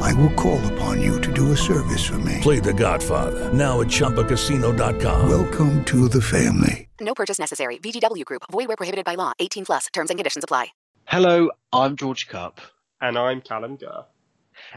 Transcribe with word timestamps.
I 0.00 0.14
will 0.14 0.32
call 0.34 0.60
upon 0.72 1.02
you 1.02 1.20
to 1.20 1.32
do 1.32 1.52
a 1.52 1.56
service 1.56 2.06
for 2.06 2.18
me. 2.18 2.38
Play 2.40 2.60
The 2.60 2.74
Godfather 2.74 3.52
now 3.52 3.80
at 3.80 3.88
ChumbaCasino.com. 3.88 5.28
Welcome 5.28 5.84
to 5.84 6.08
the 6.08 6.22
family. 6.22 6.88
No 7.00 7.14
purchase 7.14 7.38
necessary. 7.38 7.78
VGW 7.78 8.24
Group. 8.24 8.42
Void 8.50 8.68
where 8.68 8.76
prohibited 8.76 9.04
by 9.04 9.14
law. 9.14 9.32
18 9.38 9.64
plus. 9.66 9.86
Terms 9.92 10.10
and 10.10 10.18
conditions 10.18 10.44
apply. 10.44 10.68
Hello, 11.04 11.50
I'm 11.72 11.96
George 11.96 12.28
Kup. 12.28 12.60
And 13.00 13.16
I'm 13.16 13.40
Callum 13.40 13.76
Gurr. 13.76 14.04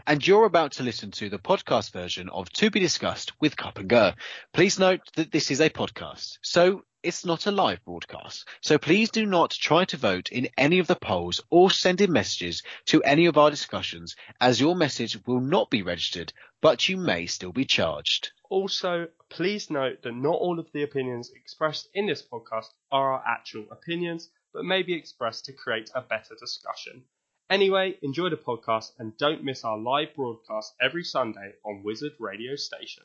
And 0.06 0.26
you're 0.26 0.44
about 0.46 0.72
to 0.72 0.82
listen 0.82 1.10
to 1.12 1.28
the 1.28 1.38
podcast 1.38 1.92
version 1.92 2.28
of 2.30 2.48
To 2.54 2.70
Be 2.70 2.80
Discussed 2.80 3.32
with 3.40 3.56
Kup 3.56 3.78
and 3.78 3.88
Gurr. 3.88 4.14
Please 4.52 4.78
note 4.78 5.00
that 5.16 5.32
this 5.32 5.50
is 5.50 5.60
a 5.60 5.68
podcast, 5.68 6.38
so 6.42 6.82
it's 7.02 7.24
not 7.24 7.46
a 7.46 7.50
live 7.50 7.84
broadcast. 7.84 8.46
So 8.60 8.78
please 8.78 9.10
do 9.10 9.26
not 9.26 9.50
try 9.50 9.84
to 9.86 9.96
vote 9.96 10.30
in 10.30 10.48
any 10.56 10.78
of 10.78 10.86
the 10.86 10.96
polls 10.96 11.40
or 11.50 11.70
send 11.70 12.00
in 12.00 12.12
messages 12.12 12.62
to 12.86 13.02
any 13.02 13.26
of 13.26 13.36
our 13.36 13.50
discussions, 13.50 14.16
as 14.40 14.60
your 14.60 14.76
message 14.76 15.18
will 15.26 15.40
not 15.40 15.70
be 15.70 15.82
registered, 15.82 16.32
but 16.60 16.88
you 16.88 16.96
may 16.96 17.26
still 17.26 17.52
be 17.52 17.64
charged. 17.64 18.30
Also, 18.50 19.08
please 19.28 19.70
note 19.70 20.02
that 20.02 20.14
not 20.14 20.34
all 20.34 20.58
of 20.58 20.70
the 20.72 20.82
opinions 20.82 21.30
expressed 21.34 21.88
in 21.94 22.06
this 22.06 22.22
podcast 22.22 22.66
are 22.90 23.14
our 23.14 23.24
actual 23.26 23.66
opinions, 23.70 24.30
but 24.52 24.64
may 24.64 24.82
be 24.82 24.94
expressed 24.94 25.44
to 25.46 25.52
create 25.52 25.90
a 25.94 26.02
better 26.02 26.34
discussion. 26.38 27.02
Anyway, 27.50 27.98
enjoy 28.02 28.28
the 28.28 28.36
podcast 28.36 28.92
and 28.98 29.16
don't 29.18 29.44
miss 29.44 29.64
our 29.64 29.78
live 29.78 30.14
broadcast 30.14 30.74
every 30.80 31.04
Sunday 31.04 31.52
on 31.64 31.82
Wizard 31.82 32.12
Radio 32.18 32.56
Station. 32.56 33.04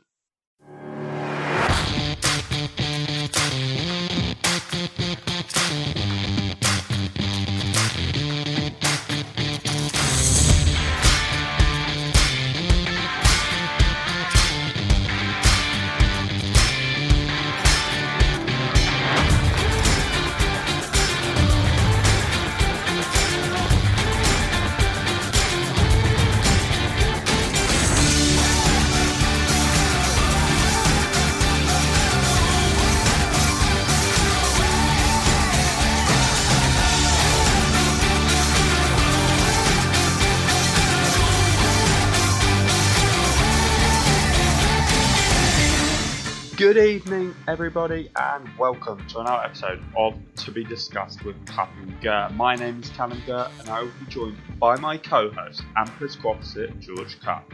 Everybody, 47.48 48.12
and 48.18 48.46
welcome 48.60 49.08
to 49.08 49.20
another 49.20 49.46
episode 49.46 49.82
of 49.98 50.16
To 50.36 50.52
Be 50.52 50.66
Discussed 50.66 51.24
with 51.24 51.38
and 51.46 51.96
Gurr. 52.02 52.28
My 52.34 52.56
name 52.56 52.82
is 52.84 52.90
Callum 52.90 53.22
Gurr, 53.26 53.50
and 53.62 53.70
I 53.70 53.84
will 53.84 53.92
be 54.02 54.06
joined 54.10 54.38
by 54.60 54.76
my 54.76 54.98
co-host 54.98 55.64
and 55.78 55.90
political 55.92 56.32
opposite, 56.32 56.78
George 56.82 57.18
Kup. 57.22 57.50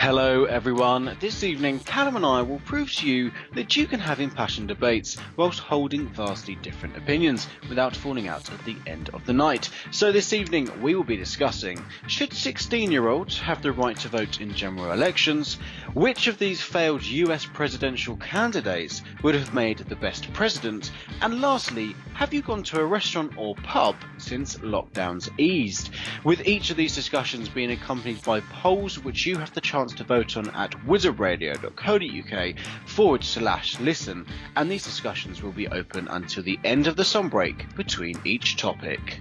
Hello, 0.00 0.44
everyone. 0.44 1.16
This 1.18 1.42
evening, 1.42 1.80
Callum 1.80 2.14
and 2.14 2.24
I 2.24 2.40
will 2.40 2.60
prove 2.60 2.92
to 2.94 3.06
you 3.10 3.32
that 3.56 3.74
you 3.74 3.88
can 3.88 3.98
have 3.98 4.20
impassioned 4.20 4.68
debates 4.68 5.16
whilst 5.36 5.58
holding 5.58 6.06
vastly 6.06 6.54
different 6.62 6.96
opinions 6.96 7.48
without 7.68 7.96
falling 7.96 8.28
out 8.28 8.48
at 8.52 8.64
the 8.64 8.76
end 8.86 9.10
of 9.12 9.26
the 9.26 9.32
night. 9.32 9.68
So, 9.90 10.12
this 10.12 10.32
evening, 10.32 10.70
we 10.80 10.94
will 10.94 11.02
be 11.02 11.16
discussing 11.16 11.84
should 12.06 12.32
16 12.32 12.92
year 12.92 13.08
olds 13.08 13.40
have 13.40 13.60
the 13.60 13.72
right 13.72 13.98
to 13.98 14.08
vote 14.08 14.40
in 14.40 14.54
general 14.54 14.92
elections? 14.92 15.58
Which 15.94 16.28
of 16.28 16.38
these 16.38 16.62
failed 16.62 17.02
US 17.02 17.44
presidential 17.44 18.16
candidates 18.18 19.02
would 19.24 19.34
have 19.34 19.52
made 19.52 19.78
the 19.78 19.96
best 19.96 20.32
president? 20.32 20.92
And 21.22 21.40
lastly, 21.40 21.96
have 22.18 22.34
you 22.34 22.42
gone 22.42 22.64
to 22.64 22.80
a 22.80 22.84
restaurant 22.84 23.32
or 23.38 23.54
pub 23.62 23.94
since 24.16 24.56
lockdowns 24.56 25.30
eased? 25.38 25.90
With 26.24 26.48
each 26.48 26.70
of 26.70 26.76
these 26.76 26.96
discussions 26.96 27.48
being 27.48 27.70
accompanied 27.70 28.24
by 28.24 28.40
polls 28.40 28.98
which 28.98 29.24
you 29.24 29.38
have 29.38 29.54
the 29.54 29.60
chance 29.60 29.94
to 29.94 30.02
vote 30.02 30.36
on 30.36 30.50
at 30.50 30.72
wizardradio.co.uk 30.84 32.58
forward 32.88 33.22
slash 33.22 33.78
listen, 33.78 34.26
and 34.56 34.68
these 34.68 34.82
discussions 34.82 35.44
will 35.44 35.52
be 35.52 35.68
open 35.68 36.08
until 36.08 36.42
the 36.42 36.58
end 36.64 36.88
of 36.88 36.96
the 36.96 37.04
song 37.04 37.28
break 37.28 37.72
between 37.76 38.20
each 38.24 38.56
topic. 38.56 39.20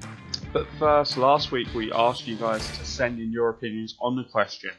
But 0.51 0.65
first, 0.79 1.17
last 1.17 1.51
week 1.51 1.67
we 1.75 1.91
asked 1.91 2.25
you 2.25 2.35
guys 2.35 2.65
to 2.79 2.83
send 2.83 3.19
in 3.19 3.31
your 3.31 3.49
opinions 3.49 3.95
on 4.01 4.15
the 4.15 4.23
question 4.23 4.71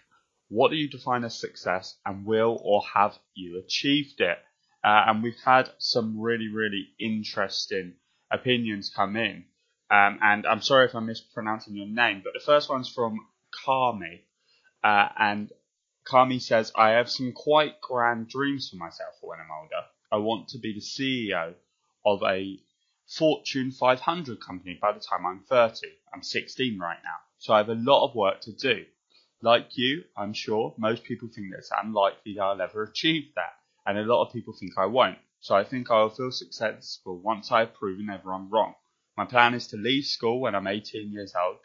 what 0.48 0.72
do 0.72 0.76
you 0.76 0.88
define 0.88 1.22
as 1.22 1.38
success, 1.38 1.96
and 2.04 2.26
will 2.26 2.60
or 2.64 2.82
have 2.94 3.16
you 3.34 3.62
achieved 3.64 4.20
it? 4.20 4.38
Uh, 4.82 5.04
and 5.06 5.22
we've 5.22 5.40
had 5.44 5.70
some 5.78 6.20
really, 6.20 6.48
really 6.48 6.88
interesting 6.98 7.94
opinions 8.30 8.90
come 8.94 9.16
in. 9.16 9.44
Um, 9.90 10.18
and 10.22 10.46
I'm 10.46 10.60
sorry 10.60 10.86
if 10.86 10.94
I'm 10.94 11.06
mispronouncing 11.06 11.74
your 11.74 11.86
name, 11.86 12.20
but 12.22 12.34
the 12.34 12.44
first 12.44 12.68
one's 12.68 12.88
from 12.88 13.26
Kami. 13.64 14.24
Uh, 14.84 15.08
and 15.18 15.50
Kami 16.04 16.38
says, 16.38 16.72
I 16.76 16.90
have 16.90 17.10
some 17.10 17.32
quite 17.32 17.80
grand 17.80 18.28
dreams 18.28 18.68
for 18.68 18.76
myself 18.76 19.14
when 19.22 19.38
I'm 19.40 19.50
older. 19.50 19.86
I 20.10 20.16
want 20.16 20.48
to 20.48 20.58
be 20.58 20.74
the 20.74 20.80
CEO 20.80 21.54
of 22.04 22.22
a 22.22 22.58
Fortune 23.06 23.70
500 23.70 24.40
company 24.40 24.78
by 24.80 24.92
the 24.92 25.00
time 25.00 25.24
I'm 25.24 25.40
30. 25.40 25.86
I'm 26.12 26.22
16 26.22 26.78
right 26.78 26.98
now, 27.02 27.16
so 27.38 27.54
I 27.54 27.58
have 27.58 27.70
a 27.70 27.74
lot 27.74 28.06
of 28.06 28.14
work 28.14 28.42
to 28.42 28.52
do. 28.52 28.84
Like 29.40 29.76
you, 29.78 30.04
I'm 30.16 30.32
sure 30.34 30.74
most 30.76 31.04
people 31.04 31.28
think 31.28 31.50
that 31.50 31.58
it's 31.58 31.70
unlikely 31.82 32.34
that 32.34 32.42
I'll 32.42 32.60
ever 32.60 32.82
achieve 32.82 33.32
that, 33.36 33.54
and 33.86 33.96
a 33.96 34.02
lot 34.02 34.26
of 34.26 34.32
people 34.32 34.52
think 34.52 34.72
I 34.76 34.86
won't. 34.86 35.18
So 35.40 35.54
I 35.54 35.64
think 35.64 35.90
I 35.90 36.02
will 36.02 36.10
feel 36.10 36.30
successful 36.30 37.18
once 37.18 37.50
I 37.52 37.60
have 37.60 37.74
proven 37.74 38.10
everyone 38.10 38.50
wrong. 38.50 38.74
My 39.16 39.24
plan 39.24 39.54
is 39.54 39.66
to 39.68 39.76
leave 39.76 40.04
school 40.04 40.40
when 40.40 40.54
I'm 40.54 40.66
18 40.66 41.12
years 41.12 41.34
old, 41.34 41.58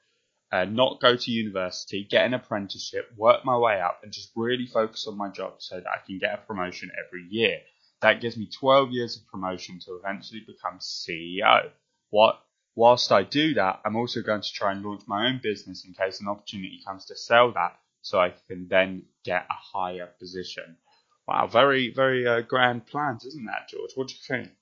uh, 0.51 0.65
not 0.65 1.01
go 1.01 1.15
to 1.15 1.31
university, 1.31 2.03
get 2.03 2.25
an 2.25 2.33
apprenticeship, 2.33 3.11
work 3.15 3.43
my 3.45 3.57
way 3.57 3.81
up, 3.81 3.99
and 4.03 4.11
just 4.11 4.31
really 4.35 4.67
focus 4.67 5.07
on 5.07 5.17
my 5.17 5.29
job 5.29 5.55
so 5.59 5.77
that 5.79 5.89
I 5.89 6.05
can 6.05 6.19
get 6.19 6.33
a 6.33 6.37
promotion 6.37 6.91
every 7.05 7.27
year. 7.29 7.59
That 8.01 8.21
gives 8.21 8.37
me 8.37 8.47
12 8.47 8.91
years 8.91 9.17
of 9.17 9.27
promotion 9.27 9.79
to 9.85 9.95
eventually 9.95 10.41
become 10.45 10.79
CEO. 10.79 11.71
What 12.09 12.43
Whilst 12.75 13.11
I 13.11 13.21
do 13.21 13.53
that, 13.53 13.81
I'm 13.85 13.95
also 13.95 14.23
going 14.23 14.41
to 14.41 14.51
try 14.51 14.71
and 14.71 14.83
launch 14.83 15.03
my 15.05 15.27
own 15.27 15.39
business 15.43 15.85
in 15.85 15.93
case 15.93 16.19
an 16.19 16.27
opportunity 16.27 16.81
comes 16.83 17.05
to 17.05 17.15
sell 17.15 17.51
that 17.51 17.79
so 18.01 18.19
I 18.19 18.33
can 18.47 18.67
then 18.67 19.05
get 19.23 19.45
a 19.47 19.53
higher 19.53 20.07
position. 20.07 20.77
Wow, 21.27 21.47
very, 21.47 21.93
very 21.93 22.27
uh, 22.27 22.41
grand 22.41 22.85
plans, 22.85 23.25
isn't 23.25 23.45
that, 23.45 23.69
George? 23.69 23.91
What 23.95 24.09
do 24.09 24.13
you 24.13 24.19
think? 24.27 24.55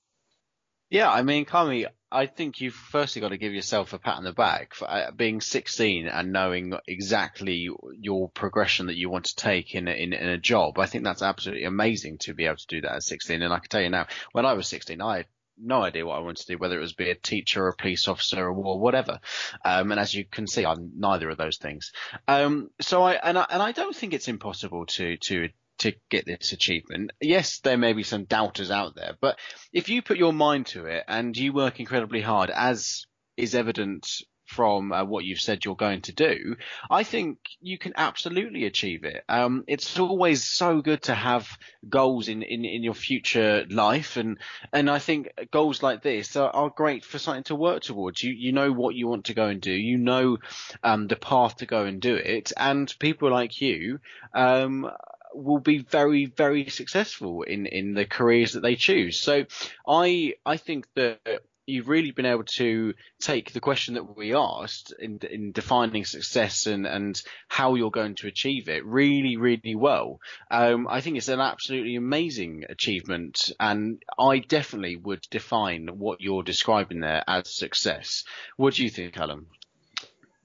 Yeah, 0.90 1.10
I 1.10 1.22
mean, 1.22 1.46
Kami, 1.46 1.86
I 2.10 2.26
think 2.26 2.60
you've 2.60 2.74
firstly 2.74 3.20
got 3.22 3.30
to 3.30 3.38
give 3.38 3.54
yourself 3.54 3.94
a 3.94 3.98
pat 3.98 4.18
on 4.18 4.24
the 4.24 4.32
back 4.32 4.74
for 4.74 4.88
uh, 4.88 5.10
being 5.10 5.40
16 5.40 6.06
and 6.06 6.32
knowing 6.32 6.74
exactly 6.86 7.70
your 7.98 8.28
progression 8.28 8.86
that 8.86 8.96
you 8.96 9.08
want 9.08 9.24
to 9.24 9.34
take 9.34 9.74
in 9.74 9.88
a, 9.88 9.90
in, 9.90 10.12
in 10.12 10.28
a 10.28 10.36
job. 10.36 10.78
I 10.78 10.84
think 10.84 11.04
that's 11.04 11.22
absolutely 11.22 11.64
amazing 11.64 12.18
to 12.18 12.34
be 12.34 12.44
able 12.44 12.56
to 12.56 12.66
do 12.66 12.82
that 12.82 12.96
at 12.96 13.02
16. 13.02 13.40
And 13.40 13.54
I 13.54 13.58
can 13.58 13.68
tell 13.70 13.80
you 13.80 13.88
now, 13.88 14.06
when 14.32 14.44
I 14.44 14.52
was 14.52 14.68
16, 14.68 15.00
I 15.00 15.16
had 15.16 15.26
no 15.58 15.82
idea 15.82 16.04
what 16.04 16.16
I 16.16 16.20
wanted 16.20 16.44
to 16.44 16.52
do, 16.52 16.58
whether 16.58 16.76
it 16.76 16.82
was 16.82 16.92
be 16.92 17.10
a 17.10 17.14
teacher 17.14 17.64
or 17.64 17.68
a 17.68 17.76
police 17.76 18.06
officer 18.06 18.46
or 18.46 18.78
whatever. 18.78 19.20
Um, 19.64 19.92
and 19.92 20.00
as 20.00 20.14
you 20.14 20.24
can 20.24 20.46
see, 20.46 20.66
I'm 20.66 20.92
neither 20.96 21.30
of 21.30 21.38
those 21.38 21.56
things. 21.56 21.92
Um, 22.28 22.70
so 22.80 23.02
I 23.02 23.14
and 23.14 23.38
I 23.38 23.46
and 23.48 23.62
I 23.62 23.72
don't 23.72 23.96
think 23.96 24.12
it's 24.12 24.28
impossible 24.28 24.86
to 24.86 25.16
to 25.16 25.48
to 25.82 25.92
get 26.10 26.26
this 26.26 26.52
achievement. 26.52 27.12
Yes, 27.20 27.60
there 27.60 27.76
may 27.76 27.92
be 27.92 28.02
some 28.02 28.24
doubters 28.24 28.70
out 28.70 28.94
there, 28.94 29.14
but 29.20 29.38
if 29.72 29.88
you 29.88 30.02
put 30.02 30.16
your 30.16 30.32
mind 30.32 30.66
to 30.66 30.86
it 30.86 31.04
and 31.06 31.36
you 31.36 31.52
work 31.52 31.80
incredibly 31.80 32.20
hard, 32.20 32.50
as 32.50 33.06
is 33.36 33.54
evident 33.54 34.06
from 34.46 34.92
uh, 34.92 35.04
what 35.04 35.24
you've 35.24 35.40
said 35.40 35.64
you're 35.64 35.76
going 35.76 36.02
to 36.02 36.12
do, 36.12 36.56
I 36.90 37.04
think 37.04 37.38
you 37.60 37.78
can 37.78 37.94
absolutely 37.96 38.66
achieve 38.66 39.04
it. 39.04 39.24
Um, 39.28 39.64
it's 39.66 39.98
always 39.98 40.44
so 40.44 40.82
good 40.82 41.02
to 41.02 41.14
have 41.14 41.48
goals 41.88 42.28
in, 42.28 42.42
in, 42.42 42.64
in 42.64 42.82
your 42.82 42.94
future 42.94 43.64
life, 43.70 44.16
and 44.16 44.38
and 44.72 44.90
I 44.90 44.98
think 44.98 45.28
goals 45.50 45.82
like 45.82 46.02
this 46.02 46.36
are, 46.36 46.50
are 46.50 46.70
great 46.70 47.04
for 47.04 47.18
something 47.18 47.44
to 47.44 47.54
work 47.54 47.82
towards. 47.82 48.22
You 48.22 48.32
you 48.32 48.52
know 48.52 48.72
what 48.72 48.94
you 48.94 49.08
want 49.08 49.26
to 49.26 49.34
go 49.34 49.46
and 49.46 49.60
do, 49.60 49.72
you 49.72 49.96
know 49.96 50.38
um, 50.82 51.08
the 51.08 51.16
path 51.16 51.56
to 51.56 51.66
go 51.66 51.84
and 51.84 52.00
do 52.00 52.14
it, 52.14 52.52
and 52.56 52.94
people 52.98 53.30
like 53.30 53.60
you 53.60 54.00
um, 54.34 54.90
will 55.34 55.60
be 55.60 55.78
very, 55.78 56.26
very 56.26 56.68
successful 56.68 57.42
in, 57.42 57.66
in 57.66 57.94
the 57.94 58.04
careers 58.04 58.52
that 58.52 58.60
they 58.60 58.76
choose. 58.76 59.18
So 59.18 59.44
I, 59.86 60.34
I 60.44 60.56
think 60.56 60.86
that 60.94 61.20
you've 61.64 61.88
really 61.88 62.10
been 62.10 62.26
able 62.26 62.44
to 62.44 62.92
take 63.20 63.52
the 63.52 63.60
question 63.60 63.94
that 63.94 64.16
we 64.16 64.34
asked 64.34 64.92
in, 64.98 65.20
in 65.30 65.52
defining 65.52 66.04
success 66.04 66.66
and, 66.66 66.86
and 66.86 67.22
how 67.48 67.76
you're 67.76 67.90
going 67.90 68.16
to 68.16 68.26
achieve 68.26 68.68
it 68.68 68.84
really, 68.84 69.36
really 69.36 69.74
well. 69.74 70.18
Um, 70.50 70.88
I 70.90 71.00
think 71.00 71.16
it's 71.16 71.28
an 71.28 71.40
absolutely 71.40 71.96
amazing 71.96 72.64
achievement, 72.68 73.52
and 73.60 74.02
I 74.18 74.40
definitely 74.40 74.96
would 74.96 75.22
define 75.30 75.88
what 75.98 76.20
you're 76.20 76.42
describing 76.42 77.00
there 77.00 77.22
as 77.28 77.54
success. 77.54 78.24
What 78.56 78.74
do 78.74 78.82
you 78.82 78.90
think, 78.90 79.14
Callum? 79.14 79.46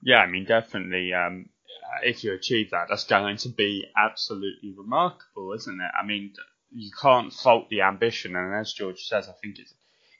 Yeah, 0.02 0.18
I 0.18 0.26
mean, 0.26 0.44
definitely. 0.44 1.12
Um, 1.12 1.46
if 2.02 2.24
you 2.24 2.32
achieve 2.32 2.70
that, 2.70 2.86
that's 2.88 3.04
going 3.04 3.36
to 3.38 3.48
be 3.48 3.86
absolutely 3.96 4.74
remarkable, 4.76 5.52
isn't 5.54 5.80
it? 5.80 5.90
I 6.00 6.04
mean, 6.04 6.32
you 6.70 6.90
can't 7.00 7.32
fault 7.32 7.68
the 7.68 7.82
ambition, 7.82 8.36
and 8.36 8.54
as 8.54 8.72
George 8.72 9.00
says, 9.04 9.28
I 9.28 9.32
think 9.42 9.58
it's 9.58 9.74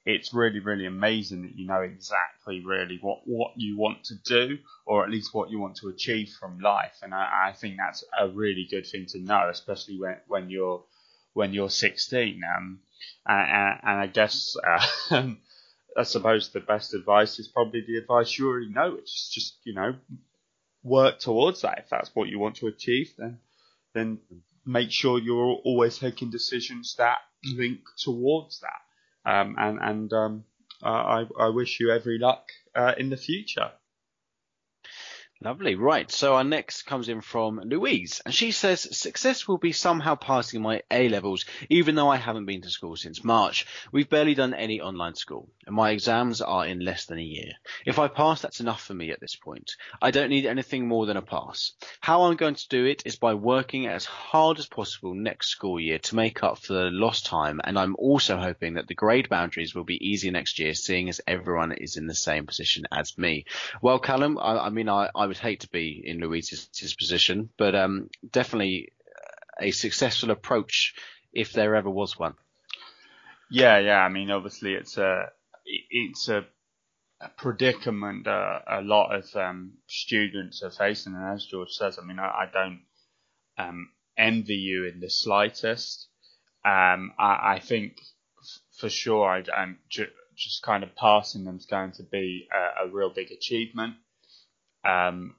it's 0.09 0.33
really, 0.33 0.61
really 0.61 0.87
amazing 0.87 1.43
that 1.43 1.55
you 1.55 1.67
know 1.67 1.83
exactly 1.83 2.65
really 2.65 2.99
what, 3.03 3.21
what 3.27 3.53
you 3.57 3.77
want 3.77 4.05
to 4.05 4.15
do, 4.25 4.57
or 4.87 5.05
at 5.05 5.11
least 5.11 5.35
what 5.35 5.51
you 5.51 5.59
want 5.59 5.77
to 5.77 5.89
achieve 5.89 6.31
from 6.41 6.61
life. 6.61 6.97
And 7.03 7.13
I, 7.13 7.49
I 7.49 7.53
think 7.53 7.77
that's 7.77 8.03
a 8.19 8.27
really 8.27 8.67
good 8.71 8.87
thing 8.87 9.05
to 9.11 9.19
know, 9.19 9.51
especially 9.51 10.01
when, 10.01 10.17
when 10.27 10.49
you're 10.49 10.83
when 11.35 11.53
you're 11.53 11.69
16. 11.69 12.41
Um, 12.57 12.81
and, 13.27 13.81
and 13.83 14.01
I 14.01 14.07
guess 14.07 14.57
uh, 14.67 15.25
I 15.97 16.05
suppose 16.05 16.49
the 16.49 16.61
best 16.61 16.95
advice 16.95 17.39
is 17.39 17.49
probably 17.49 17.85
the 17.87 17.99
advice 17.99 18.39
you 18.39 18.49
already 18.49 18.71
know, 18.71 18.93
which 18.93 19.15
is 19.15 19.31
just 19.31 19.59
you 19.65 19.75
know 19.75 19.95
work 20.83 21.19
towards 21.19 21.63
that. 21.63 21.79
If 21.79 21.89
that's 21.91 22.11
what 22.15 22.29
you 22.29 22.39
want 22.39 22.57
to 22.57 22.67
achieve, 22.67 23.13
then 23.19 23.39
then 23.95 24.19
make 24.65 24.91
sure 24.91 25.19
you're 25.19 25.61
always 25.65 25.99
taking 25.99 26.31
decisions 26.31 26.95
that 26.99 27.19
link 27.45 27.81
towards 27.99 28.61
that. 28.61 29.31
Um, 29.31 29.57
and 29.59 29.79
and 29.81 30.13
um, 30.13 30.45
I, 30.83 31.27
I 31.39 31.49
wish 31.49 31.81
you 31.81 31.91
every 31.91 32.19
luck 32.19 32.49
uh, 32.75 32.95
in 32.97 33.11
the 33.11 33.17
future. 33.17 33.73
Lovely. 35.41 35.77
Right. 35.77 36.11
So 36.11 36.35
our 36.35 36.43
next 36.43 36.83
comes 36.83 37.09
in 37.09 37.21
from 37.21 37.61
Louise, 37.65 38.21
and 38.25 38.35
she 38.35 38.51
says 38.51 38.99
success 38.99 39.47
will 39.47 39.57
be 39.57 39.71
somehow 39.71 40.17
passing 40.17 40.61
my 40.61 40.83
A 40.91 41.09
levels, 41.09 41.45
even 41.71 41.95
though 41.95 42.09
I 42.09 42.17
haven't 42.17 42.47
been 42.47 42.63
to 42.63 42.71
school 42.71 42.97
since 42.97 43.23
March. 43.23 43.65
We've 43.93 44.09
barely 44.11 44.35
done 44.35 44.53
any 44.53 44.81
online 44.81 45.15
school, 45.15 45.49
and 45.65 45.77
my 45.77 45.91
exams 45.91 46.41
are 46.41 46.67
in 46.67 46.81
less 46.81 47.07
than 47.07 47.19
a 47.19 47.23
year. 47.23 47.53
If 47.87 48.01
I 48.01 48.09
pass, 48.09 48.43
that's 48.43 48.59
enough 48.59 48.83
for 48.83 48.95
me 48.95 49.13
at 49.13 49.21
this 49.21 49.37
point. 49.37 49.77
I 50.03 50.11
don't 50.11 50.31
need 50.31 50.45
anything 50.45 50.89
more 50.89 51.07
than 51.07 51.17
a 51.17 51.23
pass. 51.23 51.71
How 52.01 52.23
I'm 52.23 52.35
going 52.35 52.57
to 52.57 52.69
do 52.69 52.85
it 52.87 53.05
is 53.07 53.15
by 53.15 53.35
working 53.35 53.87
as 53.87 54.05
hard 54.07 54.59
as 54.59 54.67
possible 54.67 55.15
next 55.15 55.51
school 55.51 55.79
year 55.79 56.01
to 56.01 56.17
make 56.17 56.43
up 56.43 56.59
for 56.59 56.73
the 56.73 56.91
lost 56.91 57.27
time, 57.27 57.61
and 57.63 57.79
I'm 57.79 57.95
also 57.95 58.39
hoping 58.39 58.75
that 58.75 58.89
the 58.89 58.97
grade 58.97 59.29
boundaries 59.29 59.73
will 59.73 59.85
be 59.85 60.05
easy 60.05 60.33
next 60.33 60.59
year, 60.59 60.75
seeing 60.75 61.09
as 61.09 61.21
everyone 61.29 61.71
is 61.71 61.97
in 61.97 62.09
the 62.09 62.15
same 62.17 62.45
position 62.45 62.87
as 62.91 63.17
me. 63.17 63.45
Well, 63.81 64.01
Callum, 64.01 64.37
I, 64.37 64.67
I 64.67 64.71
mean, 64.71 64.89
I, 64.89 65.11
I 65.15 65.28
would 65.29 65.39
hate 65.39 65.61
to 65.61 65.69
be 65.69 66.03
in 66.05 66.19
Louise's 66.19 66.95
position, 66.99 67.51
but 67.57 67.75
um, 67.75 68.11
definitely 68.31 68.93
a 69.61 69.71
successful 69.71 70.31
approach 70.31 70.95
if 71.33 71.53
there 71.53 71.75
ever 71.75 71.91
was 71.91 72.19
one. 72.19 72.35
Yeah, 73.51 73.79
yeah. 73.79 74.01
I 74.01 74.09
mean, 74.09 74.31
obviously, 74.31 74.75
it's 74.75 74.99
a 74.99 75.31
it's 75.65 76.29
a, 76.29 76.45
a 77.21 77.29
predicament 77.37 78.27
a 78.27 78.81
lot 78.83 79.15
of 79.15 79.25
um, 79.37 79.75
students 79.87 80.63
are 80.63 80.71
facing, 80.71 81.15
and 81.15 81.35
as 81.35 81.47
George 81.47 81.71
says, 81.71 81.99
I 82.01 82.05
mean, 82.05 82.19
I, 82.19 82.27
I 82.27 82.49
don't 82.53 82.81
um, 83.59 83.91
envy 84.17 84.55
you 84.55 84.87
in 84.87 85.01
the 85.01 85.11
slightest. 85.11 86.09
Um, 86.65 87.13
I, 87.19 87.55
I, 87.55 87.63
think 87.63 87.97
f- 88.43 88.61
for 88.79 88.91
sure, 88.91 89.29
I, 89.29 89.63
am 89.63 89.79
ju- 89.89 90.11
just 90.37 90.63
kind 90.63 90.83
of 90.83 90.95
passing 90.95 91.45
them 91.45 91.57
is 91.57 91.67
going 91.67 91.93
to 91.93 92.03
be 92.03 92.47
a, 92.53 92.87
a 92.87 92.91
real 92.91 93.11
big 93.11 93.31
achievement 93.31 93.95
um, 94.89 95.37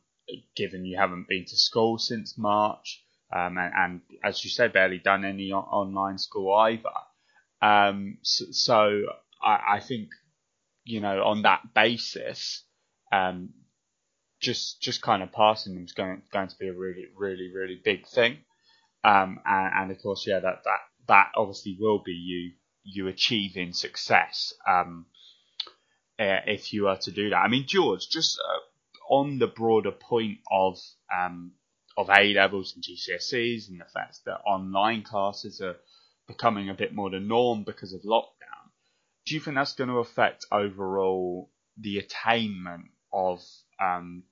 given 0.56 0.86
you 0.86 0.98
haven't 0.98 1.28
been 1.28 1.46
to 1.46 1.58
school 1.58 1.98
since 1.98 2.38
March, 2.38 3.04
um, 3.36 3.58
and, 3.58 3.74
and, 3.76 4.02
as 4.24 4.44
you 4.44 4.50
said, 4.50 4.74
barely 4.74 5.00
done 5.00 5.26
any 5.26 5.52
online 5.52 6.18
school 6.18 6.54
either. 6.56 6.90
Um, 7.62 8.18
so, 8.22 8.46
so 8.52 9.02
I, 9.42 9.76
I, 9.76 9.80
think, 9.80 10.10
you 10.84 11.00
know, 11.02 11.24
on 11.24 11.44
that 11.44 11.74
basis, 11.74 12.64
um, 13.12 13.50
just 14.40 14.82
just 14.82 15.02
kind 15.02 15.22
of 15.22 15.34
passing 15.34 15.74
them 15.74 15.84
is 15.84 15.92
going 15.92 16.22
going 16.32 16.48
to 16.48 16.58
be 16.58 16.70
a 16.70 16.74
really 16.74 17.08
really 17.18 17.52
really 17.54 17.80
big 17.84 18.08
thing. 18.08 18.38
Um, 19.04 19.40
and, 19.46 19.74
and, 19.76 19.92
of 19.92 20.02
course, 20.02 20.26
yeah, 20.28 20.40
that 20.40 20.64
that 20.64 20.80
that 21.08 21.32
obviously 21.36 21.78
will 21.80 22.02
be 22.04 22.14
you 22.14 22.52
you 22.84 23.08
achieving 23.08 23.74
success 23.74 24.54
um, 24.68 25.06
uh, 26.18 26.40
if 26.48 26.72
you 26.72 26.88
are 26.88 26.98
to 26.98 27.12
do 27.12 27.30
that. 27.30 27.38
I 27.38 27.48
mean, 27.48 27.66
George, 27.68 28.08
just 28.10 28.40
uh, 28.40 28.60
on 29.10 29.40
the 29.40 29.48
broader 29.48 29.92
point 29.92 30.38
of 30.52 30.78
um, 31.16 31.52
of 31.98 32.10
A 32.10 32.34
levels 32.34 32.74
and 32.76 32.84
GCSEs 32.84 33.70
and 33.70 33.82
the 33.82 33.86
fact 33.86 34.20
that 34.26 34.42
online 34.46 35.04
classes 35.04 35.60
are 35.60 35.76
becoming 36.28 36.70
a 36.70 36.74
bit 36.74 36.94
more 36.94 37.10
the 37.10 37.20
norm 37.20 37.64
because 37.64 37.92
of 37.92 38.02
lockdown, 38.04 38.70
do 39.26 39.36
you 39.36 39.42
think 39.42 39.56
that's 39.56 39.74
going 39.74 39.90
to 39.90 39.98
affect 39.98 40.46
overall 40.52 41.50
the 41.78 41.98
attainment 41.98 42.86
of 43.12 43.42
um, 43.82 44.24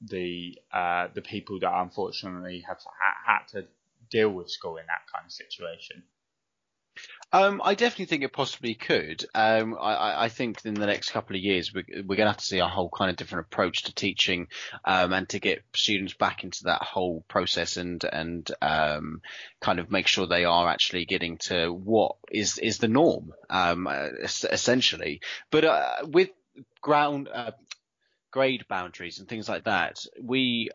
the 0.00 0.56
uh, 0.72 1.08
the 1.14 1.22
people 1.22 1.58
that 1.60 1.72
unfortunately 1.72 2.64
have 2.68 2.78
had 3.26 3.46
to 3.48 3.66
deal 4.10 4.30
with 4.30 4.50
school 4.50 4.76
in 4.76 4.86
that 4.86 5.10
kind 5.12 5.24
of 5.24 5.32
situation? 5.32 6.02
Um, 7.32 7.60
I 7.64 7.74
definitely 7.74 8.06
think 8.06 8.22
it 8.22 8.32
possibly 8.32 8.74
could. 8.74 9.24
Um, 9.34 9.76
I, 9.78 10.24
I, 10.24 10.28
think 10.28 10.64
in 10.64 10.74
the 10.74 10.86
next 10.86 11.10
couple 11.10 11.34
of 11.34 11.42
years 11.42 11.74
we're, 11.74 11.84
we're 11.88 12.16
going 12.16 12.26
to 12.26 12.32
have 12.32 12.36
to 12.36 12.44
see 12.44 12.60
a 12.60 12.68
whole 12.68 12.88
kind 12.88 13.10
of 13.10 13.16
different 13.16 13.46
approach 13.46 13.82
to 13.84 13.94
teaching, 13.94 14.46
um, 14.84 15.12
and 15.12 15.28
to 15.30 15.40
get 15.40 15.64
students 15.74 16.14
back 16.14 16.44
into 16.44 16.64
that 16.64 16.82
whole 16.82 17.24
process 17.26 17.76
and 17.76 18.04
and 18.04 18.48
um, 18.62 19.22
kind 19.60 19.80
of 19.80 19.90
make 19.90 20.06
sure 20.06 20.26
they 20.26 20.44
are 20.44 20.68
actually 20.68 21.04
getting 21.04 21.36
to 21.38 21.70
what 21.72 22.14
is 22.30 22.58
is 22.58 22.78
the 22.78 22.88
norm, 22.88 23.32
um, 23.50 23.88
essentially. 23.88 25.20
But 25.50 25.64
uh, 25.64 25.92
with 26.04 26.30
ground 26.80 27.28
uh, 27.28 27.52
grade 28.30 28.66
boundaries 28.68 29.18
and 29.18 29.28
things 29.28 29.48
like 29.48 29.64
that, 29.64 29.98
we 30.22 30.70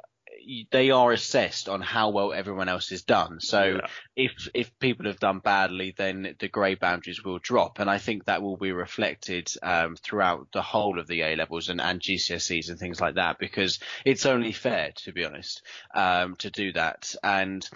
they 0.72 0.92
are 0.92 1.12
assessed 1.12 1.70
on 1.70 1.82
how 1.82 2.10
well 2.10 2.34
everyone 2.34 2.70
else 2.70 2.90
has 2.90 3.04
done. 3.04 3.40
So 3.40 3.64
yeah. 3.64 3.88
if 4.16 4.50
if 4.54 4.80
people 4.80 5.06
have 5.06 5.20
done 5.20 5.40
badly, 5.40 5.94
then 5.98 6.36
the 6.40 6.48
grade 6.48 6.80
boundaries 6.80 7.24
will 7.24 7.40
drop, 7.40 7.80
and 7.80 7.90
I 7.90 7.98
think 7.98 8.26
that 8.26 8.42
will 8.42 8.58
be 8.58 8.72
reflected 8.72 9.52
um, 9.62 9.96
throughout 9.96 10.48
the 10.52 10.62
whole 10.62 11.00
of 11.00 11.08
the 11.08 11.22
A 11.22 11.36
levels 11.36 11.70
and, 11.70 11.82
and 11.82 12.00
GCSEs 12.00 12.70
and 12.70 12.80
things 12.80 13.02
like 13.02 13.16
that, 13.16 13.40
because 13.40 13.80
it's 14.06 14.26
only 14.26 14.52
fair, 14.52 14.92
to 15.04 15.12
be 15.12 15.26
honest, 15.26 15.62
um, 15.94 16.36
to 16.38 16.50
do 16.50 16.74
that. 16.74 17.16
And 17.24 17.68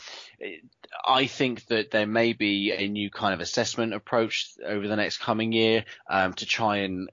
I 1.05 1.25
think 1.27 1.65
that 1.67 1.91
there 1.91 2.07
may 2.07 2.33
be 2.33 2.71
a 2.71 2.87
new 2.87 3.09
kind 3.09 3.33
of 3.33 3.39
assessment 3.39 3.93
approach 3.93 4.49
over 4.65 4.87
the 4.87 4.95
next 4.95 5.17
coming 5.17 5.51
year 5.51 5.85
um, 6.09 6.33
to 6.33 6.45
try 6.45 6.77
and 6.77 7.09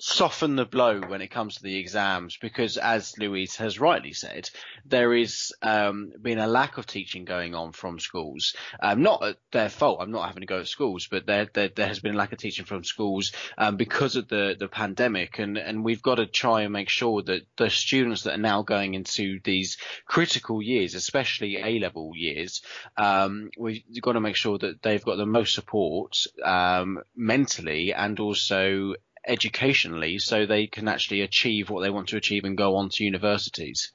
soften 0.00 0.56
the 0.56 0.64
blow 0.64 1.00
when 1.00 1.20
it 1.20 1.30
comes 1.30 1.56
to 1.56 1.62
the 1.62 1.76
exams 1.76 2.36
because, 2.38 2.76
as 2.76 3.16
Louise 3.18 3.56
has 3.56 3.78
rightly 3.78 4.12
said, 4.12 4.48
there 4.84 5.14
is 5.14 5.52
um, 5.62 6.12
been 6.20 6.38
a 6.38 6.46
lack 6.46 6.78
of 6.78 6.86
teaching 6.86 7.24
going 7.24 7.54
on 7.54 7.72
from 7.72 8.00
schools. 8.00 8.54
Um, 8.82 9.02
not 9.02 9.22
at 9.22 9.36
their 9.52 9.68
fault. 9.68 9.98
I'm 10.00 10.10
not 10.10 10.26
having 10.26 10.40
to 10.40 10.46
go 10.46 10.60
to 10.60 10.66
schools, 10.66 11.06
but 11.10 11.26
there, 11.26 11.48
there, 11.52 11.68
there 11.68 11.86
has 11.86 12.00
been 12.00 12.14
a 12.14 12.18
lack 12.18 12.32
of 12.32 12.38
teaching 12.38 12.64
from 12.64 12.82
schools 12.82 13.32
um, 13.58 13.76
because 13.76 14.16
of 14.16 14.28
the, 14.28 14.56
the 14.58 14.68
pandemic, 14.68 15.38
and, 15.38 15.58
and 15.58 15.84
we've 15.84 16.02
got 16.02 16.16
to 16.16 16.26
try 16.26 16.62
and 16.62 16.72
make 16.72 16.88
sure 16.88 17.22
that 17.22 17.42
the 17.56 17.68
students 17.68 18.22
that 18.22 18.34
are 18.34 18.42
now 18.42 18.62
going 18.62 18.94
into 18.94 19.38
these 19.44 19.76
critical 20.06 20.62
years, 20.62 20.94
especially 20.94 21.58
A 21.58 21.78
level 21.78 22.12
years, 22.14 22.62
um, 22.96 23.50
we've 23.58 23.82
got 24.00 24.12
to 24.12 24.20
make 24.20 24.36
sure 24.36 24.58
that 24.58 24.82
they've 24.82 25.04
got 25.04 25.16
the 25.16 25.26
most 25.26 25.54
support 25.54 26.26
um, 26.42 27.00
mentally 27.14 27.92
and 27.92 28.18
also 28.18 28.94
educationally 29.26 30.18
so 30.18 30.46
they 30.46 30.66
can 30.66 30.88
actually 30.88 31.20
achieve 31.22 31.70
what 31.70 31.82
they 31.82 31.90
want 31.90 32.08
to 32.08 32.16
achieve 32.16 32.44
and 32.44 32.56
go 32.56 32.76
on 32.76 32.88
to 32.90 33.04
universities. 33.04 33.92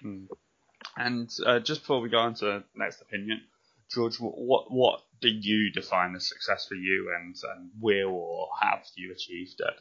Hmm. 0.00 0.24
And 0.96 1.30
uh, 1.44 1.60
just 1.60 1.82
before 1.82 2.00
we 2.00 2.08
go 2.08 2.18
on 2.18 2.34
to 2.34 2.62
next 2.74 3.00
opinion, 3.00 3.40
George, 3.92 4.16
what 4.16 4.70
what 4.70 5.02
do 5.20 5.28
you 5.28 5.70
define 5.72 6.14
as 6.14 6.28
success 6.28 6.66
for 6.68 6.74
you, 6.74 7.14
and, 7.18 7.34
and 7.54 7.70
will 7.80 8.10
or 8.10 8.48
have 8.60 8.84
you 8.96 9.12
achieved 9.12 9.60
it? 9.60 9.74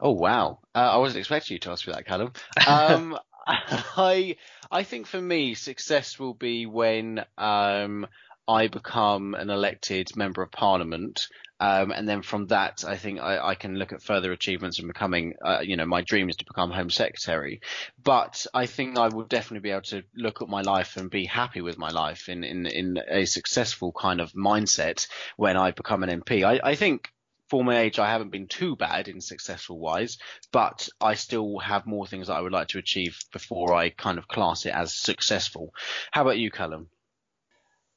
Oh 0.00 0.12
wow! 0.12 0.58
Uh, 0.74 0.78
I 0.78 0.96
wasn't 0.96 1.20
expecting 1.20 1.54
you 1.54 1.58
to 1.60 1.70
ask 1.70 1.86
me 1.86 1.92
that, 1.92 2.06
Callum. 2.06 2.32
Um, 2.66 3.18
I 3.46 4.36
I 4.70 4.82
think 4.82 5.06
for 5.06 5.20
me, 5.20 5.54
success 5.54 6.18
will 6.18 6.34
be 6.34 6.66
when 6.66 7.24
um, 7.38 8.06
I 8.50 8.66
become 8.66 9.34
an 9.34 9.48
elected 9.48 10.16
member 10.16 10.42
of 10.42 10.50
parliament. 10.50 11.28
Um, 11.60 11.92
and 11.92 12.08
then 12.08 12.22
from 12.22 12.48
that, 12.48 12.84
I 12.84 12.96
think 12.96 13.20
I, 13.20 13.38
I 13.50 13.54
can 13.54 13.76
look 13.76 13.92
at 13.92 14.02
further 14.02 14.32
achievements 14.32 14.80
and 14.80 14.88
becoming, 14.88 15.34
uh, 15.44 15.60
you 15.62 15.76
know, 15.76 15.86
my 15.86 16.00
dream 16.00 16.28
is 16.28 16.36
to 16.36 16.44
become 16.44 16.72
Home 16.72 16.90
Secretary. 16.90 17.60
But 18.02 18.46
I 18.52 18.66
think 18.66 18.98
I 18.98 19.06
would 19.06 19.28
definitely 19.28 19.68
be 19.68 19.70
able 19.70 19.82
to 19.82 20.02
look 20.16 20.42
at 20.42 20.48
my 20.48 20.62
life 20.62 20.96
and 20.96 21.08
be 21.08 21.26
happy 21.26 21.60
with 21.60 21.78
my 21.78 21.90
life 21.90 22.28
in, 22.28 22.42
in, 22.42 22.66
in 22.66 22.98
a 23.08 23.24
successful 23.24 23.92
kind 23.92 24.20
of 24.20 24.32
mindset 24.32 25.06
when 25.36 25.56
I 25.56 25.70
become 25.70 26.02
an 26.02 26.20
MP. 26.20 26.42
I, 26.42 26.70
I 26.70 26.74
think 26.74 27.08
for 27.50 27.62
my 27.62 27.78
age, 27.78 28.00
I 28.00 28.10
haven't 28.10 28.32
been 28.32 28.48
too 28.48 28.74
bad 28.74 29.06
in 29.06 29.20
successful 29.20 29.78
wise, 29.78 30.18
but 30.50 30.88
I 31.00 31.14
still 31.14 31.60
have 31.60 31.86
more 31.86 32.06
things 32.06 32.26
that 32.26 32.34
I 32.34 32.40
would 32.40 32.52
like 32.52 32.68
to 32.68 32.78
achieve 32.78 33.16
before 33.32 33.74
I 33.74 33.90
kind 33.90 34.18
of 34.18 34.26
class 34.26 34.66
it 34.66 34.74
as 34.74 34.96
successful. 34.96 35.72
How 36.10 36.22
about 36.22 36.38
you, 36.38 36.50
Callum? 36.50 36.88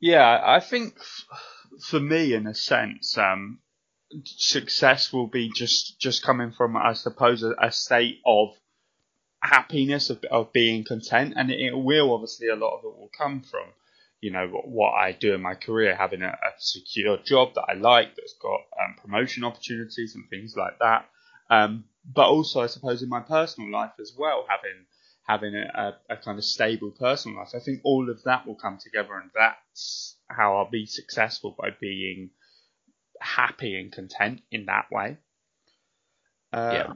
Yeah, 0.03 0.41
I 0.45 0.59
think 0.59 0.97
for 1.87 1.97
me, 2.01 2.33
in 2.33 2.45
a 2.45 2.53
sense, 2.53 3.17
um, 3.17 3.59
success 4.25 5.13
will 5.13 5.27
be 5.27 5.49
just 5.55 5.97
just 5.97 6.23
coming 6.23 6.51
from, 6.51 6.75
I 6.75 6.91
suppose, 6.91 7.41
a, 7.41 7.53
a 7.57 7.71
state 7.71 8.19
of 8.25 8.49
happiness 9.41 10.09
of, 10.09 10.21
of 10.29 10.51
being 10.51 10.83
content, 10.83 11.35
and 11.37 11.49
it, 11.49 11.61
it 11.61 11.77
will 11.77 12.13
obviously 12.13 12.49
a 12.49 12.57
lot 12.57 12.77
of 12.77 12.83
it 12.83 12.99
will 12.99 13.11
come 13.17 13.43
from 13.43 13.67
you 14.19 14.31
know 14.31 14.47
what 14.65 14.91
I 14.91 15.13
do 15.13 15.35
in 15.35 15.41
my 15.41 15.55
career, 15.55 15.95
having 15.95 16.21
a, 16.21 16.27
a 16.31 16.51
secure 16.57 17.17
job 17.19 17.53
that 17.55 17.67
I 17.69 17.75
like, 17.75 18.17
that's 18.17 18.35
got 18.41 18.59
um, 18.83 18.95
promotion 19.01 19.45
opportunities 19.45 20.15
and 20.15 20.29
things 20.29 20.53
like 20.57 20.79
that. 20.79 21.05
Um, 21.49 21.85
but 22.13 22.27
also, 22.27 22.59
I 22.59 22.67
suppose, 22.67 23.03
in 23.03 23.07
my 23.07 23.21
personal 23.21 23.71
life 23.71 23.93
as 24.01 24.11
well, 24.17 24.45
having 24.49 24.85
having 25.23 25.55
a, 25.55 25.97
a, 26.09 26.17
kind 26.17 26.37
of 26.37 26.43
stable 26.43 26.91
personal 26.91 27.37
life. 27.37 27.49
I 27.55 27.59
think 27.59 27.81
all 27.83 28.09
of 28.09 28.23
that 28.23 28.45
will 28.45 28.55
come 28.55 28.77
together, 28.77 29.13
and 29.15 29.31
that's 29.33 30.17
how 30.27 30.57
I'll 30.57 30.69
be 30.69 30.85
successful 30.85 31.55
by 31.57 31.69
being 31.79 32.31
happy 33.19 33.79
and 33.79 33.91
content 33.91 34.41
in 34.51 34.65
that 34.65 34.91
way. 34.91 35.17
Uh, 36.51 36.71
yeah. 36.73 36.93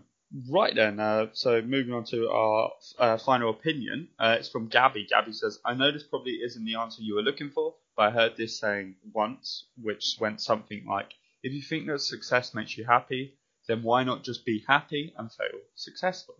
Right 0.49 0.75
then, 0.75 0.99
uh, 0.99 1.27
so 1.31 1.61
moving 1.61 1.93
on 1.93 2.03
to 2.05 2.29
our 2.29 2.71
uh, 2.99 3.17
final 3.17 3.49
opinion. 3.49 4.09
Uh, 4.19 4.35
it's 4.39 4.49
from 4.49 4.67
Gabby. 4.67 5.07
Gabby 5.09 5.31
says, 5.31 5.59
I 5.63 5.73
know 5.73 5.89
this 5.91 6.03
probably 6.03 6.33
isn't 6.43 6.65
the 6.65 6.75
answer 6.75 7.01
you 7.01 7.15
were 7.15 7.21
looking 7.21 7.49
for, 7.49 7.75
but 7.95 8.07
I 8.07 8.11
heard 8.11 8.35
this 8.35 8.59
saying 8.59 8.95
once, 9.13 9.67
which 9.81 10.17
went 10.19 10.41
something 10.41 10.85
like, 10.85 11.13
if 11.43 11.53
you 11.53 11.61
think 11.61 11.87
that 11.87 12.01
success 12.01 12.53
makes 12.53 12.77
you 12.77 12.83
happy, 12.83 13.37
then 13.69 13.83
why 13.83 14.03
not 14.03 14.25
just 14.25 14.45
be 14.45 14.65
happy 14.67 15.13
and 15.17 15.31
fail 15.31 15.61
successful? 15.75 16.35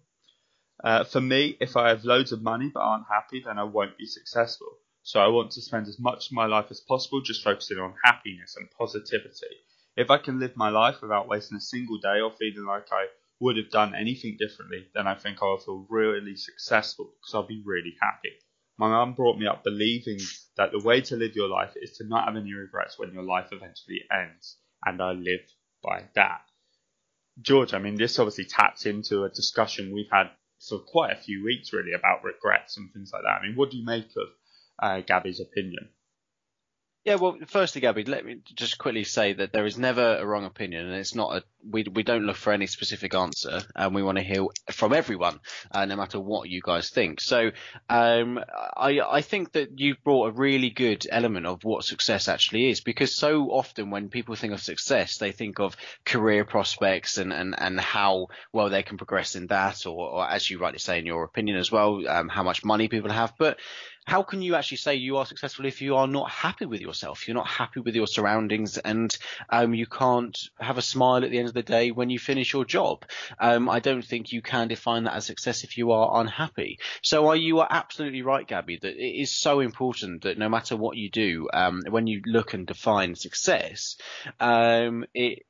Uh, 0.84 1.04
for 1.04 1.22
me, 1.22 1.58
if 1.60 1.76
I 1.76 1.90
have 1.90 2.06
loads 2.06 2.32
of 2.32 2.42
money 2.42 2.70
but 2.74 2.82
aren't 2.82 3.08
happy, 3.08 3.42
then 3.46 3.58
I 3.58 3.64
won't 3.64 3.98
be 3.98 4.06
successful. 4.06 4.68
So 5.02 5.20
I 5.20 5.28
want 5.28 5.52
to 5.52 5.62
spend 5.62 5.88
as 5.88 6.00
much 6.00 6.28
of 6.28 6.34
my 6.34 6.46
life 6.46 6.68
as 6.70 6.82
possible 6.82 7.22
just 7.22 7.44
focusing 7.44 7.78
on 7.78 7.96
happiness 8.04 8.56
and 8.58 8.70
positivity. 8.78 9.56
If 9.96 10.12
I 10.12 10.18
can 10.18 10.40
live 10.40 10.56
my 10.56 10.70
life 10.70 11.02
without 11.02 11.28
wasting 11.28 11.58
a 11.58 11.62
single 11.62 11.98
day 11.98 12.20
or 12.22 12.32
feeling 12.32 12.66
like 12.66 12.88
I 12.92 13.08
would 13.40 13.58
have 13.58 13.72
done 13.72 13.96
anything 13.96 14.38
differently, 14.38 14.88
then 14.94 15.08
I 15.08 15.16
think 15.16 15.38
I'll 15.42 15.58
feel 15.58 15.88
really 15.90 16.36
successful 16.36 17.06
because 17.06 17.34
I'll 17.34 17.48
be 17.48 17.64
really 17.66 17.96
happy. 18.02 18.34
My 18.78 18.90
mum 18.90 19.14
brought 19.14 19.40
me 19.40 19.48
up 19.48 19.64
believing 19.64 20.20
that 20.56 20.72
the 20.72 20.80
way 20.84 21.02
to 21.02 21.16
live 21.16 21.36
your 21.36 21.50
life 21.50 21.74
is 21.76 21.98
to 21.98 22.08
not 22.08 22.26
have 22.26 22.36
any 22.36 22.54
regrets 22.54 23.00
when 23.00 23.14
your 23.14 23.24
life 23.24 23.48
eventually 23.52 24.02
ends, 24.12 24.58
and 24.86 25.02
I 25.02 25.14
live 25.14 25.42
by 25.84 26.04
that. 26.14 26.42
George, 27.42 27.74
I 27.74 27.80
mean, 27.80 27.96
this 27.96 28.20
obviously 28.20 28.46
taps 28.46 28.86
into 28.86 29.24
a 29.24 29.30
discussion 29.30 29.94
we've 29.94 30.12
had 30.12 30.30
for 30.60 30.80
quite 30.80 31.12
a 31.12 31.22
few 31.22 31.44
weeks, 31.44 31.74
really, 31.74 31.94
about 31.94 32.24
regrets 32.24 32.78
and 32.78 32.92
things 32.92 33.12
like 33.14 33.24
that. 33.24 33.40
I 33.42 33.46
mean, 33.46 33.56
what 33.56 33.72
do 33.72 33.78
you 33.78 33.86
make 33.86 34.10
of 34.16 34.28
uh, 34.80 35.02
Gabby's 35.02 35.40
opinion? 35.40 35.90
Yeah, 37.08 37.16
well, 37.16 37.38
firstly, 37.48 37.80
Gabby, 37.80 38.04
let 38.04 38.26
me 38.26 38.40
just 38.54 38.78
quickly 38.78 39.06
say 39.06 39.32
that 39.32 39.54
there 39.54 39.66
is 39.66 39.78
never 39.78 40.18
a 40.18 40.26
wrong 40.26 40.44
opinion, 40.44 40.88
and 40.88 40.96
it's 40.96 41.16
not 41.16 41.38
a 41.38 41.44
we 41.70 41.86
we 41.94 42.04
don't 42.04 42.26
look 42.26 42.36
for 42.36 42.52
any 42.52 42.68
specific 42.68 43.16
answer, 43.16 43.62
and 43.78 43.96
we 43.96 44.04
want 44.04 44.18
to 44.18 44.26
hear 44.26 44.46
from 44.74 44.92
everyone, 44.92 45.40
uh, 45.72 45.86
no 45.86 45.96
matter 45.96 46.20
what 46.20 46.50
you 46.50 46.60
guys 46.62 46.90
think. 46.90 47.22
So, 47.22 47.52
um, 47.88 48.42
I 48.76 49.00
I 49.00 49.22
think 49.22 49.54
that 49.54 49.80
you've 49.80 50.04
brought 50.04 50.28
a 50.28 50.32
really 50.38 50.70
good 50.70 51.08
element 51.10 51.46
of 51.46 51.64
what 51.64 51.86
success 51.86 52.28
actually 52.28 52.72
is, 52.72 52.82
because 52.82 53.16
so 53.16 53.52
often 53.52 53.90
when 53.90 54.10
people 54.10 54.36
think 54.36 54.52
of 54.52 54.60
success, 54.62 55.16
they 55.18 55.32
think 55.32 55.62
of 55.62 55.78
career 56.06 56.44
prospects 56.44 57.18
and 57.18 57.32
and 57.32 57.56
and 57.58 57.80
how 57.80 58.28
well 58.52 58.70
they 58.70 58.84
can 58.84 58.98
progress 58.98 59.38
in 59.38 59.48
that, 59.48 59.86
or, 59.86 60.10
or 60.10 60.30
as 60.30 60.50
you 60.50 60.60
rightly 60.60 60.80
say 60.80 61.00
in 61.00 61.06
your 61.06 61.24
opinion 61.24 61.58
as 61.58 61.72
well, 61.72 62.06
um, 62.10 62.28
how 62.28 62.44
much 62.44 62.66
money 62.66 62.90
people 62.90 63.12
have, 63.12 63.32
but 63.40 63.58
how 64.08 64.24
can 64.24 64.42
you 64.42 64.56
actually 64.56 64.78
say 64.78 64.96
you 64.96 65.18
are 65.18 65.26
successful 65.26 65.66
if 65.66 65.82
you 65.82 65.98
are 65.98 66.08
not 66.08 66.32
happy 66.32 66.66
with 66.66 66.80
yourself? 66.80 67.28
You're 67.28 67.36
not 67.36 67.48
happy 67.48 67.82
with 67.82 67.94
your 67.94 68.08
surroundings, 68.08 68.78
and 68.78 69.16
um, 69.50 69.74
you 69.74 69.86
can't 69.86 70.38
have 70.62 70.78
a 70.78 70.82
smile 70.82 71.26
at 71.26 71.30
the 71.30 71.38
end 71.38 71.50
of 71.50 71.54
the 71.54 71.62
day 71.62 71.92
when 71.92 72.10
you 72.10 72.18
finish 72.18 72.54
your 72.54 72.64
job. 72.64 73.04
Um, 73.38 73.68
I 73.68 73.82
don't 73.82 74.06
think 74.06 74.32
you 74.32 74.42
can 74.42 74.70
define 74.70 75.04
that 75.04 75.16
as 75.16 75.26
success 75.26 75.66
if 75.66 75.78
you 75.78 75.92
are 75.92 76.22
unhappy. 76.22 76.80
So, 77.02 77.28
are 77.28 77.36
you 77.36 77.60
are 77.60 77.68
absolutely 77.70 78.22
right, 78.22 78.48
Gabby, 78.48 78.80
that 78.82 78.96
it 78.96 79.22
is 79.22 79.36
so 79.36 79.60
important 79.60 80.24
that 80.24 80.38
no 80.38 80.48
matter 80.48 80.78
what 80.78 80.96
you 80.96 81.10
do, 81.12 81.50
um, 81.54 81.82
when 81.90 82.08
you 82.08 82.22
look 82.26 82.54
and 82.54 82.66
define 82.66 83.14
success, 83.16 83.98
um, 84.40 85.04
it 85.14 85.47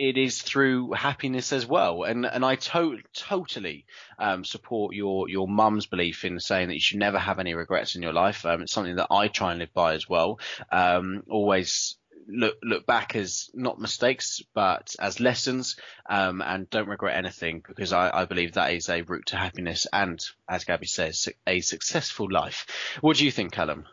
it 0.00 0.16
is 0.16 0.40
through 0.40 0.92
happiness 0.92 1.52
as 1.52 1.66
well. 1.66 2.04
And 2.04 2.24
and 2.24 2.42
I 2.42 2.56
to- 2.56 3.02
totally 3.12 3.84
um, 4.18 4.44
support 4.46 4.94
your 4.94 5.28
your 5.28 5.46
mum's 5.46 5.84
belief 5.84 6.24
in 6.24 6.40
saying 6.40 6.68
that 6.68 6.74
you 6.74 6.80
should 6.80 6.98
never 6.98 7.18
have 7.18 7.38
any 7.38 7.52
regrets 7.54 7.96
in 7.96 8.02
your 8.02 8.14
life. 8.14 8.46
Um, 8.46 8.62
it's 8.62 8.72
something 8.72 8.96
that 8.96 9.08
I 9.10 9.28
try 9.28 9.50
and 9.50 9.60
live 9.60 9.74
by 9.74 9.94
as 9.94 10.08
well. 10.08 10.40
Um, 10.72 11.22
always 11.28 11.96
look 12.26 12.56
look 12.62 12.86
back 12.86 13.14
as 13.14 13.50
not 13.54 13.80
mistakes 13.80 14.40
but 14.54 14.94
as 15.00 15.20
lessons 15.20 15.76
um, 16.08 16.40
and 16.40 16.70
don't 16.70 16.88
regret 16.88 17.16
anything 17.16 17.62
because 17.66 17.92
I, 17.92 18.10
I, 18.20 18.24
believe 18.24 18.52
that 18.52 18.72
is 18.72 18.88
a 18.88 19.02
route 19.02 19.26
to 19.26 19.36
happiness 19.36 19.86
and 19.92 20.22
as 20.48 20.64
Gabby 20.64 20.86
says 20.86 21.28
a 21.46 21.60
successful 21.60 22.30
life. 22.30 22.66
What 23.00 23.16
do 23.16 23.24
you 23.24 23.32
think, 23.32 23.52
Callum? 23.52 23.84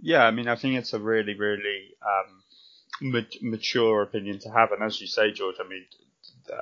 Yeah, 0.00 0.24
I 0.24 0.30
mean 0.30 0.48
I 0.48 0.56
think 0.56 0.78
it's 0.78 0.94
a 0.94 0.98
really 0.98 1.34
really 1.34 1.94
um, 2.02 2.41
mature 3.02 4.02
opinion 4.02 4.38
to 4.40 4.50
have. 4.50 4.72
And 4.72 4.82
as 4.82 5.00
you 5.00 5.06
say, 5.06 5.32
George, 5.32 5.56
I 5.60 5.68
mean, 5.68 5.84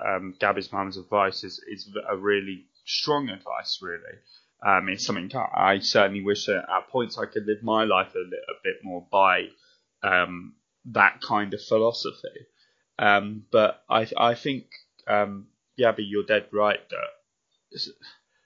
um, 0.06 0.34
Gabby's 0.38 0.72
mum's 0.72 0.96
advice 0.96 1.44
is, 1.44 1.62
is 1.68 1.88
a 2.08 2.16
really 2.16 2.66
strong 2.84 3.28
advice, 3.28 3.78
really. 3.82 4.18
Um, 4.66 4.88
it's 4.88 5.06
something 5.06 5.30
I 5.34 5.78
certainly 5.78 6.22
wish 6.22 6.46
that 6.46 6.66
at 6.68 6.88
points 6.90 7.18
I 7.18 7.26
could 7.26 7.46
live 7.46 7.62
my 7.62 7.84
life 7.84 8.14
a, 8.14 8.18
little, 8.18 8.30
a 8.30 8.60
bit 8.62 8.76
more 8.82 9.06
by 9.10 9.48
um, 10.02 10.54
that 10.86 11.20
kind 11.22 11.54
of 11.54 11.62
philosophy. 11.62 12.46
Um, 12.98 13.44
but 13.50 13.82
I, 13.88 14.06
I 14.16 14.34
think, 14.34 14.66
um, 15.06 15.46
Gabby, 15.78 16.04
you're 16.04 16.26
dead 16.26 16.48
right 16.52 16.80
that 16.90 17.80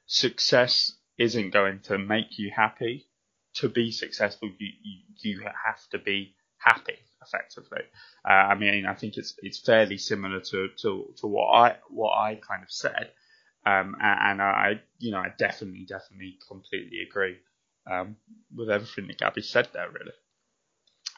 success 0.07 0.93
isn't 1.19 1.51
going 1.51 1.81
to 1.85 1.99
make 1.99 2.39
you 2.39 2.53
happy. 2.55 3.09
To 3.59 3.69
be 3.69 3.93
successful, 3.93 4.51
you, 4.59 4.69
you, 4.83 4.99
you 5.21 5.41
have 5.41 5.81
to 5.91 5.99
be 5.99 6.35
happy 6.59 6.99
effectively. 7.25 7.83
Uh, 8.29 8.33
I 8.33 8.55
mean, 8.55 8.87
I 8.87 8.95
think 8.95 9.17
it's 9.17 9.35
it's 9.43 9.59
fairly 9.59 9.99
similar 9.99 10.41
to, 10.41 10.69
to, 10.83 11.15
to 11.19 11.27
what 11.27 11.49
I 11.49 11.77
what 11.89 12.13
I 12.13 12.35
kind 12.37 12.63
of 12.63 12.71
said, 12.71 13.11
um, 13.67 13.97
and, 14.01 14.43
I 14.43 14.81
you 14.99 15.13
know 15.13 15.19
I 15.19 15.33
definitely 15.39 15.87
definitely 15.89 16.39
completely 16.47 17.01
agree 17.09 17.37
um, 17.91 18.17
with 18.55 18.71
everything 18.71 19.07
that 19.09 19.19
Gabby 19.19 19.43
said 19.43 19.69
there. 19.73 19.89
Really. 19.89 20.13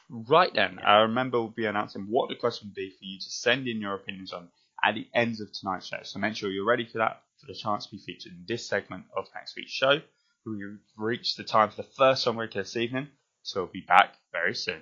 Right 0.09 0.53
then, 0.53 0.79
I 0.85 1.01
remember 1.01 1.39
we'll 1.39 1.49
be 1.49 1.65
announcing 1.65 2.07
what 2.09 2.29
the 2.29 2.35
question 2.35 2.69
would 2.69 2.75
be 2.75 2.91
for 2.91 3.03
you 3.03 3.19
to 3.19 3.29
send 3.29 3.67
in 3.67 3.81
your 3.81 3.95
opinions 3.95 4.31
on 4.31 4.47
at 4.83 4.95
the 4.95 5.07
end 5.13 5.39
of 5.41 5.51
tonight's 5.51 5.87
show. 5.87 5.99
So 6.03 6.19
make 6.19 6.35
sure 6.35 6.49
you're 6.49 6.65
ready 6.65 6.85
for 6.85 6.99
that 6.99 7.23
for 7.39 7.47
the 7.47 7.55
chance 7.55 7.85
to 7.85 7.91
be 7.91 7.97
featured 7.97 8.31
in 8.31 8.45
this 8.47 8.67
segment 8.67 9.05
of 9.15 9.27
next 9.35 9.55
week's 9.55 9.71
show. 9.71 9.99
We've 10.45 10.79
reached 10.97 11.37
the 11.37 11.43
time 11.43 11.69
for 11.69 11.77
the 11.77 11.89
first 11.97 12.23
song 12.23 12.37
break 12.37 12.53
this 12.53 12.77
evening, 12.77 13.09
so 13.41 13.63
we'll 13.63 13.71
be 13.71 13.81
back 13.81 14.13
very 14.31 14.55
soon. 14.55 14.81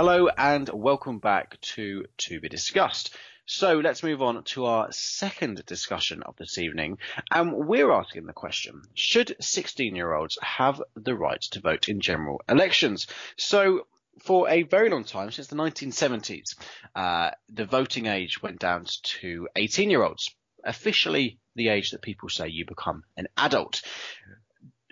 Hello 0.00 0.28
and 0.28 0.68
welcome 0.68 1.18
back 1.18 1.60
to 1.60 2.04
To 2.18 2.38
Be 2.38 2.48
Discussed. 2.48 3.16
So 3.46 3.80
let's 3.80 4.04
move 4.04 4.22
on 4.22 4.44
to 4.44 4.66
our 4.66 4.92
second 4.92 5.66
discussion 5.66 6.22
of 6.22 6.36
this 6.36 6.56
evening. 6.56 6.98
And 7.32 7.52
we're 7.52 7.90
asking 7.90 8.26
the 8.26 8.32
question, 8.32 8.82
should 8.94 9.34
16 9.40 9.96
year 9.96 10.14
olds 10.14 10.38
have 10.40 10.80
the 10.94 11.16
right 11.16 11.40
to 11.50 11.60
vote 11.60 11.88
in 11.88 12.00
general 12.00 12.40
elections? 12.48 13.08
So 13.36 13.88
for 14.20 14.48
a 14.48 14.62
very 14.62 14.88
long 14.88 15.02
time, 15.02 15.32
since 15.32 15.48
the 15.48 15.56
1970s, 15.56 16.54
uh, 16.94 17.32
the 17.48 17.64
voting 17.64 18.06
age 18.06 18.40
went 18.40 18.60
down 18.60 18.84
to 19.20 19.48
18 19.56 19.90
year 19.90 20.04
olds, 20.04 20.30
officially 20.62 21.40
the 21.56 21.70
age 21.70 21.90
that 21.90 22.02
people 22.02 22.28
say 22.28 22.46
you 22.46 22.64
become 22.66 23.02
an 23.16 23.26
adult. 23.36 23.82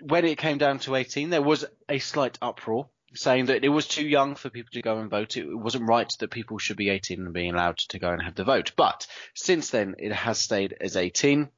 When 0.03 0.25
it 0.25 0.37
came 0.37 0.57
down 0.57 0.79
to 0.79 0.95
18, 0.95 1.29
there 1.29 1.41
was 1.41 1.63
a 1.87 1.99
slight 1.99 2.37
uproar 2.41 2.89
saying 3.17 3.47
that 3.47 3.63
it 3.63 3.69
was 3.69 3.87
too 3.87 4.07
young 4.07 4.35
for 4.35 4.49
people 4.49 4.69
to 4.73 4.81
go 4.81 4.97
and 4.99 5.09
vote. 5.09 5.37
It 5.37 5.53
wasn't 5.53 5.87
right 5.87 6.11
that 6.19 6.31
people 6.31 6.57
should 6.57 6.77
be 6.77 6.89
18 6.89 7.19
and 7.19 7.33
being 7.33 7.53
allowed 7.53 7.77
to 7.89 7.99
go 7.99 8.09
and 8.09 8.21
have 8.21 8.35
the 8.35 8.43
vote. 8.43 8.71
But 8.75 9.07
since 9.35 9.69
then, 9.69 9.95
it 9.97 10.13
has 10.13 10.39
stayed 10.39 10.75
as 10.79 10.95
18. 10.95 11.49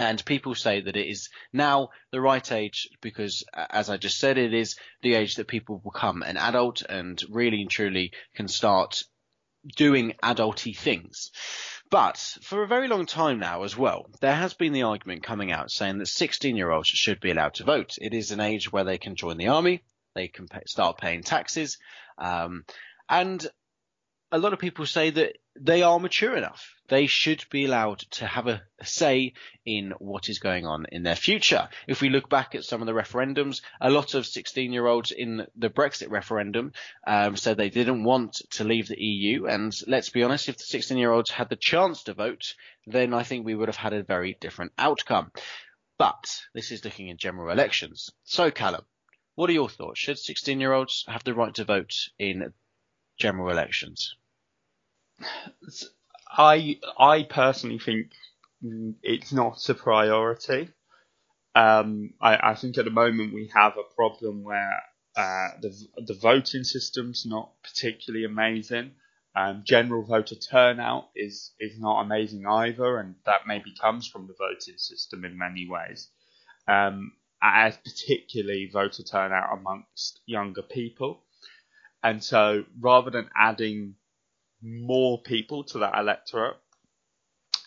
And 0.00 0.24
people 0.24 0.54
say 0.54 0.80
that 0.80 0.96
it 0.96 1.08
is 1.08 1.28
now 1.52 1.88
the 2.12 2.20
right 2.20 2.52
age 2.52 2.88
because, 3.00 3.44
as 3.52 3.90
I 3.90 3.96
just 3.96 4.18
said, 4.18 4.38
it 4.38 4.54
is 4.54 4.76
the 5.02 5.14
age 5.14 5.36
that 5.36 5.48
people 5.48 5.82
become 5.84 6.22
an 6.22 6.36
adult 6.36 6.82
and 6.82 7.20
really 7.28 7.62
and 7.62 7.70
truly 7.70 8.12
can 8.36 8.46
start 8.46 9.02
doing 9.76 10.14
adulty 10.22 10.76
things. 10.76 11.32
But 11.90 12.18
for 12.42 12.62
a 12.62 12.68
very 12.68 12.86
long 12.86 13.06
time 13.06 13.38
now 13.38 13.64
as 13.64 13.76
well, 13.76 14.06
there 14.20 14.34
has 14.34 14.54
been 14.54 14.72
the 14.72 14.82
argument 14.82 15.22
coming 15.22 15.50
out 15.50 15.70
saying 15.70 15.98
that 15.98 16.06
16 16.06 16.56
year 16.56 16.70
olds 16.70 16.88
should 16.88 17.20
be 17.20 17.30
allowed 17.30 17.54
to 17.54 17.64
vote. 17.64 17.96
It 18.00 18.14
is 18.14 18.30
an 18.30 18.40
age 18.40 18.70
where 18.70 18.84
they 18.84 18.98
can 18.98 19.16
join 19.16 19.36
the 19.36 19.48
army, 19.48 19.82
they 20.14 20.28
can 20.28 20.48
pay, 20.48 20.62
start 20.66 20.98
paying 20.98 21.22
taxes, 21.22 21.78
um, 22.18 22.64
and 23.08 23.46
a 24.30 24.38
lot 24.38 24.52
of 24.52 24.58
people 24.58 24.84
say 24.86 25.10
that 25.10 25.36
they 25.60 25.82
are 25.82 25.98
mature 25.98 26.36
enough. 26.36 26.74
They 26.88 27.06
should 27.06 27.44
be 27.50 27.64
allowed 27.64 27.98
to 28.12 28.26
have 28.26 28.46
a 28.46 28.62
say 28.82 29.34
in 29.64 29.92
what 29.98 30.28
is 30.28 30.38
going 30.38 30.66
on 30.66 30.86
in 30.90 31.02
their 31.02 31.16
future. 31.16 31.68
If 31.86 32.00
we 32.00 32.10
look 32.10 32.28
back 32.28 32.54
at 32.54 32.64
some 32.64 32.80
of 32.80 32.86
the 32.86 32.92
referendums, 32.92 33.62
a 33.80 33.90
lot 33.90 34.14
of 34.14 34.26
16 34.26 34.72
year 34.72 34.86
olds 34.86 35.10
in 35.10 35.46
the 35.56 35.68
Brexit 35.68 36.10
referendum 36.10 36.72
um, 37.06 37.36
said 37.36 37.56
they 37.56 37.70
didn't 37.70 38.04
want 38.04 38.34
to 38.50 38.64
leave 38.64 38.88
the 38.88 39.00
EU. 39.00 39.46
And 39.46 39.74
let's 39.86 40.10
be 40.10 40.22
honest, 40.22 40.48
if 40.48 40.58
the 40.58 40.64
16 40.64 40.96
year 40.96 41.12
olds 41.12 41.30
had 41.30 41.48
the 41.48 41.56
chance 41.56 42.04
to 42.04 42.14
vote, 42.14 42.54
then 42.86 43.12
I 43.12 43.22
think 43.22 43.44
we 43.44 43.54
would 43.54 43.68
have 43.68 43.76
had 43.76 43.92
a 43.92 44.02
very 44.02 44.36
different 44.40 44.72
outcome. 44.78 45.32
But 45.98 46.42
this 46.54 46.70
is 46.70 46.84
looking 46.84 47.10
at 47.10 47.16
general 47.16 47.50
elections. 47.50 48.10
So, 48.22 48.50
Callum, 48.50 48.84
what 49.38 49.48
are 49.48 49.52
your 49.52 49.68
thoughts? 49.68 50.00
Should 50.00 50.18
16 50.18 50.58
year 50.58 50.72
olds 50.72 51.04
have 51.06 51.22
the 51.22 51.32
right 51.32 51.54
to 51.54 51.64
vote 51.64 51.94
in 52.18 52.52
general 53.20 53.50
elections? 53.50 54.16
I 56.28 56.80
I 56.98 57.22
personally 57.22 57.78
think 57.78 58.10
it's 59.00 59.32
not 59.32 59.68
a 59.68 59.74
priority. 59.74 60.70
Um, 61.54 62.14
I, 62.20 62.50
I 62.50 62.54
think 62.56 62.78
at 62.78 62.84
the 62.84 62.90
moment 62.90 63.32
we 63.32 63.48
have 63.54 63.74
a 63.76 63.94
problem 63.94 64.42
where 64.42 64.82
uh, 65.14 65.50
the 65.62 65.72
the 66.04 66.18
voting 66.20 66.64
system's 66.64 67.24
not 67.24 67.52
particularly 67.62 68.24
amazing. 68.24 68.90
Um, 69.36 69.62
general 69.64 70.02
voter 70.02 70.34
turnout 70.34 71.10
is 71.14 71.52
is 71.60 71.78
not 71.78 72.00
amazing 72.00 72.44
either, 72.44 72.98
and 72.98 73.14
that 73.24 73.46
maybe 73.46 73.72
comes 73.80 74.08
from 74.08 74.26
the 74.26 74.34
voting 74.36 74.78
system 74.78 75.24
in 75.24 75.38
many 75.38 75.68
ways. 75.70 76.08
Um, 76.66 77.12
as 77.42 77.76
particularly 77.76 78.68
voter 78.72 79.02
turnout 79.02 79.58
amongst 79.58 80.20
younger 80.26 80.62
people, 80.62 81.22
and 82.02 82.22
so 82.22 82.64
rather 82.80 83.10
than 83.10 83.28
adding 83.36 83.94
more 84.62 85.20
people 85.22 85.64
to 85.64 85.78
that 85.78 85.98
electorate, 85.98 86.56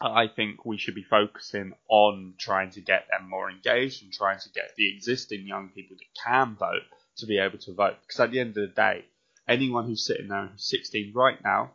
I 0.01 0.27
think 0.27 0.65
we 0.65 0.77
should 0.77 0.95
be 0.95 1.03
focusing 1.03 1.73
on 1.87 2.33
trying 2.39 2.71
to 2.71 2.81
get 2.81 3.05
them 3.09 3.29
more 3.29 3.51
engaged 3.51 4.03
and 4.03 4.11
trying 4.11 4.39
to 4.39 4.49
get 4.49 4.75
the 4.75 4.93
existing 4.93 5.45
young 5.45 5.69
people 5.69 5.95
that 5.97 6.23
can 6.23 6.55
vote 6.55 6.83
to 7.17 7.25
be 7.25 7.37
able 7.37 7.59
to 7.59 7.73
vote. 7.73 7.97
Because 8.01 8.19
at 8.19 8.31
the 8.31 8.39
end 8.39 8.57
of 8.57 8.67
the 8.67 8.75
day, 8.75 9.05
anyone 9.47 9.85
who's 9.85 10.05
sitting 10.05 10.27
there 10.27 10.47
who's 10.47 10.69
16 10.69 11.13
right 11.13 11.41
now 11.43 11.71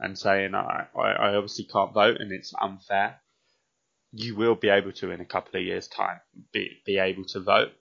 and 0.00 0.18
saying, 0.18 0.54
I, 0.54 0.86
I 0.96 1.34
obviously 1.34 1.64
can't 1.64 1.92
vote 1.92 2.20
and 2.20 2.32
it's 2.32 2.54
unfair, 2.60 3.20
you 4.12 4.34
will 4.34 4.54
be 4.54 4.68
able 4.68 4.92
to 4.92 5.10
in 5.10 5.20
a 5.20 5.24
couple 5.24 5.58
of 5.58 5.66
years' 5.66 5.88
time 5.88 6.20
be, 6.52 6.78
be 6.86 6.98
able 6.98 7.24
to 7.24 7.40
vote. 7.40 7.72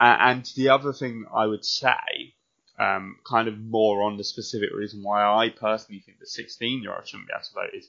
Uh, 0.00 0.16
and 0.20 0.44
the 0.56 0.68
other 0.68 0.92
thing 0.92 1.24
I 1.34 1.46
would 1.46 1.64
say 1.64 2.34
um, 2.78 3.16
kind 3.28 3.48
of 3.48 3.58
more 3.58 4.02
on 4.02 4.16
the 4.16 4.24
specific 4.24 4.70
reason 4.74 5.02
why 5.02 5.24
I 5.24 5.48
personally 5.48 6.02
think 6.04 6.18
the 6.18 6.26
16 6.26 6.82
year 6.82 6.94
old 6.94 7.06
shouldn't 7.06 7.28
be 7.28 7.34
able 7.34 7.44
to 7.44 7.54
vote 7.54 7.78
is 7.78 7.88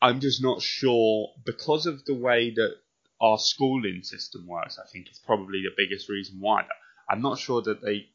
I'm 0.00 0.20
just 0.20 0.42
not 0.42 0.62
sure 0.62 1.28
because 1.44 1.86
of 1.86 2.04
the 2.04 2.14
way 2.14 2.52
that 2.54 2.74
our 3.20 3.38
schooling 3.38 4.02
system 4.02 4.46
works. 4.48 4.78
I 4.78 4.88
think 4.90 5.06
it's 5.08 5.20
probably 5.20 5.62
the 5.62 5.74
biggest 5.76 6.08
reason 6.08 6.38
why. 6.40 6.64
I'm 7.08 7.22
not 7.22 7.38
sure 7.38 7.62
that 7.62 7.80
they 7.80 8.08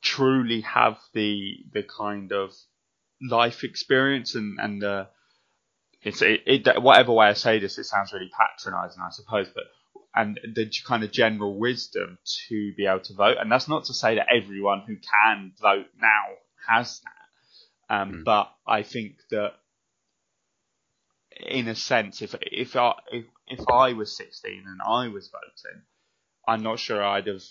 truly 0.00 0.62
have 0.62 0.98
the 1.12 1.58
the 1.72 1.82
kind 1.82 2.32
of 2.32 2.54
life 3.20 3.62
experience 3.62 4.34
and 4.34 4.58
and 4.58 4.80
the 4.80 5.08
it's 6.02 6.22
it, 6.22 6.42
it 6.46 6.82
whatever 6.82 7.12
way 7.12 7.26
I 7.28 7.34
say 7.34 7.58
this, 7.58 7.78
it 7.78 7.84
sounds 7.84 8.12
really 8.12 8.30
patronising, 8.30 9.02
I 9.02 9.10
suppose, 9.10 9.48
but 9.54 9.64
and 10.14 10.40
the 10.54 10.70
kind 10.86 11.04
of 11.04 11.12
general 11.12 11.58
wisdom 11.58 12.18
to 12.48 12.74
be 12.76 12.86
able 12.86 13.00
to 13.00 13.14
vote. 13.14 13.36
And 13.38 13.50
that's 13.50 13.68
not 13.68 13.84
to 13.84 13.94
say 13.94 14.16
that 14.16 14.26
everyone 14.34 14.82
who 14.86 14.96
can 14.96 15.52
vote 15.60 15.86
now 16.00 16.34
has 16.68 17.00
that. 17.00 17.94
Um, 17.94 18.12
mm. 18.12 18.24
But 18.24 18.52
I 18.66 18.82
think 18.82 19.16
that, 19.30 19.52
in 21.46 21.68
a 21.68 21.74
sense, 21.74 22.22
if 22.22 22.34
if 22.42 22.76
I 22.76 22.94
if, 23.12 23.24
if 23.48 23.68
I 23.68 23.92
was 23.92 24.16
16 24.16 24.64
and 24.66 24.80
I 24.84 25.08
was 25.08 25.28
voting, 25.30 25.82
I'm 26.46 26.62
not 26.62 26.78
sure 26.78 27.04
I'd 27.04 27.26
have 27.26 27.42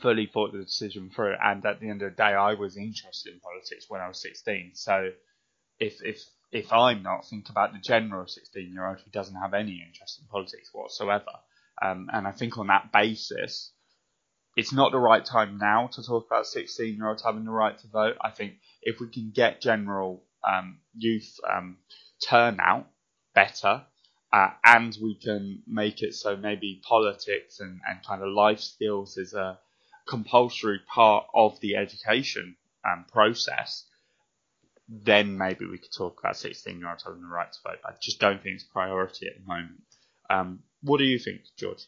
fully 0.00 0.26
thought 0.26 0.52
the 0.52 0.58
decision 0.58 1.10
through. 1.14 1.34
And 1.42 1.64
at 1.64 1.80
the 1.80 1.88
end 1.88 2.02
of 2.02 2.10
the 2.12 2.16
day, 2.16 2.34
I 2.34 2.54
was 2.54 2.76
interested 2.76 3.34
in 3.34 3.40
politics 3.40 3.86
when 3.88 4.00
I 4.00 4.08
was 4.08 4.20
16. 4.20 4.72
So 4.74 5.10
if 5.78 6.02
if 6.02 6.22
if 6.52 6.72
I'm 6.72 7.02
not, 7.02 7.26
think 7.26 7.48
about 7.48 7.72
the 7.72 7.78
general 7.78 8.26
16 8.26 8.72
year 8.72 8.86
old 8.86 8.98
who 8.98 9.10
doesn't 9.10 9.36
have 9.36 9.54
any 9.54 9.84
interest 9.86 10.20
in 10.20 10.26
politics 10.28 10.70
whatsoever. 10.72 11.32
Um, 11.82 12.08
and 12.12 12.26
I 12.26 12.32
think 12.32 12.58
on 12.58 12.66
that 12.66 12.92
basis, 12.92 13.72
it's 14.56 14.72
not 14.72 14.92
the 14.92 14.98
right 14.98 15.24
time 15.24 15.58
now 15.58 15.86
to 15.92 16.02
talk 16.02 16.26
about 16.26 16.46
16 16.46 16.96
year 16.96 17.08
olds 17.08 17.22
having 17.22 17.44
the 17.44 17.50
right 17.50 17.78
to 17.78 17.88
vote. 17.88 18.16
I 18.20 18.30
think 18.30 18.54
if 18.82 19.00
we 19.00 19.08
can 19.08 19.32
get 19.34 19.60
general 19.60 20.24
um, 20.46 20.78
youth 20.94 21.38
um, 21.48 21.78
turnout 22.28 22.86
better, 23.34 23.84
uh, 24.32 24.50
and 24.64 24.96
we 25.02 25.14
can 25.14 25.62
make 25.66 26.02
it 26.02 26.14
so 26.14 26.36
maybe 26.36 26.80
politics 26.86 27.60
and, 27.60 27.80
and 27.88 28.04
kind 28.04 28.22
of 28.22 28.28
life 28.28 28.60
skills 28.60 29.16
is 29.16 29.34
a 29.34 29.58
compulsory 30.08 30.80
part 30.92 31.26
of 31.34 31.58
the 31.60 31.76
education 31.76 32.56
um, 32.84 33.04
process, 33.12 33.84
then 34.90 35.38
maybe 35.38 35.64
we 35.66 35.78
could 35.78 35.92
talk 35.92 36.18
about 36.20 36.36
16 36.36 36.78
year 36.78 36.88
olds 36.88 37.04
having 37.04 37.20
the 37.22 37.28
right 37.28 37.50
to 37.50 37.58
vote. 37.64 37.78
I 37.84 37.92
just 38.02 38.18
don't 38.18 38.42
think 38.42 38.56
it's 38.56 38.64
a 38.64 38.72
priority 38.72 39.28
at 39.28 39.34
the 39.40 39.46
moment. 39.46 39.82
Um, 40.28 40.60
what 40.82 40.98
do 40.98 41.04
you 41.04 41.18
think, 41.18 41.42
George? 41.56 41.86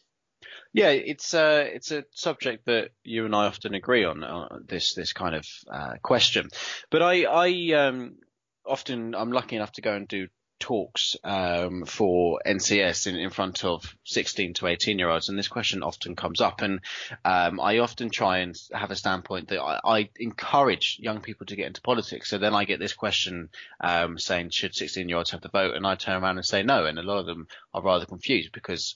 Yeah, 0.73 0.89
it's 0.89 1.33
a 1.33 1.41
uh, 1.41 1.59
it's 1.61 1.91
a 1.91 2.03
subject 2.11 2.65
that 2.65 2.89
you 3.03 3.25
and 3.25 3.35
I 3.35 3.45
often 3.45 3.73
agree 3.75 4.03
on 4.03 4.23
uh, 4.23 4.47
this 4.67 4.93
this 4.93 5.13
kind 5.13 5.35
of 5.35 5.45
uh, 5.71 5.93
question. 6.01 6.49
But 6.89 7.01
I 7.01 7.23
I 7.23 7.87
um, 7.87 8.17
often 8.65 9.15
I'm 9.15 9.31
lucky 9.31 9.55
enough 9.55 9.71
to 9.73 9.81
go 9.81 9.93
and 9.93 10.07
do 10.07 10.27
talks 10.59 11.15
um, 11.23 11.85
for 11.85 12.39
NCS 12.45 13.07
in, 13.07 13.15
in 13.15 13.29
front 13.29 13.65
of 13.65 13.95
16 14.05 14.53
to 14.55 14.67
18 14.67 14.97
year 14.97 15.09
olds, 15.09 15.29
and 15.29 15.37
this 15.37 15.47
question 15.47 15.83
often 15.83 16.15
comes 16.15 16.41
up. 16.41 16.61
And 16.61 16.79
um, 17.25 17.59
I 17.59 17.79
often 17.79 18.09
try 18.09 18.39
and 18.39 18.55
have 18.71 18.91
a 18.91 18.95
standpoint 18.95 19.49
that 19.49 19.61
I, 19.61 19.79
I, 19.83 20.09
encourage 20.17 20.97
young 20.99 21.21
people 21.21 21.45
to 21.47 21.55
get 21.55 21.67
into 21.67 21.81
politics. 21.81 22.29
So 22.29 22.37
then 22.37 22.53
I 22.53 22.65
get 22.65 22.79
this 22.79 22.93
question 22.93 23.49
um, 23.81 24.17
saying, 24.17 24.51
should 24.51 24.75
16 24.75 25.09
year 25.09 25.17
olds 25.17 25.31
have 25.31 25.41
the 25.41 25.49
vote? 25.49 25.75
And 25.75 25.85
I 25.85 25.95
turn 25.95 26.23
around 26.23 26.37
and 26.37 26.45
say 26.45 26.63
no. 26.63 26.85
And 26.85 26.97
a 26.97 27.03
lot 27.03 27.19
of 27.19 27.25
them 27.25 27.47
are 27.73 27.81
rather 27.81 28.05
confused 28.05 28.51
because 28.53 28.95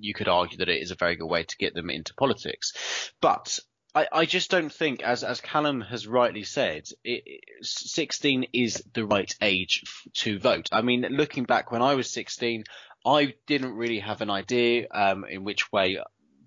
you 0.00 0.14
could 0.14 0.28
argue 0.28 0.58
that 0.58 0.68
it 0.68 0.82
is 0.82 0.90
a 0.90 0.96
very 0.96 1.16
good 1.16 1.26
way 1.26 1.44
to 1.44 1.56
get 1.58 1.74
them 1.74 1.90
into 1.90 2.14
politics. 2.14 3.12
But 3.20 3.58
I, 3.94 4.08
I 4.12 4.24
just 4.24 4.50
don't 4.50 4.72
think, 4.72 5.02
as 5.02 5.22
as 5.22 5.40
Callum 5.40 5.80
has 5.82 6.06
rightly 6.06 6.42
said, 6.42 6.88
it, 7.04 7.44
16 7.62 8.46
is 8.52 8.82
the 8.92 9.06
right 9.06 9.32
age 9.40 9.84
to 10.14 10.38
vote. 10.38 10.68
I 10.72 10.82
mean, 10.82 11.06
looking 11.10 11.44
back 11.44 11.70
when 11.70 11.82
I 11.82 11.94
was 11.94 12.10
16, 12.10 12.64
I 13.06 13.34
didn't 13.46 13.74
really 13.74 14.00
have 14.00 14.20
an 14.20 14.30
idea 14.30 14.88
um, 14.90 15.24
in 15.24 15.44
which 15.44 15.70
way 15.70 15.98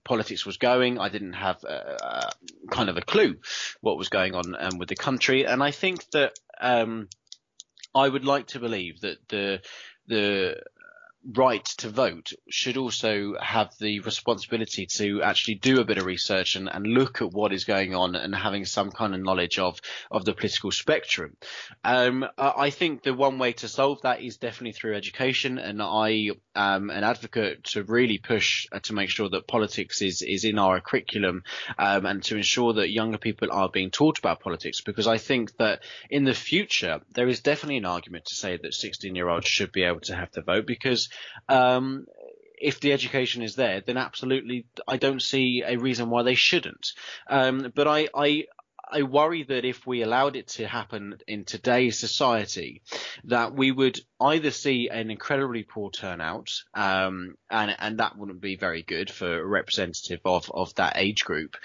politics 0.04 0.46
was 0.46 0.58
going. 0.58 1.00
I 1.00 1.10
didn't 1.10 1.34
have 1.34 1.64
a, 1.64 1.98
a 2.02 2.32
kind 2.70 2.90
of 2.90 2.98
a 2.98 3.02
clue 3.02 3.38
what 3.82 3.98
was 3.98 4.10
going 4.10 4.36
on 4.36 4.56
um, 4.58 4.78
with 4.78 4.90
the 4.90 4.96
country, 4.96 5.46
and 5.46 5.64
I 5.64 5.72
think 5.72 6.10
that 6.12 6.38
um, 6.60 7.08
I 7.94 8.08
would 8.10 8.26
like 8.26 8.48
to 8.48 8.60
believe 8.60 9.02
that 9.02 9.18
the 9.30 9.62
the 10.08 10.64
right 11.36 11.66
to 11.66 11.90
vote 11.90 12.32
should 12.50 12.78
also 12.78 13.36
have 13.42 13.74
the 13.80 14.00
responsibility 14.02 14.86
to 14.86 15.22
actually 15.22 15.56
do 15.56 15.82
a 15.82 15.86
bit 15.86 15.98
of 15.98 16.06
research 16.06 16.56
and, 16.56 16.70
and 16.70 16.88
look 16.88 17.22
at 17.22 17.32
what 17.32 17.52
is 17.52 17.66
going 17.66 17.94
on 17.94 18.16
and 18.16 18.34
having 18.34 18.66
some 18.66 18.92
kind 18.92 19.14
of 19.14 19.22
knowledge 19.22 19.60
of 19.60 19.80
of 20.10 20.24
the 20.26 20.34
political 20.34 20.72
spectrum. 20.72 21.36
Um, 21.84 22.26
I 22.38 22.70
think 22.70 23.04
the 23.04 23.14
one 23.14 23.40
way 23.40 23.54
to 23.54 23.68
solve 23.68 24.02
that 24.04 24.22
is 24.22 24.38
definitely 24.38 24.74
through 24.74 24.96
education, 24.96 25.58
and 25.58 25.82
I 25.82 26.32
am 26.56 26.90
an 26.90 27.04
advocate 27.04 27.64
to 27.66 27.84
really 27.84 28.18
push 28.18 28.68
uh, 28.72 28.80
to 28.80 28.94
make 28.94 29.10
sure 29.10 29.30
that 29.30 29.48
politics 29.48 30.02
is 30.02 30.22
is 30.22 30.44
in 30.44 30.58
our 30.58 30.80
curriculum 30.80 31.44
um, 31.78 32.06
and 32.06 32.24
to 32.24 32.38
ensure 32.38 32.74
that 32.74 32.90
younger 32.90 33.18
people 33.18 33.50
are 33.52 33.70
being 33.70 33.92
taught 33.92 34.18
about 34.20 34.40
politics 34.40 34.82
because 34.82 35.08
I 35.08 35.18
think 35.18 35.56
that 35.58 35.82
in 36.10 36.24
the 36.24 36.34
future 36.34 37.02
there 37.12 37.28
is 37.28 37.42
definitely 37.42 37.78
an 37.78 37.86
argument 37.86 38.26
to 38.26 38.36
say 38.36 38.58
that 38.58 38.74
16 38.74 39.16
year 39.16 39.30
olds 39.30 39.48
should 39.48 39.72
be 39.72 39.84
able 39.84 40.02
to 40.02 40.16
have 40.16 40.32
the 40.32 40.42
vote 40.42 40.66
because 40.66 41.07
um, 41.50 42.06
if 42.60 42.80
the 42.80 42.94
education 42.94 43.44
is 43.44 43.56
there, 43.56 43.82
then 43.82 43.98
absolutely, 43.98 44.66
I 44.88 44.98
don't 44.98 45.22
see 45.22 45.64
a 45.66 45.78
reason 45.78 46.10
why 46.10 46.24
they 46.24 46.36
shouldn't. 46.36 46.94
Um, 47.30 47.72
but 47.76 47.88
I, 47.88 48.10
I, 48.16 48.46
I 48.90 49.04
worry 49.04 49.44
that 49.44 49.66
if 49.66 49.86
we 49.86 50.02
allowed 50.02 50.36
it 50.36 50.48
to 50.50 50.68
happen 50.68 51.18
in 51.28 51.44
today's 51.44 52.00
society, 52.00 52.82
that 53.26 53.54
we 53.54 53.72
would 53.72 54.00
either 54.20 54.52
see 54.52 54.90
an 54.90 55.12
incredibly 55.12 55.64
poor 55.64 55.92
turnout, 55.92 56.52
um, 56.74 57.36
and 57.50 57.76
and 57.78 58.00
that 58.00 58.18
wouldn't 58.18 58.42
be 58.42 58.56
very 58.56 58.84
good 58.84 59.12
for 59.12 59.40
a 59.40 59.46
representative 59.46 60.22
of 60.24 60.50
of 60.52 60.74
that 60.76 60.94
age 60.96 61.26
group, 61.26 61.58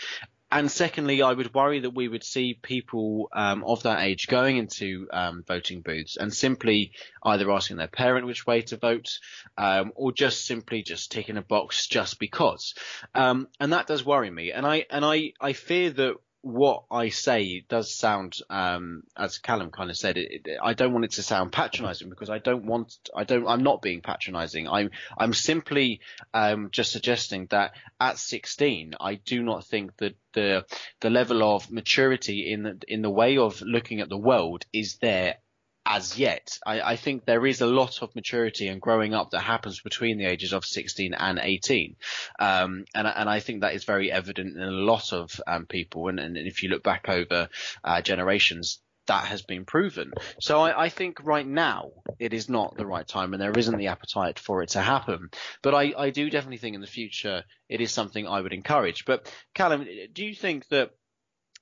and 0.53 0.71
secondly, 0.71 1.23
I 1.23 1.33
would 1.33 1.55
worry 1.55 1.81
that 1.81 1.95
we 1.95 2.09
would 2.09 2.23
see 2.23 2.53
people 2.53 3.31
um, 3.33 3.65
of 3.65 3.85
that 3.85 4.03
age 4.03 4.29
going 4.29 4.59
into 4.59 5.09
um, 5.11 5.43
voting 5.49 5.81
booths 5.81 6.19
and 6.19 6.33
simply 6.33 6.93
either 7.25 7.51
asking 7.51 7.79
their 7.79 7.89
parent 7.89 8.27
which 8.27 8.47
way 8.47 8.61
to 8.61 8.77
vote, 8.77 9.19
um, 9.57 9.93
or 9.95 10.13
just 10.13 10.45
simply 10.45 10.83
just 10.83 11.11
ticking 11.11 11.39
a 11.39 11.43
box 11.43 11.87
just 11.87 12.19
because. 12.19 12.75
Um, 13.15 13.49
and 13.59 13.73
that 13.73 13.87
does 13.87 14.05
worry 14.05 14.31
me. 14.31 14.53
And 14.53 14.67
I 14.67 14.85
and 14.91 15.07
I 15.07 15.33
I 15.41 15.55
fear 15.55 15.89
that 15.91 16.17
what 16.43 16.85
I 16.91 17.09
say 17.09 17.65
does 17.69 17.95
sound, 17.95 18.37
um, 18.51 19.05
as 19.17 19.39
Callum 19.39 19.71
kind 19.71 19.91
of 19.91 19.97
said, 19.97 20.19
it, 20.19 20.43
it, 20.45 20.59
I 20.63 20.75
don't 20.75 20.93
want 20.93 21.05
it 21.05 21.13
to 21.13 21.23
sound 21.23 21.53
patronising 21.53 22.11
because 22.11 22.31
I 22.31 22.39
don't 22.39 22.67
want, 22.67 22.95
I 23.17 23.25
don't, 23.25 23.47
I'm 23.47 23.63
not 23.63 23.81
being 23.81 24.03
patronising. 24.03 24.69
I'm, 24.69 24.91
I'm 25.17 25.33
simply 25.33 26.01
um, 26.35 26.69
just 26.73 26.93
suggesting 26.93 27.47
that 27.51 27.73
at 28.01 28.19
16, 28.19 28.95
I 29.01 29.15
do 29.15 29.43
not 29.43 29.65
think 29.65 29.97
that 29.99 30.17
the 30.33 30.65
the 31.01 31.11
level 31.11 31.43
of 31.43 31.71
maturity 31.71 32.53
in 32.53 32.63
the, 32.63 32.81
in 32.89 33.03
the 33.03 33.11
way 33.11 33.39
of 33.39 33.61
looking 33.61 34.01
at 34.01 34.09
the 34.09 34.19
world 34.19 34.65
is 34.73 34.97
there 34.97 35.37
as 35.85 36.19
yet. 36.19 36.59
I, 36.65 36.81
I, 36.81 36.97
think 36.97 37.25
there 37.25 37.45
is 37.45 37.61
a 37.61 37.67
lot 37.67 38.03
of 38.03 38.15
maturity 38.15 38.69
and 38.69 38.81
growing 38.81 39.15
up 39.15 39.31
that 39.31 39.41
happens 39.41 39.81
between 39.81 40.19
the 40.19 40.27
ages 40.27 40.53
of 40.53 40.65
16 40.65 41.15
and 41.15 41.41
18. 41.43 41.97
Um, 42.39 42.85
and, 42.95 43.07
and, 43.07 43.29
I 43.29 43.41
think 43.41 43.61
that 43.61 43.75
is 43.75 43.85
very 43.85 44.13
evident 44.13 44.57
in 44.57 44.63
a 44.63 44.71
lot 44.71 45.13
of 45.13 45.41
um, 45.47 45.67
people. 45.67 46.09
And, 46.09 46.21
and, 46.21 46.37
if 46.37 46.63
you 46.63 46.69
look 46.69 46.83
back 46.83 47.09
over 47.09 47.49
uh, 47.83 48.01
generations, 48.03 48.81
that 49.07 49.25
has 49.25 49.43
been 49.43 49.65
proven. 49.65 50.13
So 50.41 50.61
I, 50.61 50.85
I, 50.85 50.89
think 50.89 51.19
right 51.25 51.47
now 51.47 51.91
it 52.21 52.33
is 52.33 52.49
not 52.49 52.77
the 52.77 52.87
right 52.87 53.07
time 53.07 53.33
and 53.33 53.43
there 53.43 53.59
isn't 53.59 53.77
the 53.77 53.89
appetite 53.89 54.39
for 54.39 54.63
it 54.63 54.71
to 54.71 54.81
happen. 54.81 55.31
But 55.63 55.75
I, 55.75 55.93
I 55.99 56.11
do 56.11 56.31
definitely 56.31 56.59
think 56.59 56.77
in 56.77 56.81
the 56.81 56.87
future 56.87 57.43
it 57.69 57.81
is 57.81 57.91
something 57.91 58.29
I 58.29 58.41
would 58.41 58.53
encourage. 58.53 59.05
But 59.05 59.33
Callum, 59.55 59.87
do 60.13 60.25
you 60.25 60.35
think 60.35 60.69
that 60.69 60.93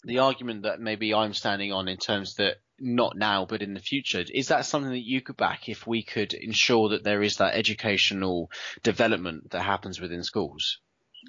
the 0.05 0.19
argument 0.19 0.63
that 0.63 0.81
maybe 0.81 1.15
I'm 1.15 1.35
standing 1.35 1.73
on 1.73 1.89
in 1.89 1.97
terms 1.97 2.35
that 2.35 2.57
not 2.81 3.17
now, 3.17 3.45
but 3.45 3.63
in 3.63 3.75
the 3.75 3.81
future. 3.81 4.25
Is 4.33 4.49
that 4.49 4.65
something 4.65 4.91
that 4.91 5.07
you 5.07 5.21
could 5.21 5.37
back 5.37 5.69
if 5.69 5.87
we 5.87 6.03
could 6.03 6.33
ensure 6.33 6.91
that 6.91 7.05
there 7.05 7.23
is 7.23 7.37
that 7.37 7.55
educational 7.55 8.51
development 8.83 9.51
that 9.51 9.63
happens 9.63 10.01
within 10.01 10.25
schools? 10.25 10.79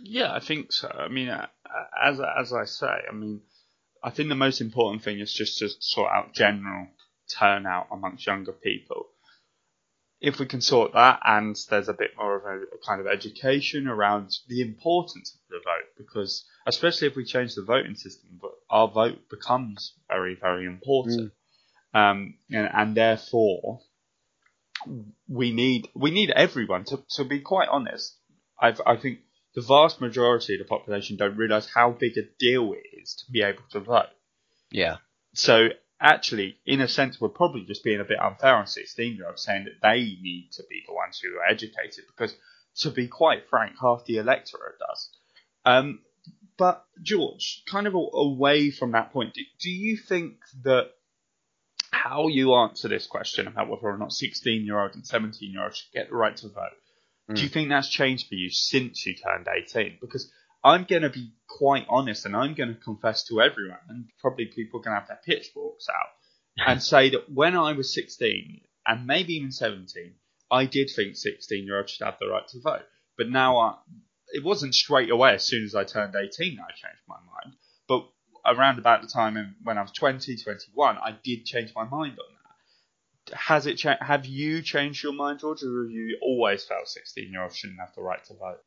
Yeah, 0.02 0.34
I 0.34 0.40
think 0.40 0.72
so. 0.72 0.88
I 0.88 1.10
mean, 1.10 1.30
as 1.30 2.20
as 2.20 2.54
I 2.54 2.66
say, 2.66 2.88
I 3.10 3.14
mean, 3.14 3.42
I 4.04 4.10
think 4.10 4.30
the 4.30 4.36
most 4.36 4.62
important 4.62 5.04
thing 5.04 5.20
is 5.20 5.34
just 5.34 5.60
to 5.60 5.70
sort 5.80 6.12
out 6.12 6.34
general 6.34 6.88
turnout 7.28 7.88
amongst 7.92 8.26
younger 8.26 8.54
people. 8.54 9.08
If 10.22 10.40
we 10.40 10.46
can 10.46 10.62
sort 10.62 10.94
that, 10.94 11.20
and 11.26 11.58
there's 11.70 11.90
a 11.90 11.94
bit 11.94 12.12
more 12.16 12.36
of 12.36 12.46
a, 12.46 12.64
a 12.64 12.78
kind 12.88 13.02
of 13.02 13.08
education 13.08 13.88
around 13.88 14.30
the 14.48 14.62
importance 14.62 15.34
of 15.34 15.40
the 15.50 15.58
vote, 15.58 15.90
because 15.98 16.46
especially 16.68 17.08
if 17.08 17.16
we 17.16 17.26
change 17.26 17.56
the 17.56 17.64
voting 17.64 17.96
system, 17.96 18.38
but 18.40 18.52
our 18.70 18.88
vote 18.88 19.30
becomes 19.30 19.96
very, 20.08 20.36
very 20.36 20.68
important. 20.68 21.22
Mm 21.22 21.32
um, 21.94 22.36
and, 22.50 22.70
and 22.74 22.96
therefore 22.96 23.82
we 25.28 25.52
need 25.52 25.90
we 25.94 26.12
need 26.12 26.32
everyone 26.32 26.84
to 26.86 27.04
to 27.10 27.24
be 27.24 27.40
quite 27.40 27.70
honest. 27.70 28.16
i 28.60 28.74
I 28.86 28.96
think 28.96 29.20
the 29.54 29.62
vast 29.62 30.00
majority 30.00 30.54
of 30.54 30.60
the 30.60 30.66
population 30.66 31.18
don't 31.18 31.38
realise 31.38 31.70
how 31.74 31.92
big 31.92 32.18
a 32.18 32.24
deal 32.40 32.74
it 32.74 33.02
is 33.02 33.16
to 33.16 33.32
be 33.32 33.42
able 33.42 33.64
to 33.72 33.82
vote. 33.82 34.06
Yeah. 34.72 34.98
So 35.34 35.70
actually, 36.00 36.58
in 36.66 36.82
a 36.82 36.88
sense, 36.88 37.20
we're 37.20 37.30
probably 37.30 37.64
just 37.66 37.84
being 37.84 38.00
a 38.00 38.06
bit 38.06 38.20
unfair 38.20 38.56
on 38.56 38.68
16 38.68 39.16
year 39.16 39.28
olds 39.28 39.44
saying 39.44 39.66
that 39.66 39.86
they 39.88 40.18
need 40.22 40.50
to 40.54 40.64
be 40.70 40.84
the 40.88 40.94
ones 40.94 41.20
who 41.20 41.38
are 41.38 41.50
educated 41.50 42.06
because, 42.08 42.36
to 42.78 42.90
be 42.90 43.08
quite 43.08 43.50
frank, 43.50 43.74
half 43.80 44.06
the 44.06 44.18
electorate 44.18 44.80
does. 44.80 45.10
Um, 45.66 46.00
but 46.58 46.86
George, 47.02 47.64
kind 47.70 47.88
of 47.88 47.94
away 47.96 48.72
from 48.72 48.92
that 48.94 49.12
point, 49.12 49.34
do, 49.34 49.42
do 49.60 49.70
you 49.70 49.98
think 49.98 50.38
that 50.64 50.92
how 51.92 52.28
you 52.28 52.54
answer 52.56 52.88
this 52.88 53.08
question 53.08 53.48
about 53.48 53.70
whether 53.70 53.88
or 53.88 53.98
not 53.98 54.12
16 54.12 54.66
year 54.66 54.80
olds 54.80 54.96
and 54.96 55.06
17 55.06 55.52
year 55.52 55.64
olds 55.64 55.78
should 55.78 55.92
get 55.94 56.10
the 56.10 56.16
right 56.16 56.36
to 56.38 56.48
vote. 56.48 56.72
Mm. 57.30 57.36
Do 57.36 57.42
you 57.42 57.48
hmm. 57.48 57.54
think 57.54 57.70
that's 57.70 57.90
changed 57.90 58.28
for 58.28 58.36
you 58.36 58.50
since 58.50 59.06
you 59.06 59.16
turned 59.16 59.48
18? 59.48 59.98
Because 60.02 60.32
I'm 60.64 60.86
going 60.86 61.02
to 61.02 61.10
be 61.10 61.32
quite 61.48 61.86
honest 61.90 62.26
and 62.26 62.36
I'm 62.36 62.54
going 62.54 62.74
to 62.74 62.80
confess 62.80 63.24
to 63.26 63.42
everyone, 63.42 63.80
and 63.90 64.06
probably 64.20 64.46
people 64.46 64.80
are 64.80 64.84
going 64.84 64.96
to 64.96 65.00
have 65.00 65.08
their 65.08 65.20
pitchforks 65.26 65.88
out 65.90 66.68
and 66.68 66.82
say 66.82 67.10
that 67.12 67.32
when 67.32 67.56
I 67.56 67.74
was 67.74 67.94
16 67.94 68.62
and 68.86 69.08
maybe 69.08 69.34
even 69.34 69.52
17, 69.52 70.14
I 70.50 70.66
did 70.66 70.90
think 70.96 71.16
16 71.16 71.66
year 71.66 71.78
olds 71.78 71.92
should 71.92 72.06
have 72.06 72.18
the 72.20 72.28
right 72.28 72.48
to 72.50 72.62
vote. 72.62 72.86
But 73.18 73.30
now 73.30 73.58
I, 73.58 73.76
it 74.30 74.44
wasn't 74.44 74.76
straight 74.76 75.10
away 75.10 75.34
as 75.34 75.46
soon 75.46 75.64
as 75.64 75.76
I 75.76 75.84
turned 75.84 76.16
18 76.16 76.56
that 76.56 76.64
I 76.64 76.72
changed 76.72 77.04
my 77.08 77.18
mind. 77.18 77.56
But 77.88 78.08
around 78.46 78.80
about 78.80 79.02
the 79.02 79.08
time 79.08 79.56
when 79.64 79.78
I 79.78 79.82
was 79.82 79.92
20, 79.92 80.38
21, 80.38 80.98
I 80.98 81.16
did 81.24 81.46
change 81.46 81.74
my 81.76 81.84
mind 81.84 82.14
on 82.20 82.26
that. 83.30 83.38
Has 83.38 83.68
it? 83.68 83.76
Cha- 83.76 83.98
have 84.02 84.26
you 84.26 84.62
changed 84.62 85.04
your 85.04 85.14
mind, 85.14 85.40
George, 85.40 85.64
or 85.64 85.84
have 85.84 85.92
you 85.92 86.18
always 86.22 86.64
felt 86.64 86.88
16 86.88 87.32
year 87.32 87.44
olds 87.44 87.56
shouldn't 87.56 87.80
have 87.80 87.94
the 87.96 88.02
right 88.02 88.24
to 88.26 88.34
vote? 88.34 88.62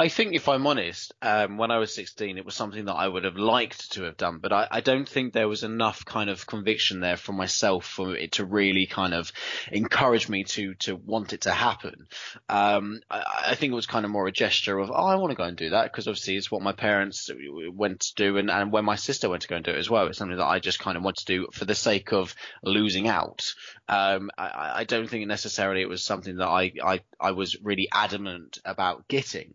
I 0.00 0.08
think, 0.08 0.34
if 0.34 0.48
I'm 0.48 0.66
honest, 0.66 1.12
um, 1.20 1.58
when 1.58 1.70
I 1.70 1.76
was 1.76 1.94
16, 1.94 2.38
it 2.38 2.46
was 2.46 2.54
something 2.54 2.86
that 2.86 2.94
I 2.94 3.06
would 3.06 3.24
have 3.24 3.36
liked 3.36 3.92
to 3.92 4.04
have 4.04 4.16
done, 4.16 4.38
but 4.38 4.50
I, 4.50 4.66
I, 4.70 4.80
don't 4.80 5.06
think 5.06 5.34
there 5.34 5.46
was 5.46 5.62
enough 5.62 6.06
kind 6.06 6.30
of 6.30 6.46
conviction 6.46 7.00
there 7.00 7.18
for 7.18 7.32
myself 7.32 7.84
for 7.84 8.16
it 8.16 8.32
to 8.32 8.46
really 8.46 8.86
kind 8.86 9.12
of 9.12 9.30
encourage 9.70 10.26
me 10.26 10.44
to 10.44 10.72
to 10.76 10.96
want 10.96 11.34
it 11.34 11.42
to 11.42 11.50
happen. 11.50 12.06
Um, 12.48 13.02
I, 13.10 13.24
I, 13.48 13.54
think 13.56 13.72
it 13.72 13.74
was 13.74 13.84
kind 13.84 14.06
of 14.06 14.10
more 14.10 14.26
a 14.26 14.32
gesture 14.32 14.78
of, 14.78 14.90
oh, 14.90 14.94
I 14.94 15.16
want 15.16 15.32
to 15.32 15.36
go 15.36 15.44
and 15.44 15.54
do 15.54 15.68
that 15.68 15.92
because 15.92 16.08
obviously 16.08 16.36
it's 16.36 16.50
what 16.50 16.62
my 16.62 16.72
parents 16.72 17.28
went 17.70 18.00
to 18.00 18.14
do, 18.14 18.38
and, 18.38 18.50
and 18.50 18.72
when 18.72 18.86
my 18.86 18.96
sister 18.96 19.28
went 19.28 19.42
to 19.42 19.48
go 19.48 19.56
and 19.56 19.64
do 19.66 19.72
it 19.72 19.78
as 19.78 19.90
well, 19.90 20.06
it's 20.06 20.16
something 20.16 20.38
that 20.38 20.46
I 20.46 20.60
just 20.60 20.78
kind 20.78 20.96
of 20.96 21.02
want 21.04 21.16
to 21.16 21.26
do 21.26 21.48
for 21.52 21.66
the 21.66 21.74
sake 21.74 22.14
of 22.14 22.34
losing 22.64 23.06
out. 23.06 23.52
Um, 23.86 24.30
I, 24.38 24.72
I, 24.76 24.84
don't 24.84 25.10
think 25.10 25.26
necessarily 25.26 25.82
it 25.82 25.88
was 25.88 26.04
something 26.04 26.36
that 26.36 26.46
I, 26.46 26.72
I, 26.82 27.00
I 27.20 27.32
was 27.32 27.60
really 27.60 27.88
adamant 27.92 28.60
about 28.64 29.08
getting. 29.08 29.54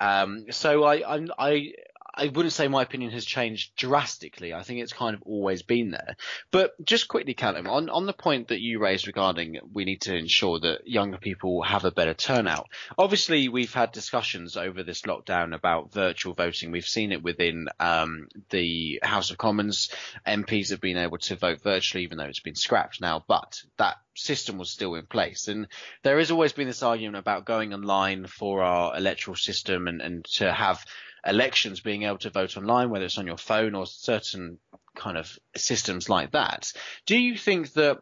Um, 0.00 0.46
so 0.50 0.84
I, 0.84 1.16
I, 1.16 1.26
I, 1.38 1.72
I 2.18 2.26
wouldn't 2.26 2.52
say 2.52 2.66
my 2.66 2.82
opinion 2.82 3.12
has 3.12 3.24
changed 3.24 3.76
drastically. 3.76 4.52
I 4.52 4.62
think 4.62 4.80
it's 4.80 4.92
kind 4.92 5.14
of 5.14 5.22
always 5.22 5.62
been 5.62 5.92
there. 5.92 6.16
But 6.50 6.72
just 6.84 7.06
quickly, 7.06 7.34
Callum, 7.34 7.68
on, 7.68 7.88
on 7.88 8.06
the 8.06 8.12
point 8.12 8.48
that 8.48 8.60
you 8.60 8.80
raised 8.80 9.06
regarding 9.06 9.58
we 9.72 9.84
need 9.84 10.02
to 10.02 10.16
ensure 10.16 10.58
that 10.60 10.86
younger 10.86 11.18
people 11.18 11.62
have 11.62 11.84
a 11.84 11.92
better 11.92 12.14
turnout. 12.14 12.66
Obviously, 12.98 13.48
we've 13.48 13.72
had 13.72 13.92
discussions 13.92 14.56
over 14.56 14.82
this 14.82 15.02
lockdown 15.02 15.54
about 15.54 15.92
virtual 15.92 16.34
voting. 16.34 16.72
We've 16.72 16.84
seen 16.84 17.12
it 17.12 17.22
within 17.22 17.68
um, 17.78 18.28
the 18.50 18.98
House 19.02 19.30
of 19.30 19.38
Commons. 19.38 19.90
MPs 20.26 20.70
have 20.70 20.80
been 20.80 20.98
able 20.98 21.18
to 21.18 21.36
vote 21.36 21.62
virtually, 21.62 22.02
even 22.02 22.18
though 22.18 22.24
it's 22.24 22.40
been 22.40 22.56
scrapped 22.56 23.00
now. 23.00 23.24
But 23.26 23.62
that 23.76 23.96
system 24.18 24.58
was 24.58 24.70
still 24.70 24.94
in 24.96 25.06
place. 25.06 25.48
And 25.48 25.68
there 26.02 26.18
has 26.18 26.30
always 26.30 26.52
been 26.52 26.66
this 26.66 26.82
argument 26.82 27.16
about 27.16 27.44
going 27.44 27.72
online 27.72 28.26
for 28.26 28.62
our 28.62 28.96
electoral 28.96 29.36
system 29.36 29.86
and, 29.86 30.00
and 30.00 30.24
to 30.24 30.52
have 30.52 30.84
elections 31.26 31.80
being 31.80 32.04
able 32.04 32.18
to 32.18 32.30
vote 32.30 32.56
online, 32.56 32.90
whether 32.90 33.04
it's 33.04 33.18
on 33.18 33.26
your 33.26 33.38
phone 33.38 33.74
or 33.74 33.86
certain 33.86 34.58
kind 34.94 35.16
of 35.16 35.38
systems 35.56 36.08
like 36.08 36.32
that. 36.32 36.72
Do 37.06 37.18
you 37.18 37.36
think 37.36 37.72
that 37.74 37.98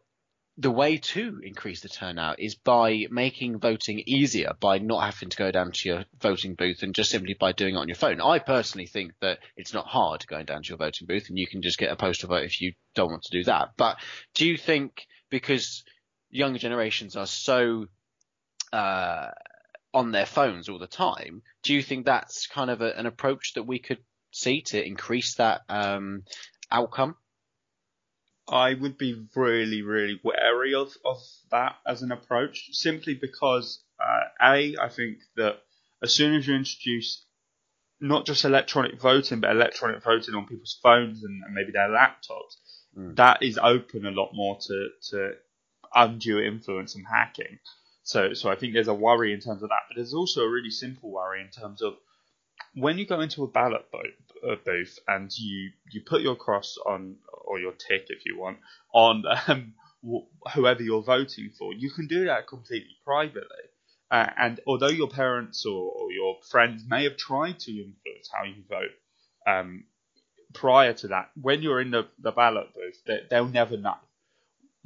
the 0.59 0.71
way 0.71 0.97
to 0.97 1.41
increase 1.43 1.83
the 1.83 1.89
turnout 1.89 2.41
is 2.41 2.55
by 2.55 3.07
making 3.11 3.59
voting 3.59 4.03
easier 4.07 4.53
by 4.59 4.79
not 4.79 5.05
having 5.05 5.29
to 5.29 5.37
go 5.37 5.51
down 5.51 5.71
to 5.71 5.89
your 5.89 6.05
voting 6.19 6.55
booth 6.55 6.83
and 6.83 6.95
just 6.95 7.11
simply 7.11 7.35
by 7.35 7.53
doing 7.53 7.75
it 7.75 7.79
on 7.79 7.89
your 7.89 7.95
phone. 7.95 8.23
I 8.23 8.39
personally 8.39 8.87
think 8.87 9.13
that 9.21 9.41
it's 9.57 9.75
not 9.75 9.87
hard 9.87 10.27
going 10.27 10.47
down 10.47 10.63
to 10.63 10.69
your 10.71 10.79
voting 10.79 11.07
booth 11.07 11.29
and 11.29 11.39
you 11.39 11.47
can 11.47 11.61
just 11.61 11.79
get 11.79 11.93
a 11.93 11.97
postal 11.97 12.31
vote 12.31 12.45
if 12.45 12.63
you 12.63 12.73
don't 12.95 13.11
want 13.11 13.25
to 13.25 13.39
do 13.39 13.45
that. 13.45 13.73
But 13.77 13.99
do 14.35 14.47
you 14.47 14.57
think 14.57 15.07
because 15.29 15.85
younger 16.31 16.59
generations 16.59 17.17
are 17.17 17.27
so 17.27 17.87
uh, 18.73 19.29
on 19.97 20.13
their 20.13 20.27
phones 20.27 20.69
all 20.69 20.79
the 20.79 20.87
time. 20.87 21.41
Do 21.63 21.73
you 21.73 21.83
think 21.83 22.05
that's 22.05 22.47
kind 22.49 22.69
of 22.71 22.83
a, 22.83 22.97
an 22.99 23.07
approach 23.07 23.55
that 23.55 23.63
we 23.63 23.79
could 23.79 24.01
see 24.31 24.61
to 24.61 24.87
increase 24.87 25.37
that 25.37 25.63
um, 25.71 26.25
outcome? 26.71 27.17
I 28.47 28.75
would 28.75 28.99
be 28.99 29.27
really, 29.35 29.81
really 29.81 30.21
wary 30.23 30.75
of, 30.75 30.93
of 31.03 31.17
that 31.51 31.77
as 31.87 32.03
an 32.03 32.13
approach, 32.13 32.69
simply 32.73 33.15
because 33.15 33.83
uh, 33.99 34.29
a 34.43 34.77
I 34.79 34.91
think 34.91 35.17
that 35.37 35.63
as 36.03 36.13
soon 36.13 36.35
as 36.35 36.47
you 36.47 36.55
introduce 36.55 37.25
not 37.99 38.27
just 38.27 38.45
electronic 38.45 39.01
voting, 39.01 39.41
but 39.41 39.51
electronic 39.51 40.05
voting 40.05 40.35
on 40.35 40.47
people's 40.47 40.79
phones 40.83 41.25
and, 41.25 41.43
and 41.43 41.55
maybe 41.55 41.73
their 41.73 41.89
laptops, 41.89 42.59
mm. 42.95 43.17
that 43.17 43.43
is 43.43 43.59
open 43.59 44.05
a 44.05 44.11
lot 44.11 44.33
more 44.35 44.59
to, 44.61 44.89
to 45.09 45.31
undue 45.95 46.39
influence 46.39 46.95
and 46.95 47.07
hacking. 47.11 47.59
So, 48.07 48.35
so 48.35 48.49
I 48.49 48.55
think 48.55 48.73
there's 48.73 48.87
a 48.87 48.95
worry 48.95 49.33
in 49.33 49.41
terms 49.41 49.65
of 49.65 49.71
that, 49.71 49.83
but 49.89 49.97
there's 49.97 50.15
also 50.15 50.43
a 50.43 50.49
really 50.49 50.71
simple 50.71 51.11
worry 51.11 51.41
in 51.41 51.49
terms 51.49 51.83
of 51.83 51.95
when 52.73 52.99
you 52.99 53.07
go 53.07 53.21
into 53.21 53.43
a 53.43 53.49
ballot 53.49 53.85
booth 54.65 54.99
and 55.09 55.37
you 55.37 55.71
you 55.91 56.03
put 56.07 56.23
your 56.23 56.37
cross 56.37 56.79
on 56.87 57.17
or 57.45 57.59
your 57.59 57.73
tick 57.73 58.07
if 58.09 58.25
you 58.25 58.39
want 58.39 58.59
on 58.95 59.25
um, 59.49 59.75
whoever 60.55 60.85
you're 60.85 61.03
voting 61.03 61.51
for, 61.59 61.73
you 61.73 61.91
can 61.91 62.07
do 62.07 62.27
that 62.27 62.47
completely 62.47 62.97
privately. 63.05 63.67
Uh, 64.09 64.31
and 64.39 64.61
although 64.69 64.87
your 64.87 65.09
parents 65.09 65.67
or, 65.67 65.91
or, 65.91 66.13
your 66.13 66.37
friends 66.49 66.85
may 66.87 67.03
have 67.03 67.17
tried 67.17 67.59
to 67.59 67.73
influence 67.73 68.31
how 68.33 68.45
you 68.45 68.63
vote 68.69 68.93
um, 69.49 69.83
prior 70.55 70.93
to 70.93 71.09
that, 71.09 71.31
when 71.35 71.61
you're 71.61 71.81
in 71.81 71.91
the, 71.91 72.07
the 72.21 72.31
ballot 72.31 72.73
booth, 72.73 73.03
they, 73.05 73.19
they'll 73.29 73.49
never 73.49 73.77
know. 73.77 73.97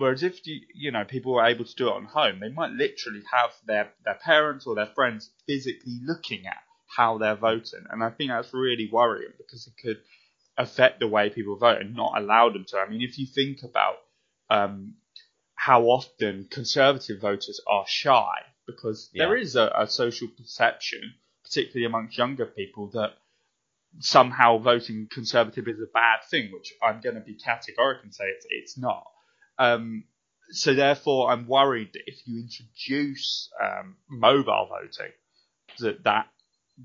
Whereas 0.00 0.22
if 0.22 0.46
you 0.46 0.62
you 0.74 0.90
know 0.90 1.04
people 1.04 1.38
are 1.38 1.46
able 1.46 1.66
to 1.66 1.74
do 1.74 1.88
it 1.88 1.92
on 1.92 2.06
home, 2.06 2.40
they 2.40 2.48
might 2.48 2.70
literally 2.70 3.22
have 3.30 3.50
their 3.66 3.92
their 4.02 4.14
parents 4.14 4.66
or 4.66 4.74
their 4.74 4.86
friends 4.86 5.28
physically 5.46 5.98
looking 6.02 6.46
at 6.46 6.62
how 6.96 7.18
they're 7.18 7.36
voting, 7.36 7.84
and 7.90 8.02
I 8.02 8.08
think 8.08 8.30
that's 8.30 8.54
really 8.54 8.88
worrying 8.90 9.34
because 9.36 9.66
it 9.66 9.74
could 9.76 10.00
affect 10.56 11.00
the 11.00 11.06
way 11.06 11.28
people 11.28 11.56
vote 11.56 11.82
and 11.82 11.94
not 11.94 12.14
allow 12.16 12.48
them 12.48 12.64
to. 12.68 12.78
I 12.78 12.88
mean, 12.88 13.02
if 13.02 13.18
you 13.18 13.26
think 13.26 13.62
about 13.62 13.96
um, 14.48 14.94
how 15.54 15.82
often 15.82 16.48
conservative 16.50 17.20
voters 17.20 17.60
are 17.66 17.84
shy 17.86 18.32
because 18.66 19.10
yeah. 19.12 19.26
there 19.26 19.36
is 19.36 19.54
a, 19.54 19.70
a, 19.76 19.86
social 19.86 20.28
perception, 20.28 21.12
particularly 21.44 21.84
amongst 21.84 22.16
younger 22.16 22.46
people, 22.46 22.88
that 22.94 23.18
somehow 23.98 24.56
voting 24.56 25.08
conservative 25.10 25.68
is 25.68 25.78
a 25.78 25.92
bad 25.92 26.20
thing, 26.30 26.52
which 26.52 26.72
I'm 26.82 27.02
going 27.02 27.16
to 27.16 27.20
be 27.20 27.34
categorical 27.34 28.04
and 28.04 28.14
say 28.14 28.24
it's, 28.24 28.46
it's 28.48 28.78
not. 28.78 29.06
Um, 29.58 30.04
so 30.50 30.74
therefore, 30.74 31.30
I'm 31.30 31.46
worried 31.46 31.90
that 31.92 32.02
if 32.06 32.26
you 32.26 32.40
introduce 32.40 33.50
um, 33.62 33.96
mobile 34.08 34.68
voting, 34.68 35.12
that 35.78 36.04
that 36.04 36.26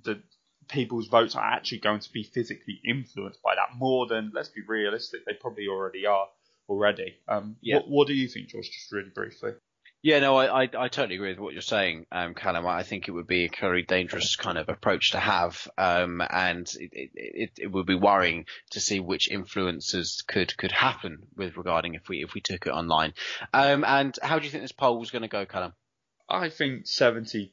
that 0.03 0.21
people's 0.67 1.07
votes 1.07 1.35
are 1.35 1.43
actually 1.43 1.79
going 1.79 1.99
to 1.99 2.11
be 2.11 2.23
physically 2.23 2.79
influenced 2.87 3.41
by 3.41 3.55
that 3.55 3.77
more 3.77 4.07
than, 4.07 4.31
let's 4.33 4.49
be 4.49 4.61
realistic, 4.67 5.25
they 5.25 5.33
probably 5.33 5.67
already 5.67 6.05
are 6.05 6.27
already. 6.67 7.15
Um, 7.27 7.57
yeah. 7.61 7.77
what, 7.77 7.89
what 7.89 8.07
do 8.07 8.13
you 8.13 8.27
think, 8.27 8.49
George? 8.49 8.69
Just 8.69 8.91
really 8.91 9.11
briefly. 9.13 9.51
Yeah, 10.05 10.19
no, 10.19 10.35
I, 10.35 10.65
I, 10.65 10.69
I, 10.77 10.87
totally 10.87 11.15
agree 11.15 11.31
with 11.31 11.39
what 11.39 11.53
you're 11.53 11.63
saying, 11.63 12.05
um, 12.11 12.35
Callum. 12.35 12.67
I 12.67 12.83
think 12.83 13.07
it 13.07 13.11
would 13.11 13.25
be 13.25 13.45
a 13.45 13.49
very 13.59 13.81
dangerous 13.81 14.35
kind 14.35 14.59
of 14.59 14.69
approach 14.69 15.13
to 15.13 15.19
have, 15.19 15.67
um, 15.79 16.21
and 16.29 16.71
it, 16.79 17.09
it, 17.15 17.51
it, 17.57 17.71
would 17.71 17.87
be 17.87 17.95
worrying 17.95 18.45
to 18.69 18.79
see 18.79 18.99
which 18.99 19.31
influences 19.31 20.23
could 20.27 20.55
could 20.57 20.71
happen 20.71 21.23
with 21.35 21.57
regarding 21.57 21.95
if 21.95 22.07
we 22.07 22.23
if 22.23 22.35
we 22.35 22.41
took 22.41 22.67
it 22.67 22.69
online. 22.69 23.15
Um, 23.51 23.83
and 23.83 24.15
how 24.21 24.37
do 24.37 24.45
you 24.45 24.51
think 24.51 24.63
this 24.63 24.71
poll 24.71 24.99
was 24.99 25.09
going 25.09 25.23
to 25.23 25.27
go, 25.27 25.47
Callum? 25.47 25.73
I 26.29 26.49
think 26.49 26.85
70% 26.85 27.49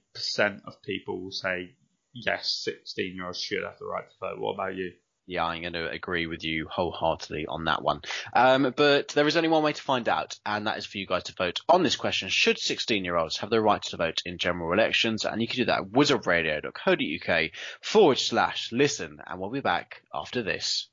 of 0.66 0.82
people 0.82 1.22
will 1.22 1.32
say 1.32 1.76
yes, 2.12 2.60
16 2.64 3.14
year 3.16 3.28
olds 3.28 3.40
should 3.40 3.62
have 3.62 3.78
the 3.78 3.86
right 3.86 4.04
to 4.06 4.16
vote. 4.20 4.38
What 4.38 4.56
about 4.56 4.74
you? 4.74 4.92
Yeah, 5.26 5.44
I'm 5.44 5.60
going 5.60 5.72
to 5.74 5.88
agree 5.88 6.26
with 6.26 6.42
you 6.42 6.66
wholeheartedly 6.68 7.46
on 7.48 7.64
that 7.64 7.82
one. 7.82 8.00
Um, 8.34 8.72
but 8.76 9.08
there 9.08 9.26
is 9.26 9.36
only 9.36 9.48
one 9.48 9.62
way 9.62 9.72
to 9.72 9.82
find 9.82 10.08
out, 10.08 10.38
and 10.44 10.66
that 10.66 10.78
is 10.78 10.86
for 10.86 10.98
you 10.98 11.06
guys 11.06 11.24
to 11.24 11.34
vote 11.34 11.60
on 11.68 11.82
this 11.82 11.96
question. 11.96 12.28
Should 12.28 12.58
16 12.58 13.04
year 13.04 13.16
olds 13.16 13.38
have 13.38 13.50
the 13.50 13.60
right 13.60 13.82
to 13.82 13.96
vote 13.96 14.22
in 14.24 14.38
general 14.38 14.72
elections? 14.72 15.24
And 15.24 15.40
you 15.40 15.48
can 15.48 15.58
do 15.58 15.64
that 15.66 15.80
at 15.80 15.90
wizardradio.co.uk 15.90 17.50
forward 17.82 18.18
slash 18.18 18.70
listen, 18.72 19.18
and 19.26 19.40
we'll 19.40 19.50
be 19.50 19.60
back 19.60 20.02
after 20.12 20.42
this. 20.42 20.88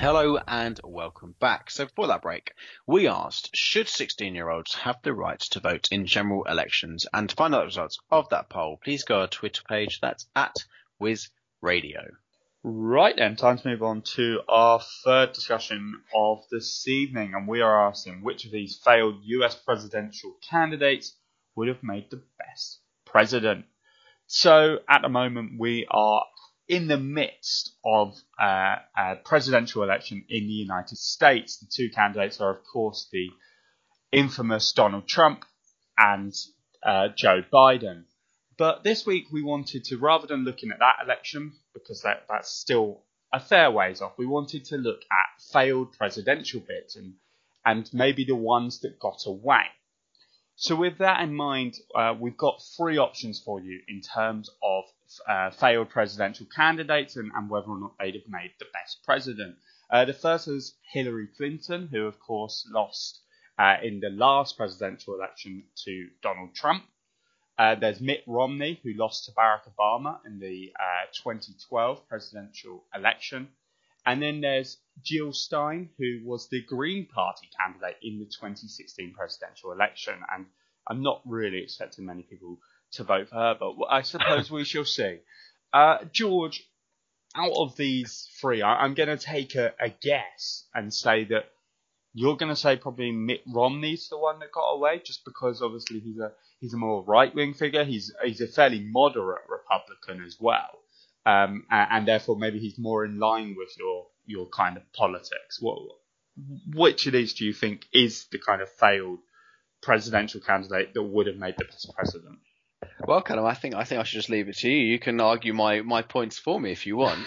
Hello 0.00 0.38
and 0.46 0.78
welcome 0.84 1.34
back. 1.40 1.72
So 1.72 1.84
before 1.84 2.06
that 2.06 2.22
break, 2.22 2.52
we 2.86 3.08
asked, 3.08 3.50
should 3.52 3.88
16 3.88 4.32
year 4.32 4.48
olds 4.48 4.72
have 4.74 5.02
the 5.02 5.12
right 5.12 5.40
to 5.40 5.58
vote 5.58 5.88
in 5.90 6.06
general 6.06 6.44
elections? 6.44 7.04
And 7.12 7.28
to 7.28 7.34
find 7.34 7.52
out 7.52 7.62
the 7.62 7.64
results 7.64 7.98
of 8.08 8.28
that 8.28 8.48
poll, 8.48 8.78
please 8.80 9.02
go 9.02 9.16
to 9.16 9.20
our 9.22 9.26
Twitter 9.26 9.62
page. 9.68 9.98
That's 10.00 10.28
at 10.36 10.54
Wiz 11.00 11.30
Radio. 11.60 12.02
Right 12.62 13.16
then, 13.16 13.34
time 13.34 13.58
to 13.58 13.68
move 13.68 13.82
on 13.82 14.02
to 14.14 14.38
our 14.48 14.80
third 15.04 15.32
discussion 15.32 16.00
of 16.14 16.44
this 16.48 16.86
evening. 16.86 17.32
And 17.34 17.48
we 17.48 17.60
are 17.60 17.88
asking 17.88 18.22
which 18.22 18.44
of 18.44 18.52
these 18.52 18.78
failed 18.78 19.16
US 19.24 19.56
presidential 19.56 20.36
candidates 20.48 21.16
would 21.56 21.66
have 21.66 21.82
made 21.82 22.08
the 22.08 22.22
best 22.38 22.78
president. 23.04 23.64
So 24.28 24.78
at 24.88 25.02
the 25.02 25.08
moment, 25.08 25.58
we 25.58 25.88
are 25.90 26.22
in 26.68 26.86
the 26.86 26.98
midst 26.98 27.74
of 27.84 28.14
uh, 28.40 28.76
a 28.96 29.16
presidential 29.24 29.82
election 29.82 30.24
in 30.28 30.46
the 30.46 30.52
United 30.52 30.98
States. 30.98 31.58
The 31.58 31.66
two 31.74 31.90
candidates 31.90 32.40
are, 32.40 32.50
of 32.50 32.62
course, 32.70 33.08
the 33.10 33.30
infamous 34.12 34.72
Donald 34.72 35.08
Trump 35.08 35.44
and 35.96 36.32
uh, 36.82 37.08
Joe 37.16 37.42
Biden. 37.52 38.04
But 38.58 38.84
this 38.84 39.06
week 39.06 39.26
we 39.32 39.42
wanted 39.42 39.84
to, 39.84 39.96
rather 39.96 40.26
than 40.26 40.44
looking 40.44 40.70
at 40.70 40.80
that 40.80 41.04
election, 41.04 41.52
because 41.72 42.02
that, 42.02 42.24
that's 42.28 42.50
still 42.50 43.02
a 43.32 43.40
fair 43.40 43.70
ways 43.70 44.00
off, 44.02 44.18
we 44.18 44.26
wanted 44.26 44.64
to 44.66 44.76
look 44.76 45.00
at 45.00 45.42
failed 45.52 45.92
presidential 45.92 46.60
bids 46.60 46.96
and, 46.96 47.14
and 47.64 47.88
maybe 47.92 48.24
the 48.24 48.34
ones 48.34 48.80
that 48.80 48.98
got 48.98 49.24
away. 49.26 49.62
So 50.56 50.74
with 50.74 50.98
that 50.98 51.20
in 51.20 51.34
mind, 51.34 51.76
uh, 51.94 52.14
we've 52.18 52.36
got 52.36 52.60
three 52.76 52.98
options 52.98 53.40
for 53.40 53.60
you 53.60 53.80
in 53.86 54.00
terms 54.00 54.50
of 54.62 54.84
uh, 55.28 55.50
failed 55.50 55.90
presidential 55.90 56.46
candidates 56.54 57.16
and, 57.16 57.30
and, 57.34 57.48
whether 57.50 57.68
or 57.68 57.78
not 57.78 57.94
they'd 57.98 58.14
have 58.14 58.28
made 58.28 58.52
the 58.58 58.66
best 58.72 58.98
president. 59.04 59.56
Uh, 59.90 60.04
the 60.04 60.12
first 60.12 60.48
is 60.48 60.74
Hillary 60.92 61.28
Clinton, 61.36 61.88
who 61.90 62.06
of 62.06 62.20
course 62.20 62.66
lost 62.70 63.20
uh, 63.58 63.76
in 63.82 64.00
the 64.00 64.10
last 64.10 64.56
presidential 64.56 65.14
election 65.14 65.64
to 65.84 66.08
Donald 66.22 66.54
Trump. 66.54 66.84
Uh, 67.58 67.74
there's 67.74 68.00
Mitt 68.00 68.22
Romney, 68.26 68.80
who 68.84 68.92
lost 68.94 69.24
to 69.24 69.32
Barack 69.32 69.62
Obama 69.68 70.18
in 70.24 70.38
the 70.38 70.72
uh, 70.78 71.06
2012 71.12 72.08
presidential 72.08 72.84
election. 72.94 73.48
And 74.06 74.22
then 74.22 74.40
there's 74.40 74.78
Jill 75.02 75.32
Stein, 75.32 75.90
who 75.98 76.20
was 76.24 76.48
the 76.48 76.62
Green 76.62 77.06
Party 77.06 77.48
candidate 77.60 77.96
in 78.00 78.20
the 78.20 78.26
2016 78.26 79.12
presidential 79.12 79.72
election. 79.72 80.14
And 80.32 80.46
I'm 80.86 81.02
not 81.02 81.20
really 81.26 81.62
expecting 81.62 82.06
many 82.06 82.22
people 82.22 82.58
to 82.92 83.04
vote 83.04 83.28
for 83.28 83.36
her, 83.36 83.56
but 83.58 83.74
I 83.88 84.02
suppose 84.02 84.50
we 84.50 84.64
shall 84.64 84.84
see. 84.84 85.18
Uh, 85.72 85.98
George, 86.12 86.62
out 87.34 87.52
of 87.52 87.76
these 87.76 88.28
three, 88.40 88.62
I, 88.62 88.84
am 88.84 88.94
going 88.94 89.08
to 89.08 89.18
take 89.18 89.54
a, 89.54 89.74
a, 89.80 89.90
guess 89.90 90.64
and 90.74 90.92
say 90.92 91.24
that 91.24 91.44
you're 92.14 92.36
going 92.36 92.48
to 92.48 92.56
say 92.56 92.76
probably 92.76 93.12
Mitt 93.12 93.42
Romney's 93.46 94.08
the 94.08 94.18
one 94.18 94.38
that 94.40 94.52
got 94.52 94.70
away, 94.70 95.02
just 95.04 95.24
because 95.24 95.62
obviously 95.62 96.00
he's 96.00 96.18
a 96.18 96.32
he's 96.60 96.74
a 96.74 96.78
more 96.78 97.04
right 97.04 97.34
wing 97.34 97.54
figure. 97.54 97.84
He's 97.84 98.12
he's 98.24 98.40
a 98.40 98.46
fairly 98.46 98.80
moderate 98.80 99.42
Republican 99.48 100.24
as 100.24 100.36
well, 100.40 100.80
um, 101.26 101.66
and, 101.70 101.88
and, 101.90 102.08
therefore 102.08 102.36
maybe 102.36 102.58
he's 102.58 102.78
more 102.78 103.04
in 103.04 103.18
line 103.18 103.54
with 103.56 103.76
your 103.78 104.06
your 104.24 104.46
kind 104.46 104.76
of 104.76 104.90
politics. 104.92 105.60
What 105.60 105.78
which 106.74 107.06
of 107.06 107.12
these 107.12 107.34
do 107.34 107.44
you 107.44 107.52
think 107.52 107.86
is 107.92 108.26
the 108.32 108.38
kind 108.38 108.62
of 108.62 108.70
failed 108.70 109.18
presidential 109.82 110.40
candidate 110.40 110.94
that 110.94 111.02
would 111.02 111.26
have 111.26 111.36
made 111.36 111.56
the 111.58 111.66
best 111.66 111.92
president? 111.94 112.38
Well, 113.06 113.22
Callum, 113.22 113.46
I 113.46 113.54
think 113.54 113.74
I 113.74 113.84
think 113.84 114.00
I 114.00 114.04
should 114.04 114.18
just 114.18 114.30
leave 114.30 114.48
it 114.48 114.56
to 114.58 114.70
you. 114.70 114.92
You 114.92 114.98
can 114.98 115.20
argue 115.20 115.54
my, 115.54 115.82
my 115.82 116.02
points 116.02 116.38
for 116.38 116.60
me 116.60 116.72
if 116.72 116.86
you 116.86 116.96
want. 116.96 117.20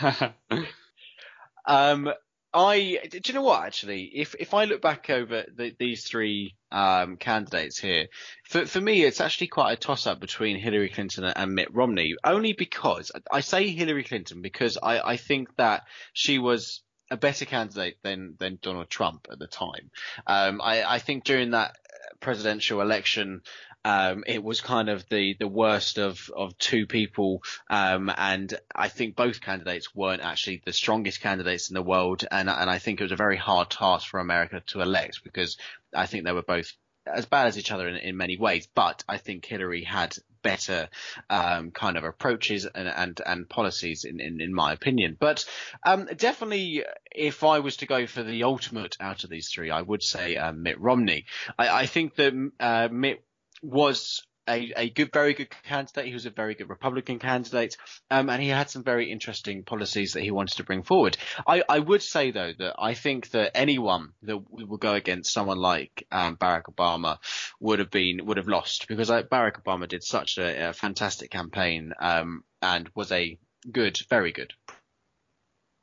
um, 1.66 2.10
I 2.54 3.00
do 3.10 3.20
you 3.26 3.34
know 3.34 3.44
what 3.44 3.64
actually? 3.64 4.12
If 4.14 4.36
if 4.38 4.54
I 4.54 4.66
look 4.66 4.82
back 4.82 5.10
over 5.10 5.46
the, 5.56 5.74
these 5.80 6.04
three 6.04 6.56
um, 6.72 7.16
candidates 7.16 7.80
here, 7.80 8.08
for 8.44 8.66
for 8.66 8.82
me 8.82 9.04
it's 9.04 9.22
actually 9.22 9.48
quite 9.48 9.72
a 9.72 9.78
toss 9.78 10.06
up 10.06 10.20
between 10.20 10.60
Hillary 10.60 10.90
Clinton 10.90 11.24
and 11.24 11.54
Mitt 11.54 11.74
Romney. 11.74 12.16
Only 12.24 12.52
because 12.52 13.12
I 13.32 13.40
say 13.40 13.70
Hillary 13.70 14.04
Clinton 14.04 14.42
because 14.42 14.78
I 14.82 15.00
I 15.00 15.18
think 15.18 15.56
that 15.56 15.84
she 16.12 16.40
was 16.40 16.82
a 17.10 17.16
better 17.16 17.46
candidate 17.46 17.98
than 18.04 18.36
than 18.38 18.60
Donald 18.62 18.90
Trump 18.90 19.28
at 19.32 19.40
the 19.40 19.48
time. 19.48 19.90
Um, 20.28 20.60
I 20.62 20.84
I 20.84 21.00
think 21.00 21.24
during 21.24 21.52
that 21.52 21.78
presidential 22.20 22.82
election, 22.82 23.42
um, 23.84 24.24
it 24.28 24.44
was 24.44 24.62
kind 24.62 24.90
of 24.90 25.08
the, 25.10 25.36
the 25.40 25.48
worst 25.48 25.98
of, 25.98 26.30
of 26.36 26.58
two 26.58 26.86
people. 26.86 27.44
Um, 27.70 28.12
and 28.16 28.54
I 28.76 28.88
think 28.88 29.16
both 29.16 29.42
candidates 29.42 29.96
weren't 29.96 30.22
actually 30.22 30.62
the 30.66 30.74
strongest 30.74 31.22
candidates 31.22 31.70
in 31.70 31.74
the 31.74 31.82
world. 31.82 32.26
And, 32.30 32.50
and 32.50 32.70
I 32.70 32.78
think 32.78 33.00
it 33.00 33.04
was 33.04 33.12
a 33.12 33.18
very 33.18 33.38
hard 33.38 33.70
task 33.70 34.08
for 34.08 34.20
America 34.20 34.62
to 34.68 34.82
elect 34.82 35.24
because 35.24 35.58
I 35.94 36.06
think 36.06 36.26
they 36.26 36.32
were 36.32 36.42
both 36.42 36.74
as 37.06 37.26
bad 37.26 37.48
as 37.48 37.58
each 37.58 37.72
other 37.72 37.88
in, 37.88 37.96
in 37.96 38.18
many 38.18 38.38
ways. 38.38 38.68
But 38.74 39.04
I 39.08 39.18
think 39.18 39.46
Hillary 39.46 39.84
had 39.84 40.16
better 40.44 40.90
um, 41.30 41.72
kind 41.72 41.98
of 41.98 42.04
approaches 42.04 42.66
and 42.66 42.88
and, 42.88 43.22
and 43.26 43.50
policies 43.50 44.06
in, 44.06 44.20
in, 44.20 44.42
in 44.42 44.54
my 44.54 44.74
opinion. 44.74 45.18
But 45.20 45.46
um, 45.86 46.08
definitely, 46.16 46.84
if 47.12 47.44
I 47.44 47.60
was 47.60 47.78
to 47.78 47.86
go 47.86 48.08
for 48.08 48.24
the 48.24 48.44
ultimate 48.44 48.98
out 49.00 49.24
of 49.24 49.30
these 49.30 49.50
three, 49.50 49.72
I 49.72 49.82
would 49.82 50.04
say 50.04 50.38
uh, 50.38 50.52
Mitt 50.52 50.80
Romney. 50.80 51.26
I, 51.58 51.70
I 51.82 51.86
think 51.86 52.16
that 52.16 52.34
uh, 52.60 52.90
Mitt 52.92 53.24
was 53.62 54.24
a, 54.50 54.74
a 54.76 54.90
good, 54.90 55.12
very 55.14 55.34
good 55.34 55.50
candidate. 55.64 56.08
He 56.08 56.14
was 56.14 56.26
a 56.26 56.32
very 56.32 56.56
good 56.56 56.70
Republican 56.70 57.20
candidate, 57.20 57.78
um, 58.10 58.30
and 58.30 58.42
he 58.42 58.50
had 58.50 58.70
some 58.70 58.84
very 58.84 59.12
interesting 59.12 59.64
policies 59.64 60.14
that 60.14 60.24
he 60.24 60.32
wanted 60.32 60.58
to 60.58 60.64
bring 60.64 60.84
forward. 60.84 61.18
I, 61.46 61.64
I 61.68 61.80
would 61.80 62.02
say 62.02 62.32
though 62.32 62.52
that 62.58 62.76
I 62.78 62.94
think 62.94 63.30
that 63.32 63.56
anyone 63.56 64.14
that 64.24 64.38
would 64.50 64.80
go 64.80 64.94
against 64.94 65.34
someone 65.34 65.58
like 65.58 66.06
um, 66.12 66.38
Barack 66.38 66.64
Obama 66.64 67.18
would 67.60 67.80
have 67.80 67.92
been 67.92 68.26
would 68.26 68.38
have 68.38 68.48
lost 68.48 68.88
because 68.88 69.10
Barack 69.10 69.64
Obama 69.64 69.88
did 69.88 70.04
such 70.04 70.38
a, 70.38 70.70
a 70.70 70.74
fantastic 70.74 71.30
campaign 71.32 71.94
um, 72.00 72.44
and 72.62 72.90
was 72.96 73.12
a 73.12 73.38
good, 73.70 74.00
very 74.10 74.32
good 74.32 74.54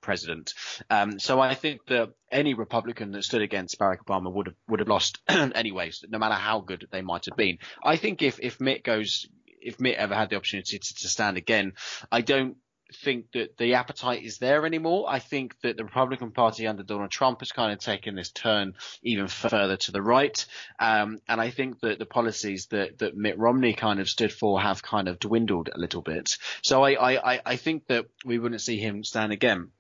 president. 0.08 0.54
Um, 0.88 1.18
so 1.18 1.38
I 1.38 1.52
think 1.52 1.84
that 1.88 2.14
any 2.32 2.54
Republican 2.54 3.12
that 3.12 3.24
stood 3.24 3.42
against 3.42 3.78
Barack 3.78 3.98
Obama 4.06 4.32
would 4.32 4.46
have 4.46 4.56
would 4.66 4.80
have 4.80 4.88
lost 4.88 5.18
anyways, 5.28 6.02
no 6.08 6.18
matter 6.18 6.34
how 6.34 6.60
good 6.60 6.88
they 6.90 7.02
might 7.02 7.26
have 7.26 7.36
been. 7.36 7.58
I 7.84 7.96
think 7.96 8.22
if 8.22 8.40
if 8.40 8.58
Mitt 8.58 8.82
goes, 8.84 9.26
if 9.60 9.78
Mitt 9.78 9.98
ever 9.98 10.14
had 10.14 10.30
the 10.30 10.36
opportunity 10.36 10.78
to, 10.78 10.94
to 10.94 11.08
stand 11.08 11.36
again, 11.36 11.74
I 12.10 12.22
don't 12.22 12.56
think 12.94 13.32
that 13.32 13.58
the 13.58 13.74
appetite 13.74 14.22
is 14.22 14.38
there 14.38 14.64
anymore. 14.64 15.04
I 15.08 15.18
think 15.18 15.60
that 15.60 15.76
the 15.76 15.84
Republican 15.84 16.30
Party 16.30 16.66
under 16.66 16.82
Donald 16.82 17.10
Trump 17.10 17.40
has 17.40 17.52
kind 17.52 17.70
of 17.70 17.78
taken 17.78 18.14
this 18.14 18.30
turn 18.30 18.76
even 19.02 19.28
further 19.28 19.76
to 19.76 19.92
the 19.92 20.00
right. 20.00 20.42
Um, 20.78 21.18
and 21.28 21.38
I 21.38 21.50
think 21.50 21.80
that 21.80 21.98
the 21.98 22.06
policies 22.06 22.68
that, 22.68 22.98
that 23.00 23.14
Mitt 23.14 23.38
Romney 23.38 23.74
kind 23.74 24.00
of 24.00 24.08
stood 24.08 24.32
for 24.32 24.58
have 24.58 24.82
kind 24.82 25.06
of 25.06 25.18
dwindled 25.18 25.68
a 25.70 25.78
little 25.78 26.00
bit. 26.00 26.38
So 26.62 26.82
I, 26.82 27.16
I, 27.34 27.40
I 27.44 27.56
think 27.56 27.88
that 27.88 28.06
we 28.24 28.38
wouldn't 28.38 28.62
see 28.62 28.78
him 28.78 29.04
stand 29.04 29.32
again. 29.32 29.70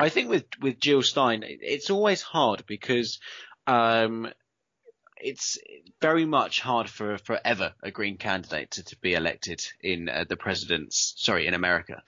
I 0.00 0.08
think 0.08 0.30
with 0.30 0.46
with 0.60 0.80
Jill 0.80 1.02
Stein, 1.02 1.44
it's 1.44 1.90
always 1.90 2.22
hard 2.22 2.64
because 2.66 3.18
um, 3.66 4.30
it's 5.22 5.58
very 6.00 6.24
much 6.24 6.60
hard 6.60 6.88
for 6.88 7.18
forever 7.18 7.72
a 7.82 7.90
green 7.90 8.16
candidate 8.16 8.72
to, 8.72 8.84
to 8.84 8.96
be 9.00 9.14
elected 9.14 9.62
in 9.82 10.08
uh, 10.08 10.24
the 10.28 10.36
president's 10.36 11.14
sorry 11.16 11.46
in 11.46 11.54
America, 11.54 12.02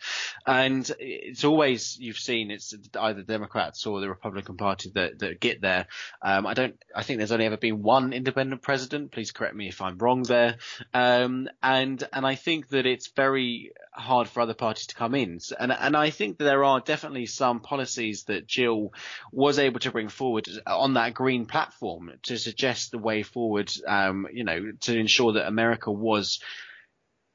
and 0.46 0.90
it's 0.98 1.44
always 1.44 1.98
you've 1.98 2.18
seen 2.18 2.50
it's 2.50 2.74
either 2.98 3.22
Democrats 3.22 3.86
or 3.86 4.00
the 4.00 4.08
Republican 4.08 4.56
Party 4.56 4.90
that 4.94 5.18
that 5.18 5.40
get 5.40 5.60
there. 5.60 5.86
Um, 6.20 6.46
I 6.46 6.54
don't 6.54 6.76
I 6.94 7.02
think 7.02 7.18
there's 7.18 7.32
only 7.32 7.46
ever 7.46 7.56
been 7.56 7.82
one 7.82 8.12
independent 8.12 8.62
president. 8.62 9.12
Please 9.12 9.32
correct 9.32 9.54
me 9.54 9.68
if 9.68 9.82
I'm 9.82 9.98
wrong 9.98 10.22
there. 10.22 10.56
Um, 10.94 11.48
and 11.62 12.02
and 12.12 12.26
I 12.26 12.34
think 12.34 12.68
that 12.68 12.86
it's 12.86 13.08
very 13.08 13.72
hard 13.92 14.28
for 14.28 14.40
other 14.40 14.54
parties 14.54 14.86
to 14.86 14.94
come 14.94 15.14
in. 15.14 15.38
And 15.58 15.72
and 15.72 15.96
I 15.96 16.10
think 16.10 16.38
that 16.38 16.44
there 16.44 16.64
are 16.64 16.80
definitely 16.80 17.26
some 17.26 17.60
policies 17.60 18.24
that 18.24 18.46
Jill 18.46 18.92
was 19.30 19.58
able 19.58 19.80
to 19.80 19.90
bring 19.90 20.08
forward 20.08 20.48
on 20.66 20.94
that 20.94 21.14
green 21.14 21.46
platform 21.46 22.12
to 22.24 22.38
suggest 22.38 22.90
the 22.90 22.98
way 23.02 23.22
forward. 23.22 23.70
Um, 23.86 24.26
you 24.32 24.44
know, 24.44 24.72
to 24.82 24.98
ensure 24.98 25.34
that 25.34 25.46
America 25.46 25.90
was 25.90 26.40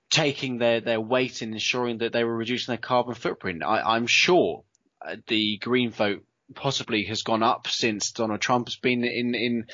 taking 0.10 0.58
their 0.58 0.82
their 0.82 1.01
weight 1.01 1.41
in 1.41 1.53
ensuring 1.53 1.99
that 1.99 2.13
they 2.13 2.23
were 2.23 2.36
reducing 2.36 2.71
their 2.71 2.77
carbon 2.77 3.13
footprint. 3.13 3.63
I, 3.63 3.82
I'm 3.82 4.08
sure 4.08 4.63
uh, 5.06 5.17
the 5.27 5.58
green 5.58 5.91
vote 5.91 6.23
possibly 6.56 7.03
has 7.03 7.23
gone 7.23 7.43
up 7.43 7.67
since 7.67 8.12
Donald 8.12 8.39
Trump 8.39 8.67
has 8.69 8.77
been 8.77 9.03
in 9.03 9.36
in 9.36 9.65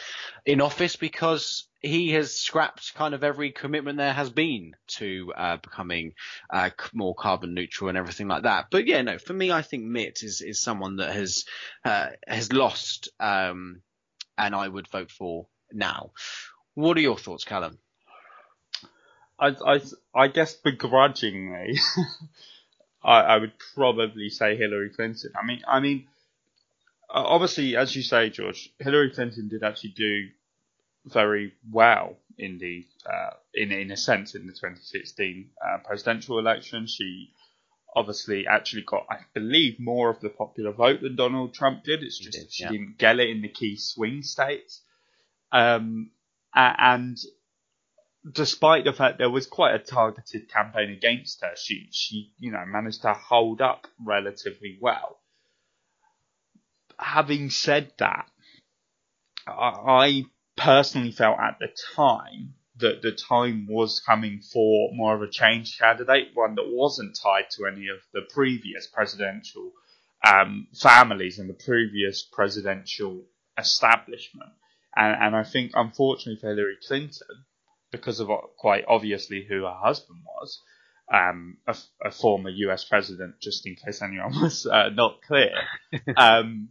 in 0.46 0.62
office 0.62 0.96
because 0.96 1.68
he 1.82 2.12
has 2.12 2.40
scrapped 2.40 2.94
kind 2.96 3.14
of 3.14 3.24
every 3.24 3.52
commitment 3.52 3.98
there 3.98 4.14
has 4.14 4.30
been 4.30 4.74
to 4.88 5.34
uh, 5.36 5.58
becoming 5.58 6.14
uh, 6.50 6.70
more 6.94 7.14
carbon 7.14 7.54
neutral 7.54 7.90
and 7.90 7.98
everything 7.98 8.28
like 8.28 8.44
that. 8.44 8.68
But 8.72 8.88
yeah, 8.88 9.02
no, 9.02 9.18
for 9.18 9.34
me, 9.34 9.52
I 9.52 9.62
think 9.62 9.84
Mitt 9.84 10.24
is 10.24 10.42
is 10.42 10.62
someone 10.62 10.96
that 10.98 11.14
has 11.14 11.46
uh, 11.86 12.08
has 12.28 12.52
lost, 12.52 13.10
um, 13.20 13.82
and 14.38 14.56
I 14.56 14.68
would 14.68 14.88
vote 14.88 15.12
for 15.12 15.48
now. 15.74 16.12
What 16.76 16.98
are 16.98 17.02
your 17.02 17.18
thoughts, 17.18 17.44
Callum? 17.44 17.78
I 19.40 19.56
I, 19.66 19.82
I 20.16 20.28
guess 20.28 20.54
begrudgingly, 20.54 21.80
I, 23.04 23.20
I 23.22 23.38
would 23.38 23.54
probably 23.76 24.30
say 24.30 24.56
Hillary 24.56 24.90
Clinton. 24.90 25.32
I 25.42 25.46
mean, 25.46 25.62
I 25.68 25.80
mean 25.80 26.08
uh, 27.14 27.24
obviously, 27.26 27.76
as 27.76 27.96
you 27.96 28.02
say, 28.02 28.30
George, 28.30 28.74
Hillary 28.80 29.12
Clinton 29.12 29.48
did 29.48 29.64
actually 29.64 29.92
do 29.92 30.30
very 31.06 31.54
well 31.72 32.18
in 32.38 32.58
the 32.58 32.86
uh, 33.06 33.32
in 33.54 33.72
in 33.72 33.92
a 33.92 33.98
sense 33.98 34.34
in 34.36 34.48
the 34.48 34.54
2016 34.54 35.50
uh, 35.64 35.78
presidential 35.86 36.40
election. 36.40 36.88
She 36.88 37.30
obviously 37.96 38.48
actually 38.48 38.82
got, 38.82 39.06
I 39.10 39.18
believe, 39.36 39.80
more 39.80 40.10
of 40.10 40.20
the 40.22 40.30
popular 40.30 40.72
vote 40.72 41.02
than 41.02 41.16
Donald 41.16 41.54
Trump 41.54 41.84
did. 41.84 42.02
It's 42.02 42.18
just 42.18 42.38
did, 42.38 42.52
she 42.52 42.64
yeah. 42.64 42.72
didn't 42.72 42.98
get 42.98 43.20
it 43.20 43.30
in 43.30 43.42
the 43.44 43.50
key 43.50 43.78
swing 43.78 44.24
states. 44.24 44.82
Um, 45.54 46.12
and 46.54 47.18
despite 48.30 48.84
the 48.84 48.94
fact 48.94 49.20
there 49.20 49.30
was 49.30 49.48
quite 49.48 49.76
a 49.76 49.80
targeted 49.80 50.52
campaign 50.52 50.90
against 50.90 51.42
her, 51.42 51.54
she 51.56 51.88
she 51.92 52.34
you 52.40 52.52
know 52.52 52.66
managed 52.66 53.04
to 53.04 53.14
hold 53.14 53.62
up 53.62 53.88
relatively 54.04 54.78
well 54.82 55.20
having 57.04 57.50
said 57.50 57.92
that, 58.00 58.30
I 59.48 60.26
personally 60.56 61.12
felt 61.12 61.40
at 61.40 61.58
the 61.60 61.70
time 61.96 62.56
that 62.78 63.02
the 63.02 63.12
time 63.12 63.68
was 63.70 64.02
coming 64.06 64.42
for 64.42 64.90
more 64.94 65.16
of 65.16 65.22
a 65.22 65.30
change 65.30 65.78
candidate, 65.78 66.30
one 66.34 66.56
that 66.56 66.68
wasn't 66.68 67.18
tied 67.22 67.50
to 67.52 67.66
any 67.66 67.88
of 67.90 68.00
the 68.14 68.22
previous 68.34 68.88
presidential 68.88 69.72
um, 70.26 70.68
families 70.74 71.40
and 71.40 71.50
the 71.50 71.66
previous 71.66 72.24
presidential 72.24 73.26
establishment. 73.58 74.52
And, 74.96 75.22
and 75.22 75.36
I 75.36 75.44
think, 75.44 75.72
unfortunately 75.76 76.40
for 76.40 76.48
Hillary 76.50 76.78
Clinton, 76.88 77.46
because 77.92 78.20
of 78.20 78.30
quite 78.58 78.86
obviously 78.88 79.46
who 79.48 79.64
her 79.64 79.78
husband 79.82 80.20
was, 80.26 80.62
um, 81.12 81.58
a, 81.68 81.76
a, 82.04 82.12
former 82.12 82.50
US 82.50 82.86
president, 82.86 83.40
just 83.42 83.66
in 83.68 83.76
case 83.76 84.02
anyone 84.02 84.34
was 84.42 84.66
uh, 84.66 84.90
not 84.90 85.22
clear, 85.22 85.54
um, 86.18 86.70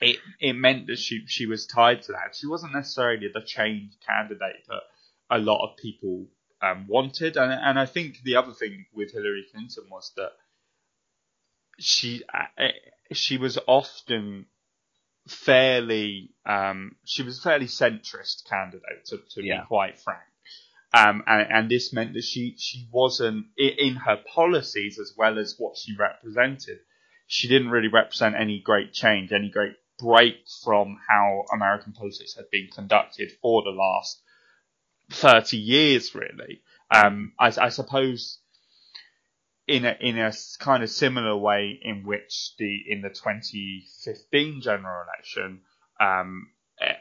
it 0.00 0.18
it 0.40 0.52
meant 0.52 0.88
that 0.88 0.98
she 0.98 1.24
she 1.26 1.46
was 1.46 1.66
tied 1.66 2.02
to 2.02 2.12
that. 2.12 2.34
She 2.34 2.46
wasn't 2.46 2.74
necessarily 2.74 3.28
the 3.32 3.40
change 3.40 3.92
candidate 4.06 4.66
that 4.68 4.82
a 5.30 5.38
lot 5.38 5.64
of 5.64 5.76
people 5.76 6.26
um, 6.62 6.86
wanted, 6.88 7.36
and 7.36 7.52
and 7.52 7.78
I 7.78 7.86
think 7.86 8.22
the 8.22 8.36
other 8.36 8.52
thing 8.52 8.86
with 8.92 9.12
Hillary 9.12 9.46
Clinton 9.50 9.84
was 9.90 10.12
that 10.16 10.32
she 11.78 12.22
uh, 12.32 12.62
uh, 12.62 12.68
she 13.12 13.38
was 13.38 13.58
often 13.66 14.46
fairly 15.26 16.30
um, 16.44 16.96
she 17.04 17.22
was 17.22 17.38
a 17.38 17.42
fairly 17.42 17.66
centrist 17.66 18.48
candidate 18.48 19.04
to, 19.06 19.18
to 19.30 19.44
yeah. 19.44 19.60
be 19.60 19.66
quite 19.66 19.98
frank. 19.98 20.20
Um, 20.94 21.24
and, 21.26 21.52
and, 21.52 21.70
this 21.70 21.92
meant 21.92 22.14
that 22.14 22.22
she, 22.22 22.54
she 22.56 22.88
wasn't 22.90 23.46
in 23.58 23.96
her 23.96 24.18
policies 24.32 24.98
as 24.98 25.12
well 25.18 25.38
as 25.38 25.56
what 25.58 25.76
she 25.76 25.94
represented. 25.98 26.78
She 27.26 27.48
didn't 27.48 27.70
really 27.70 27.88
represent 27.88 28.36
any 28.36 28.60
great 28.60 28.92
change, 28.92 29.32
any 29.32 29.50
great 29.50 29.74
break 29.98 30.36
from 30.64 30.98
how 31.08 31.44
American 31.52 31.92
politics 31.92 32.34
had 32.36 32.50
been 32.50 32.68
conducted 32.72 33.32
for 33.42 33.62
the 33.62 33.70
last 33.70 34.22
30 35.10 35.56
years, 35.56 36.14
really. 36.14 36.62
Um, 36.90 37.32
I, 37.38 37.52
I, 37.60 37.68
suppose 37.70 38.38
in 39.66 39.84
a, 39.84 39.96
in 40.00 40.18
a 40.18 40.32
kind 40.58 40.82
of 40.82 40.90
similar 40.90 41.36
way 41.36 41.78
in 41.82 42.04
which 42.04 42.52
the, 42.58 42.84
in 42.88 43.02
the 43.02 43.08
2015 43.08 44.60
general 44.60 45.04
election, 45.04 45.60
um, 46.00 46.50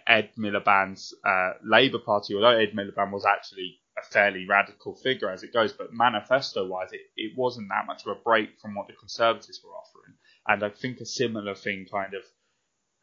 Ed 0.07 0.31
Miliband's 0.37 1.13
uh, 1.25 1.51
Labour 1.63 1.99
Party, 1.99 2.33
although 2.33 2.57
Ed 2.57 2.71
Miliband 2.73 3.11
was 3.11 3.25
actually 3.25 3.79
a 3.97 4.01
fairly 4.03 4.45
radical 4.47 4.95
figure 4.95 5.29
as 5.29 5.43
it 5.43 5.53
goes, 5.53 5.73
but 5.73 5.93
manifesto 5.93 6.65
wise, 6.67 6.91
it, 6.91 7.01
it 7.15 7.37
wasn't 7.37 7.69
that 7.69 7.85
much 7.85 8.05
of 8.05 8.17
a 8.17 8.21
break 8.21 8.59
from 8.59 8.75
what 8.75 8.87
the 8.87 8.93
Conservatives 8.93 9.61
were 9.63 9.71
offering. 9.71 10.15
And 10.47 10.63
I 10.63 10.69
think 10.69 10.99
a 10.99 11.05
similar 11.05 11.55
thing 11.55 11.87
kind 11.91 12.13
of 12.13 12.23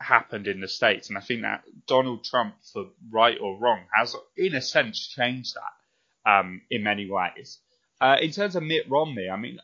happened 0.00 0.48
in 0.48 0.60
the 0.60 0.68
States. 0.68 1.08
And 1.08 1.16
I 1.16 1.20
think 1.20 1.42
that 1.42 1.64
Donald 1.86 2.24
Trump, 2.24 2.54
for 2.72 2.86
right 3.10 3.38
or 3.40 3.58
wrong, 3.58 3.84
has 3.94 4.16
in 4.36 4.54
a 4.54 4.60
sense 4.60 5.08
changed 5.08 5.54
that 5.54 6.30
um, 6.30 6.62
in 6.70 6.82
many 6.82 7.08
ways. 7.08 7.58
Uh, 8.02 8.16
in 8.20 8.32
terms 8.32 8.56
of 8.56 8.64
Mitt 8.64 8.90
Romney, 8.90 9.30
I 9.30 9.36
mean, 9.36 9.60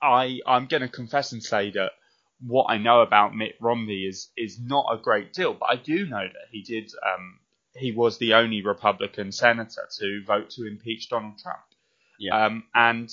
I 0.00 0.40
I'm 0.46 0.66
going 0.66 0.80
to 0.80 0.88
confess 0.88 1.32
and 1.32 1.42
say 1.42 1.70
that 1.72 1.92
what 2.40 2.70
I 2.70 2.78
know 2.78 3.02
about 3.02 3.36
Mitt 3.36 3.56
Romney 3.60 4.04
is 4.04 4.30
is 4.34 4.58
not 4.58 4.86
a 4.90 4.96
great 4.96 5.34
deal, 5.34 5.52
but 5.52 5.68
I 5.68 5.76
do 5.76 6.06
know 6.06 6.26
that 6.26 6.48
he 6.50 6.62
did. 6.62 6.90
Um, 7.06 7.40
he 7.74 7.92
was 7.92 8.16
the 8.16 8.32
only 8.32 8.62
Republican 8.62 9.30
senator 9.30 9.86
to 9.98 10.24
vote 10.26 10.50
to 10.50 10.66
impeach 10.66 11.10
Donald 11.10 11.38
Trump. 11.38 11.60
Yeah. 12.18 12.46
Um, 12.46 12.64
and 12.74 13.10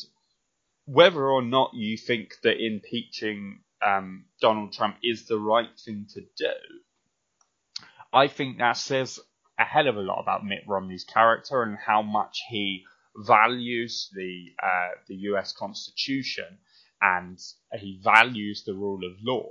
whether 0.86 1.28
or 1.28 1.42
not 1.42 1.74
you 1.74 1.98
think 1.98 2.36
that 2.44 2.64
impeaching 2.64 3.60
um, 3.86 4.26
Donald 4.40 4.72
Trump 4.72 4.96
is 5.04 5.28
the 5.28 5.38
right 5.38 5.78
thing 5.84 6.08
to 6.14 6.22
do, 6.38 7.84
I 8.14 8.28
think 8.28 8.60
that 8.60 8.78
says 8.78 9.20
a 9.60 9.66
hell 9.66 9.90
of 9.90 9.98
a 9.98 10.02
lot 10.02 10.22
about 10.22 10.46
Mitt 10.46 10.64
Romney's 10.66 11.04
character 11.04 11.64
and 11.64 11.78
how 11.78 12.02
much 12.02 12.44
he 12.50 12.86
values 13.18 14.10
the 14.14 14.48
uh, 14.62 14.90
the 15.08 15.16
U.S. 15.30 15.54
Constitution 15.54 16.60
and 17.02 17.40
he 17.74 18.00
values 18.04 18.64
the 18.64 18.74
rule 18.74 19.06
of 19.06 19.14
law. 19.22 19.50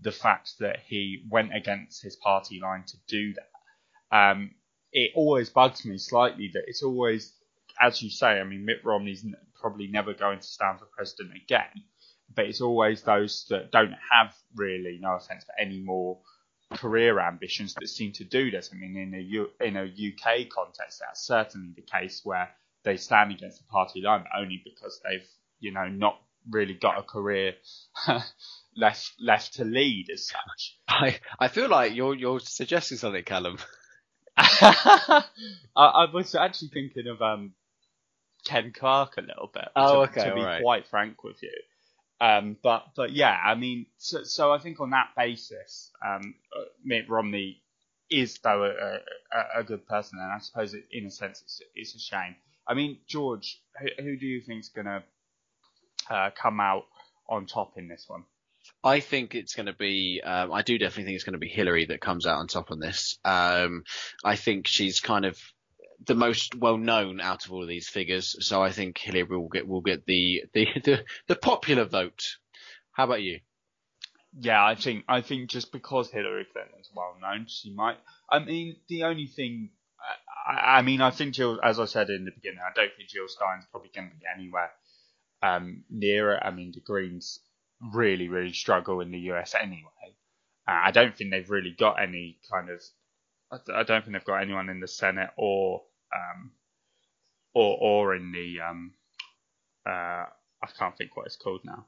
The 0.00 0.12
fact 0.12 0.58
that 0.58 0.80
he 0.86 1.24
went 1.30 1.54
against 1.54 2.02
his 2.02 2.16
party 2.16 2.58
line 2.60 2.84
to 2.86 2.96
do 3.06 3.34
that. 3.34 4.16
Um, 4.16 4.54
it 4.92 5.12
always 5.14 5.48
bugs 5.48 5.84
me 5.84 5.96
slightly 5.96 6.50
that 6.52 6.64
it's 6.66 6.82
always, 6.82 7.32
as 7.80 8.02
you 8.02 8.10
say, 8.10 8.40
I 8.40 8.44
mean, 8.44 8.64
Mitt 8.64 8.84
Romney's 8.84 9.24
probably 9.54 9.86
never 9.86 10.12
going 10.12 10.40
to 10.40 10.46
stand 10.46 10.80
for 10.80 10.86
president 10.86 11.36
again, 11.36 11.84
but 12.34 12.46
it's 12.46 12.60
always 12.60 13.02
those 13.02 13.46
that 13.48 13.70
don't 13.70 13.94
have 14.10 14.34
really, 14.56 14.98
no 15.00 15.14
offence, 15.14 15.44
but 15.46 15.54
any 15.58 15.80
more 15.80 16.20
career 16.74 17.20
ambitions 17.20 17.74
that 17.74 17.88
seem 17.88 18.12
to 18.12 18.24
do 18.24 18.50
this. 18.50 18.70
I 18.72 18.76
mean, 18.76 18.96
in 18.96 19.14
a 19.14 19.22
U, 19.22 19.48
in 19.60 19.76
a 19.76 19.84
UK 19.84 20.48
context, 20.48 21.00
that's 21.00 21.24
certainly 21.26 21.72
the 21.74 21.82
case 21.82 22.20
where 22.24 22.50
they 22.84 22.96
stand 22.96 23.32
against 23.32 23.58
the 23.58 23.64
party 23.64 24.00
line, 24.02 24.24
only 24.36 24.60
because 24.64 25.00
they've, 25.04 25.26
you 25.60 25.72
know, 25.72 25.88
not 25.88 26.18
really 26.50 26.74
got 26.74 26.98
a 26.98 27.02
career 27.02 27.54
left 28.76 29.12
left 29.20 29.54
to 29.54 29.64
lead 29.64 30.08
as 30.12 30.26
such. 30.26 30.78
I 30.88 31.18
I 31.38 31.48
feel 31.48 31.68
like 31.68 31.94
you're 31.94 32.14
you're 32.14 32.40
suggesting 32.40 32.98
something, 32.98 33.24
Callum. 33.24 33.58
I, 34.36 35.24
I 35.76 36.06
was 36.12 36.34
actually 36.34 36.68
thinking 36.68 37.06
of 37.06 37.20
um, 37.20 37.52
Ken 38.46 38.72
Clarke 38.74 39.18
a 39.18 39.20
little 39.20 39.50
bit. 39.52 39.68
Oh, 39.76 40.06
to, 40.06 40.10
okay, 40.10 40.28
To 40.28 40.34
be 40.34 40.40
alright. 40.40 40.62
quite 40.62 40.86
frank 40.86 41.22
with 41.22 41.42
you, 41.42 41.52
um, 42.20 42.56
but 42.62 42.86
but 42.96 43.12
yeah, 43.12 43.36
I 43.44 43.54
mean, 43.54 43.86
so, 43.98 44.22
so 44.24 44.52
I 44.52 44.58
think 44.58 44.80
on 44.80 44.90
that 44.90 45.10
basis, 45.16 45.90
um, 46.04 46.34
uh, 46.56 46.64
Mitt 46.84 47.08
Romney 47.08 47.60
is 48.10 48.38
though 48.38 48.64
a, 48.64 48.98
a, 49.36 49.60
a 49.60 49.64
good 49.64 49.86
person, 49.86 50.18
and 50.20 50.32
I 50.32 50.38
suppose 50.38 50.72
it, 50.74 50.84
in 50.90 51.06
a 51.06 51.10
sense 51.10 51.42
it's, 51.42 51.62
it's 51.74 51.94
a 51.94 51.98
shame. 51.98 52.36
I 52.66 52.74
mean, 52.74 52.98
George, 53.06 53.60
who, 53.80 54.02
who 54.02 54.16
do 54.16 54.26
you 54.26 54.40
think's 54.40 54.68
gonna 54.68 55.04
uh, 56.10 56.30
come 56.30 56.60
out 56.60 56.84
on 57.28 57.46
top 57.46 57.76
in 57.76 57.88
this 57.88 58.04
one? 58.08 58.24
I 58.84 59.00
think 59.00 59.34
it's 59.34 59.54
going 59.54 59.66
to 59.66 59.72
be. 59.72 60.20
Um, 60.24 60.52
I 60.52 60.62
do 60.62 60.78
definitely 60.78 61.04
think 61.04 61.14
it's 61.16 61.24
going 61.24 61.34
to 61.34 61.38
be 61.38 61.48
Hillary 61.48 61.86
that 61.86 62.00
comes 62.00 62.26
out 62.26 62.38
on 62.38 62.46
top 62.46 62.70
on 62.70 62.78
this. 62.78 63.18
Um, 63.24 63.84
I 64.24 64.36
think 64.36 64.66
she's 64.66 65.00
kind 65.00 65.24
of 65.24 65.38
the 66.04 66.14
most 66.14 66.54
well 66.54 66.78
known 66.78 67.20
out 67.20 67.44
of 67.44 67.52
all 67.52 67.62
of 67.62 67.68
these 67.68 67.88
figures, 67.88 68.36
so 68.46 68.62
I 68.62 68.70
think 68.70 68.98
Hillary 68.98 69.24
will 69.24 69.48
get 69.48 69.66
will 69.66 69.80
get 69.80 70.06
the 70.06 70.42
the 70.52 70.66
the, 70.84 71.04
the 71.28 71.36
popular 71.36 71.84
vote. 71.84 72.36
How 72.92 73.04
about 73.04 73.22
you? 73.22 73.40
Yeah, 74.38 74.64
I 74.64 74.74
think 74.74 75.04
I 75.08 75.20
think 75.20 75.50
just 75.50 75.72
because 75.72 76.10
Hillary 76.10 76.46
is 76.80 76.90
well 76.94 77.16
known, 77.20 77.46
she 77.48 77.72
might. 77.72 77.98
I 78.28 78.38
mean, 78.38 78.76
the 78.88 79.04
only 79.04 79.26
thing. 79.26 79.70
I, 80.46 80.78
I 80.78 80.82
mean, 80.82 81.00
I 81.00 81.10
think 81.10 81.34
Jill, 81.34 81.60
as 81.62 81.78
I 81.78 81.84
said 81.84 82.10
in 82.10 82.24
the 82.24 82.32
beginning, 82.32 82.60
I 82.60 82.72
don't 82.74 82.90
think 82.96 83.08
Jill 83.08 83.28
Stein's 83.28 83.64
probably 83.70 83.90
going 83.94 84.10
to 84.10 84.16
be 84.16 84.22
anywhere 84.34 84.70
um, 85.42 85.84
near 85.90 86.32
it. 86.34 86.42
I 86.44 86.50
mean, 86.50 86.72
the 86.72 86.80
Greens 86.80 87.40
really, 87.92 88.28
really 88.28 88.52
struggle 88.52 89.00
in 89.00 89.10
the 89.10 89.18
US 89.32 89.54
anyway. 89.54 90.16
Uh, 90.66 90.80
I 90.84 90.90
don't 90.90 91.16
think 91.16 91.30
they've 91.30 91.50
really 91.50 91.74
got 91.78 92.00
any 92.00 92.38
kind 92.50 92.70
of. 92.70 92.80
I 93.50 93.80
I 93.80 93.82
don't 93.82 94.02
think 94.04 94.12
they've 94.12 94.24
got 94.24 94.42
anyone 94.42 94.68
in 94.68 94.80
the 94.80 94.88
Senate 94.88 95.30
or 95.36 95.82
um, 96.14 96.52
or 97.54 97.76
or 97.80 98.14
in 98.14 98.32
the 98.32 98.60
um, 98.60 98.92
uh, 99.86 99.90
I 100.62 100.68
can't 100.78 100.96
think 100.96 101.16
what 101.16 101.26
it's 101.26 101.36
called 101.36 101.62
now. 101.64 101.86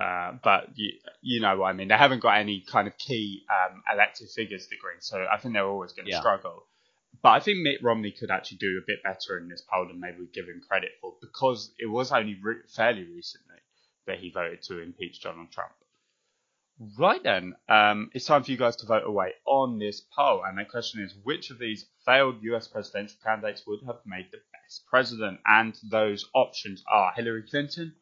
Uh, 0.00 0.32
but 0.42 0.68
you, 0.76 0.92
you 1.20 1.40
know 1.40 1.58
what 1.58 1.66
I 1.68 1.72
mean. 1.74 1.88
They 1.88 1.96
haven't 1.96 2.22
got 2.22 2.38
any 2.38 2.64
kind 2.66 2.88
of 2.88 2.96
key 2.96 3.42
um, 3.50 3.82
elected 3.92 4.28
figures, 4.30 4.66
the 4.68 4.76
Greens, 4.76 5.06
so 5.06 5.26
I 5.30 5.36
think 5.36 5.54
they're 5.54 5.66
always 5.66 5.92
going 5.92 6.06
to 6.06 6.12
Yeah. 6.12 6.20
struggle. 6.20 6.64
But 7.22 7.30
I 7.30 7.40
think 7.40 7.58
Mitt 7.58 7.82
Romney 7.82 8.12
could 8.12 8.30
actually 8.30 8.58
do 8.58 8.78
a 8.78 8.86
bit 8.86 9.02
better 9.02 9.38
in 9.38 9.48
this 9.48 9.62
poll 9.62 9.86
than 9.86 10.00
maybe 10.00 10.20
we 10.20 10.26
give 10.26 10.46
him 10.46 10.62
credit 10.66 10.92
for, 11.00 11.14
because 11.20 11.72
it 11.78 11.86
was 11.86 12.12
only 12.12 12.38
re- 12.42 12.62
fairly 12.74 13.04
recently 13.04 13.58
that 14.06 14.18
he 14.18 14.30
voted 14.30 14.62
to 14.62 14.80
impeach 14.80 15.20
Donald 15.20 15.50
Trump. 15.52 15.72
Right 16.98 17.22
then, 17.22 17.56
um, 17.68 18.10
it's 18.14 18.24
time 18.24 18.42
for 18.42 18.50
you 18.50 18.56
guys 18.56 18.76
to 18.76 18.86
vote 18.86 19.02
away 19.04 19.34
on 19.44 19.78
this 19.78 20.00
poll, 20.00 20.42
and 20.46 20.56
the 20.56 20.64
question 20.64 21.02
is: 21.02 21.14
which 21.24 21.50
of 21.50 21.58
these 21.58 21.84
failed 22.06 22.42
U.S. 22.42 22.68
presidential 22.68 23.18
candidates 23.22 23.66
would 23.66 23.80
have 23.86 23.98
made 24.06 24.28
the 24.32 24.38
best 24.54 24.86
president? 24.86 25.40
And 25.46 25.78
those 25.90 26.24
options 26.34 26.82
are 26.90 27.12
Hillary 27.12 27.42
Clinton, 27.42 27.96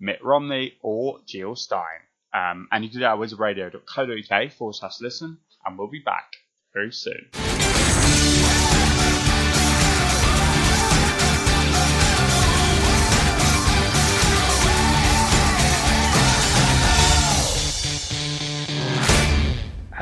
Mitt 0.00 0.24
Romney, 0.24 0.78
or 0.80 1.20
Jill 1.26 1.56
Stein. 1.56 2.00
Um, 2.32 2.68
and 2.72 2.82
you 2.82 2.88
can 2.88 3.00
do 3.00 3.04
that 3.04 3.12
at 3.12 3.18
wizardradio.co.uk 3.18 4.52
forward 4.52 4.76
slash 4.76 5.00
listen, 5.02 5.36
and 5.66 5.76
we'll 5.76 5.88
be 5.88 6.02
back 6.02 6.32
very 6.72 6.90
soon. 6.90 7.28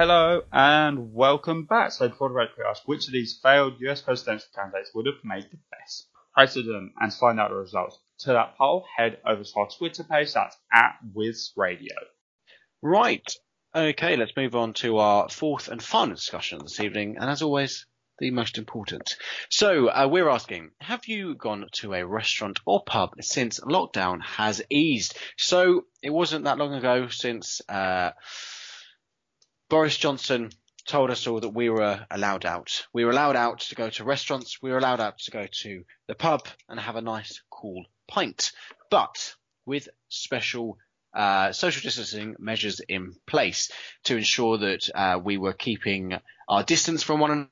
Hello 0.00 0.40
and 0.50 1.12
welcome 1.12 1.66
back. 1.66 1.92
So 1.92 2.08
before 2.08 2.30
the 2.30 2.34
quick 2.34 2.66
ask, 2.66 2.88
which 2.88 3.06
of 3.06 3.12
these 3.12 3.38
failed 3.42 3.74
US 3.80 4.00
presidential 4.00 4.48
candidates 4.54 4.92
would 4.94 5.04
have 5.04 5.22
made 5.22 5.42
the 5.50 5.58
best 5.70 6.08
president? 6.32 6.92
And 6.98 7.12
to 7.12 7.18
find 7.18 7.38
out 7.38 7.50
the 7.50 7.56
results 7.56 7.98
to 8.20 8.28
that 8.28 8.56
poll, 8.56 8.86
head 8.96 9.18
over 9.26 9.44
to 9.44 9.52
our 9.56 9.68
Twitter 9.68 10.02
page. 10.04 10.32
That's 10.32 10.56
at 10.72 10.94
Wiz 11.12 11.52
Radio. 11.54 11.94
Right. 12.80 13.30
Okay, 13.76 14.16
let's 14.16 14.34
move 14.34 14.56
on 14.56 14.72
to 14.72 14.96
our 14.96 15.28
fourth 15.28 15.68
and 15.68 15.82
final 15.82 16.14
discussion 16.14 16.60
this 16.62 16.80
evening, 16.80 17.18
and 17.20 17.28
as 17.28 17.42
always, 17.42 17.84
the 18.18 18.30
most 18.30 18.56
important. 18.56 19.16
So, 19.50 19.88
uh, 19.88 20.08
we're 20.10 20.30
asking, 20.30 20.70
have 20.80 21.08
you 21.08 21.34
gone 21.34 21.66
to 21.72 21.92
a 21.92 22.06
restaurant 22.06 22.58
or 22.64 22.82
pub 22.82 23.10
since 23.20 23.60
lockdown 23.60 24.22
has 24.22 24.62
eased? 24.70 25.18
So, 25.36 25.84
it 26.02 26.08
wasn't 26.08 26.46
that 26.46 26.56
long 26.56 26.72
ago 26.72 27.08
since 27.08 27.60
uh, 27.68 28.12
Boris 29.70 29.96
Johnson 29.96 30.50
told 30.84 31.10
us 31.10 31.28
all 31.28 31.38
that 31.38 31.50
we 31.50 31.70
were 31.70 32.04
allowed 32.10 32.44
out. 32.44 32.84
We 32.92 33.04
were 33.04 33.12
allowed 33.12 33.36
out 33.36 33.60
to 33.60 33.76
go 33.76 33.88
to 33.88 34.02
restaurants, 34.02 34.60
we 34.60 34.70
were 34.70 34.78
allowed 34.78 34.98
out 34.98 35.18
to 35.20 35.30
go 35.30 35.46
to 35.62 35.84
the 36.08 36.16
pub 36.16 36.48
and 36.68 36.80
have 36.80 36.96
a 36.96 37.00
nice, 37.00 37.40
cool 37.50 37.84
pint. 38.08 38.50
But 38.90 39.36
with 39.66 39.88
special 40.08 40.76
uh, 41.14 41.52
social 41.52 41.82
distancing 41.82 42.34
measures 42.40 42.80
in 42.88 43.14
place 43.28 43.70
to 44.04 44.16
ensure 44.16 44.58
that 44.58 44.88
uh, 44.92 45.20
we 45.22 45.38
were 45.38 45.52
keeping 45.52 46.14
our 46.48 46.64
distance 46.64 47.04
from 47.04 47.20
one 47.20 47.48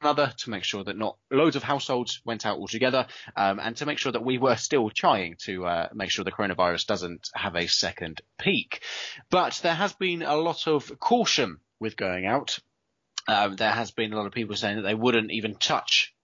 another, 0.00 0.32
to 0.38 0.50
make 0.50 0.64
sure 0.64 0.84
that 0.84 0.96
not 0.96 1.16
loads 1.30 1.56
of 1.56 1.62
households 1.62 2.20
went 2.24 2.46
out 2.46 2.58
altogether, 2.58 3.06
um, 3.36 3.58
and 3.60 3.76
to 3.76 3.86
make 3.86 3.98
sure 3.98 4.12
that 4.12 4.24
we 4.24 4.38
were 4.38 4.56
still 4.56 4.90
trying 4.90 5.36
to 5.44 5.66
uh, 5.66 5.88
make 5.94 6.10
sure 6.10 6.24
the 6.24 6.32
coronavirus 6.32 6.86
doesn't 6.86 7.30
have 7.34 7.56
a 7.56 7.66
second 7.66 8.20
peak. 8.38 8.82
But 9.30 9.60
there 9.62 9.74
has 9.74 9.92
been 9.92 10.22
a 10.22 10.36
lot 10.36 10.66
of 10.66 10.98
caution 10.98 11.58
with 11.80 11.96
going 11.96 12.26
out. 12.26 12.58
Um, 13.28 13.56
there 13.56 13.72
has 13.72 13.90
been 13.90 14.12
a 14.12 14.16
lot 14.16 14.26
of 14.26 14.32
people 14.32 14.56
saying 14.56 14.76
that 14.76 14.82
they 14.82 14.94
wouldn't 14.94 15.32
even 15.32 15.56
touch 15.56 16.14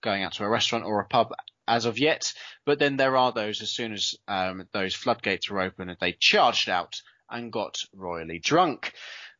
going 0.00 0.22
out 0.22 0.32
to 0.32 0.44
a 0.44 0.48
restaurant 0.48 0.84
or 0.84 1.00
a 1.00 1.06
pub 1.06 1.32
as 1.66 1.84
of 1.84 1.98
yet. 1.98 2.32
But 2.64 2.78
then 2.78 2.96
there 2.96 3.16
are 3.16 3.32
those, 3.32 3.62
as 3.62 3.70
soon 3.70 3.92
as 3.92 4.16
um, 4.26 4.66
those 4.72 4.94
floodgates 4.94 5.50
were 5.50 5.60
open, 5.60 5.88
and 5.88 5.98
they 6.00 6.12
charged 6.12 6.68
out 6.68 7.02
and 7.30 7.52
got 7.52 7.78
royally 7.94 8.38
drunk. 8.38 8.94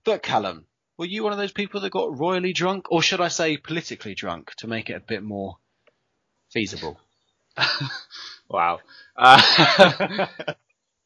But 0.04 0.22
Callum, 0.22 0.66
were 0.98 1.06
you 1.06 1.22
one 1.22 1.32
of 1.32 1.38
those 1.38 1.52
people 1.52 1.80
that 1.80 1.90
got 1.90 2.18
royally 2.18 2.52
drunk, 2.52 2.90
or 2.90 3.02
should 3.02 3.20
I 3.20 3.28
say 3.28 3.56
politically 3.56 4.14
drunk, 4.14 4.54
to 4.56 4.66
make 4.66 4.90
it 4.90 4.94
a 4.94 5.00
bit 5.00 5.22
more 5.22 5.56
feasible? 6.50 7.00
Wow. 8.48 8.80
Uh, 9.16 10.26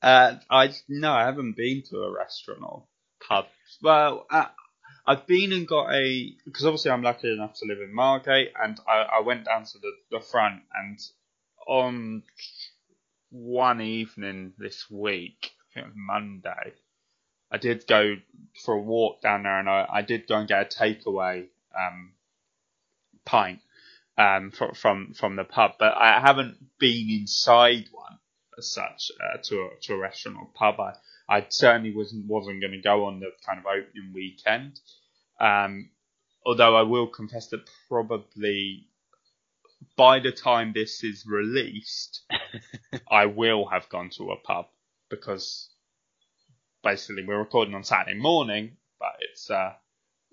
uh, 0.02 0.34
I 0.50 0.74
no, 0.88 1.12
I 1.12 1.24
haven't 1.24 1.56
been 1.56 1.82
to 1.90 1.98
a 1.98 2.12
restaurant 2.12 2.60
or 2.62 2.84
pub. 3.26 3.46
Well, 3.82 4.26
uh, 4.30 4.46
I've 5.06 5.26
been 5.26 5.52
and 5.52 5.66
got 5.66 5.92
a 5.92 6.34
because 6.44 6.64
obviously 6.64 6.92
I'm 6.92 7.02
lucky 7.02 7.32
enough 7.32 7.54
to 7.54 7.66
live 7.66 7.80
in 7.80 7.92
Margate, 7.92 8.52
and 8.62 8.78
I, 8.88 9.18
I 9.18 9.20
went 9.20 9.44
down 9.44 9.64
to 9.64 9.78
the, 9.78 9.92
the 10.10 10.20
front 10.20 10.62
and 10.74 10.98
on 11.66 12.22
one 13.30 13.80
evening 13.80 14.52
this 14.58 14.90
week, 14.90 15.52
I 15.52 15.74
think 15.74 15.86
it 15.86 15.88
was 15.88 15.96
Monday, 15.96 16.74
I 17.52 17.58
did 17.58 17.86
go 17.86 18.16
for 18.64 18.74
a 18.74 18.80
walk 18.80 19.20
down 19.20 19.42
there, 19.42 19.60
and 19.60 19.68
I, 19.68 19.86
I 19.92 20.02
did 20.02 20.26
go 20.26 20.36
and 20.36 20.48
get 20.48 20.74
a 20.74 20.78
takeaway 20.78 21.48
um, 21.78 22.12
pint 23.26 23.60
um, 24.16 24.50
from 24.50 24.74
from 24.74 25.12
from 25.14 25.36
the 25.36 25.44
pub, 25.44 25.72
but 25.78 25.94
I 25.94 26.18
haven't 26.18 26.56
been 26.78 27.10
inside 27.10 27.88
one 27.92 28.18
as 28.58 28.72
such 28.72 29.10
uh, 29.20 29.38
to 29.44 29.56
a, 29.60 29.68
to 29.82 29.94
a 29.94 29.98
restaurant 29.98 30.38
or 30.38 30.48
pub. 30.54 30.80
I, 30.80 30.94
I 31.28 31.46
certainly 31.50 31.94
wasn't 31.94 32.26
wasn't 32.26 32.60
going 32.62 32.72
to 32.72 32.80
go 32.80 33.04
on 33.04 33.20
the 33.20 33.30
kind 33.46 33.58
of 33.58 33.66
opening 33.66 34.12
weekend. 34.14 34.80
Um, 35.38 35.90
although 36.46 36.76
I 36.76 36.82
will 36.82 37.06
confess 37.06 37.48
that 37.48 37.68
probably 37.88 38.86
by 39.96 40.20
the 40.20 40.32
time 40.32 40.72
this 40.72 41.04
is 41.04 41.26
released, 41.26 42.22
I 43.10 43.26
will 43.26 43.66
have 43.66 43.88
gone 43.90 44.10
to 44.16 44.32
a 44.32 44.36
pub 44.36 44.66
because 45.10 45.68
basically 46.82 47.24
we're 47.26 47.38
recording 47.38 47.74
on 47.74 47.84
Saturday 47.84 48.18
morning, 48.18 48.76
but 48.98 49.12
it's 49.20 49.50
uh, 49.50 49.72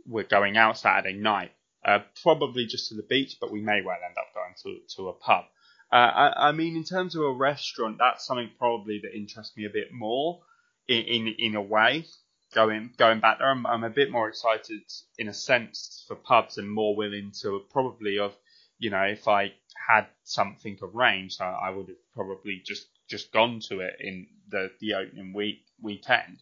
we're 0.05 0.23
going 0.23 0.57
out 0.57 0.77
Saturday 0.77 1.17
night. 1.17 1.51
Uh, 1.85 1.99
probably 2.23 2.65
just 2.65 2.89
to 2.89 2.95
the 2.95 3.03
beach, 3.03 3.37
but 3.39 3.51
we 3.51 3.61
may 3.61 3.81
well 3.81 3.97
end 4.05 4.17
up 4.17 4.33
going 4.33 4.53
to 4.63 4.95
to 4.95 5.09
a 5.09 5.13
pub. 5.13 5.45
Uh, 5.91 5.95
I, 5.95 6.49
I 6.49 6.51
mean, 6.51 6.75
in 6.75 6.83
terms 6.83 7.15
of 7.15 7.23
a 7.23 7.31
restaurant, 7.31 7.97
that's 7.99 8.25
something 8.25 8.49
probably 8.57 8.99
that 9.03 9.15
interests 9.15 9.55
me 9.57 9.65
a 9.65 9.69
bit 9.69 9.91
more 9.91 10.41
in 10.87 11.03
in, 11.03 11.35
in 11.39 11.55
a 11.55 11.61
way. 11.61 12.05
going 12.53 12.91
going 12.97 13.19
back 13.19 13.39
there. 13.39 13.49
I'm, 13.49 13.65
I'm 13.65 13.83
a 13.83 13.89
bit 13.89 14.11
more 14.11 14.27
excited 14.27 14.81
in 15.17 15.27
a 15.27 15.33
sense 15.33 16.03
for 16.07 16.15
pubs 16.15 16.57
and 16.57 16.69
more 16.69 16.95
willing 16.95 17.31
to 17.41 17.61
probably 17.71 18.19
of 18.19 18.35
you 18.79 18.89
know 18.89 19.03
if 19.03 19.27
I 19.27 19.53
had 19.87 20.07
something 20.23 20.77
arranged, 20.81 21.41
I, 21.41 21.51
I 21.51 21.69
would 21.69 21.89
have 21.89 21.97
probably 22.15 22.61
just 22.65 22.87
just 23.09 23.31
gone 23.31 23.59
to 23.69 23.81
it 23.81 23.95
in 23.99 24.27
the 24.49 24.71
the 24.79 24.95
opening 24.95 25.33
week 25.33 25.65
weekend 25.81 26.41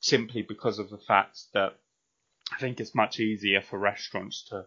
simply 0.00 0.42
because 0.42 0.78
of 0.78 0.90
the 0.90 0.98
fact 0.98 1.38
that 1.52 1.78
I 2.52 2.58
think 2.58 2.80
it's 2.80 2.94
much 2.94 3.18
easier 3.20 3.60
for 3.60 3.78
restaurants 3.78 4.44
to 4.50 4.64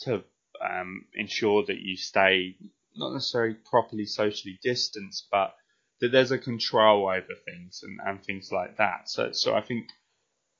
to 0.00 0.24
um, 0.64 1.04
ensure 1.14 1.64
that 1.66 1.80
you 1.80 1.96
stay 1.96 2.56
not 2.96 3.12
necessarily 3.12 3.54
properly 3.54 4.06
socially 4.06 4.58
distanced, 4.62 5.28
but 5.30 5.54
that 6.00 6.10
there's 6.10 6.32
a 6.32 6.38
control 6.38 7.08
over 7.08 7.34
things 7.44 7.80
and, 7.82 7.98
and 8.04 8.24
things 8.24 8.50
like 8.50 8.76
that. 8.78 9.08
So 9.08 9.32
so 9.32 9.54
I 9.54 9.60
think 9.60 9.88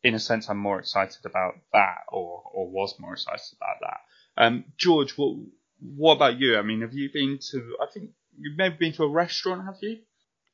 in 0.02 0.14
a 0.14 0.20
sense 0.20 0.48
I'm 0.48 0.58
more 0.58 0.78
excited 0.78 1.24
about 1.24 1.54
that 1.72 2.02
or 2.08 2.42
or 2.52 2.70
was 2.70 2.98
more 2.98 3.14
excited 3.14 3.56
about 3.56 3.76
that. 3.80 4.00
Um, 4.36 4.64
George, 4.76 5.16
what 5.18 5.36
what 5.80 6.14
about 6.14 6.38
you? 6.38 6.58
I 6.58 6.62
mean, 6.62 6.82
have 6.82 6.94
you 6.94 7.10
been 7.12 7.38
to? 7.50 7.76
I 7.80 7.86
think 7.92 8.10
you've 8.38 8.56
maybe 8.56 8.76
been 8.78 8.92
to 8.94 9.04
a 9.04 9.08
restaurant, 9.10 9.64
have 9.64 9.76
you? 9.80 9.98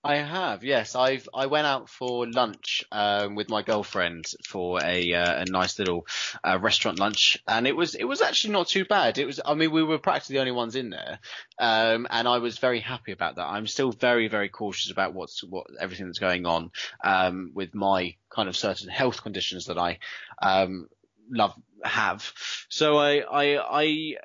I 0.07 0.17
have, 0.17 0.65
yes. 0.65 0.95
I've 0.95 1.27
I 1.33 1.47
went 1.47 1.67
out 1.67 1.89
for 1.89 2.27
lunch 2.27 2.85
um, 2.93 3.37
with 3.37 3.49
my 3.49 3.63
girlfriend 3.63 4.27
for 4.47 4.79
a 4.85 5.15
uh, 5.15 5.43
a 5.43 5.45
nice 5.47 5.79
little 5.79 6.07
uh, 6.47 6.59
restaurant 6.61 6.99
lunch, 6.99 7.39
and 7.49 7.67
it 7.67 7.75
was 7.75 7.95
it 7.95 8.05
was 8.05 8.21
actually 8.21 8.53
not 8.53 8.69
too 8.69 8.85
bad. 8.85 9.17
It 9.17 9.25
was, 9.25 9.41
I 9.43 9.55
mean, 9.55 9.73
we 9.73 9.83
were 9.83 9.99
practically 9.99 10.35
the 10.35 10.41
only 10.41 10.53
ones 10.53 10.77
in 10.77 10.91
there, 10.91 11.21
um, 11.59 12.07
and 12.11 12.29
I 12.29 12.37
was 12.37 12.59
very 12.59 12.81
happy 12.81 13.13
about 13.13 13.37
that. 13.37 13.47
I'm 13.47 13.67
still 13.67 13.93
very 13.93 14.29
very 14.29 14.51
cautious 14.51 14.93
about 14.93 15.15
what's 15.15 15.43
what 15.43 15.69
everything 15.81 16.05
that's 16.05 16.19
going 16.19 16.45
on 16.45 16.71
um, 17.03 17.53
with 17.55 17.75
my 17.75 18.17
kind 18.29 18.51
of 18.51 18.59
certain 18.59 18.91
health 18.91 19.23
conditions 19.23 19.67
that 19.67 19.79
I 19.79 20.01
um, 20.43 20.87
love 21.31 21.55
have. 21.83 22.31
So 22.69 22.99
I 22.99 23.21
I 23.21 23.59
I 23.59 24.17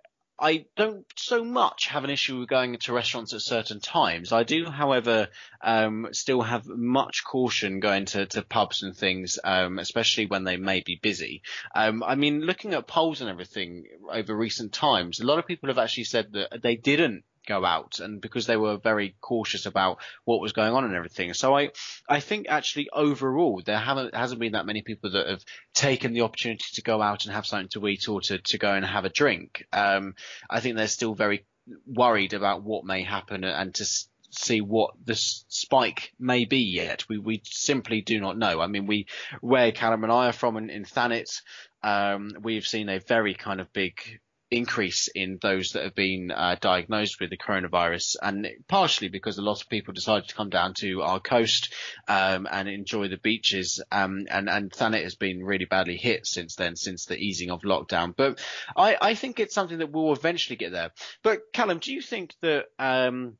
I 0.42 0.66
don't 0.76 1.06
so 1.16 1.44
much 1.44 1.88
have 1.88 2.04
an 2.04 2.10
issue 2.10 2.40
with 2.40 2.50
going 2.50 2.78
to 2.78 2.94
restaurants 2.94 3.34
at 3.34 3.42
certain 3.42 3.80
times. 3.80 4.32
I 4.32 4.44
do, 4.44 4.66
however, 4.66 5.28
um, 5.62 6.08
still 6.12 6.42
have 6.42 6.66
much 6.66 7.24
caution 7.26 7.80
going 7.80 8.06
to, 8.06 8.26
to 8.28 8.42
pubs 8.42 8.84
and 8.84 8.96
things, 8.96 9.38
um, 9.44 9.80
especially 9.80 10.28
when 10.28 10.44
they 10.44 10.58
may 10.58 10.82
be 10.82 11.00
busy. 11.02 11.42
Um, 11.76 12.04
I 12.04 12.16
mean, 12.16 12.42
looking 12.42 12.74
at 12.74 12.88
polls 12.88 13.22
and 13.22 13.30
everything 13.30 13.86
over 14.12 14.36
recent 14.36 14.72
times, 14.72 15.20
a 15.20 15.26
lot 15.26 15.40
of 15.40 15.48
people 15.48 15.70
have 15.70 15.78
actually 15.78 16.06
said 16.06 16.34
that 16.34 16.62
they 16.62 16.76
didn't 16.76 17.24
go 17.50 17.66
out 17.66 18.00
and 18.00 18.22
because 18.22 18.46
they 18.46 18.56
were 18.56 18.78
very 18.78 19.16
cautious 19.20 19.66
about 19.66 19.98
what 20.24 20.40
was 20.40 20.54
going 20.54 20.74
on 20.74 20.86
and 20.86 20.96
everything. 20.96 21.34
So 21.34 21.58
I, 21.58 21.72
I 22.08 22.22
think 22.22 22.46
actually 22.48 22.90
overall 22.94 23.62
there 23.66 23.78
haven't, 23.78 24.16
hasn't 24.16 24.40
been 24.40 24.54
that 24.54 24.66
many 24.66 24.82
people 24.82 25.12
that 25.12 25.28
have 25.28 25.44
taken 25.74 26.14
the 26.14 26.22
opportunity 26.22 26.66
to 26.74 26.82
go 26.82 27.02
out 27.02 27.26
and 27.26 27.34
have 27.34 27.46
something 27.46 27.70
to 27.74 27.88
eat 27.88 28.08
or 28.08 28.22
to, 28.22 28.38
to 28.38 28.58
go 28.58 28.74
and 28.74 28.86
have 28.86 29.06
a 29.06 29.10
drink. 29.10 29.66
Um, 29.74 30.16
I 30.50 30.62
think 30.62 30.78
they're 30.78 30.88
still 30.88 31.16
very 31.16 31.46
worried 31.86 32.34
about 32.34 32.64
what 32.64 32.86
may 32.86 33.04
happen 33.04 33.44
and 33.44 33.74
to 33.76 33.86
see 34.32 34.62
what 34.62 34.92
the 35.04 35.16
spike 35.16 36.14
may 36.20 36.46
be 36.46 36.60
yet. 36.60 37.08
We 37.10 37.18
we 37.18 37.42
simply 37.44 38.02
do 38.02 38.20
not 38.20 38.38
know. 38.38 38.62
I 38.62 38.68
mean, 38.68 38.86
we 38.86 39.08
where 39.42 39.72
Callum 39.72 40.04
and 40.04 40.14
I 40.14 40.28
are 40.28 40.34
from 40.34 40.58
in, 40.58 40.70
in 40.70 40.86
Thanet, 40.86 41.42
um, 41.84 42.32
we've 42.42 42.68
seen 42.68 42.90
a 42.90 43.00
very 43.00 43.34
kind 43.34 43.60
of 43.60 43.74
big 43.74 44.20
increase 44.52 45.08
in 45.08 45.38
those 45.42 45.72
that 45.72 45.84
have 45.84 45.96
been 45.96 46.32
uh, 46.32 46.56
diagnosed 46.60 47.20
with 47.20 47.30
the 47.30 47.38
coronavirus, 47.38 48.16
and 48.22 48.48
partially 48.68 49.10
because 49.10 49.38
a 49.38 49.44
lot 49.44 49.62
of 49.62 49.70
people 49.70 49.94
decided 49.94 50.28
to 50.28 50.36
come 50.36 50.50
down 50.50 50.74
to 50.80 51.02
our 51.02 51.20
coast 51.20 51.74
um, 52.08 52.48
and 52.52 52.68
enjoy 52.68 53.08
the 53.08 53.18
beaches. 53.18 53.82
Um, 53.92 54.26
and 54.30 54.50
and 54.50 54.72
Thanet 54.72 55.04
has 55.04 55.16
been 55.16 55.44
really 55.44 55.66
badly 55.66 55.98
hit 55.98 56.26
since 56.26 56.56
then, 56.56 56.76
since 56.76 57.06
the 57.06 57.18
easing 57.18 57.52
of 57.52 57.62
lockdown. 57.62 58.16
But 58.16 58.40
I, 58.76 58.98
I 59.00 59.14
think 59.14 59.40
it's 59.40 59.56
something 59.56 59.80
that 59.80 59.92
will 59.92 60.14
eventually 60.14 60.56
get 60.56 60.72
there. 60.72 60.92
But 61.24 61.54
Callum, 61.54 61.80
do 61.80 61.94
you 61.94 62.02
think 62.02 62.34
that 62.42 62.66
um, 62.80 63.38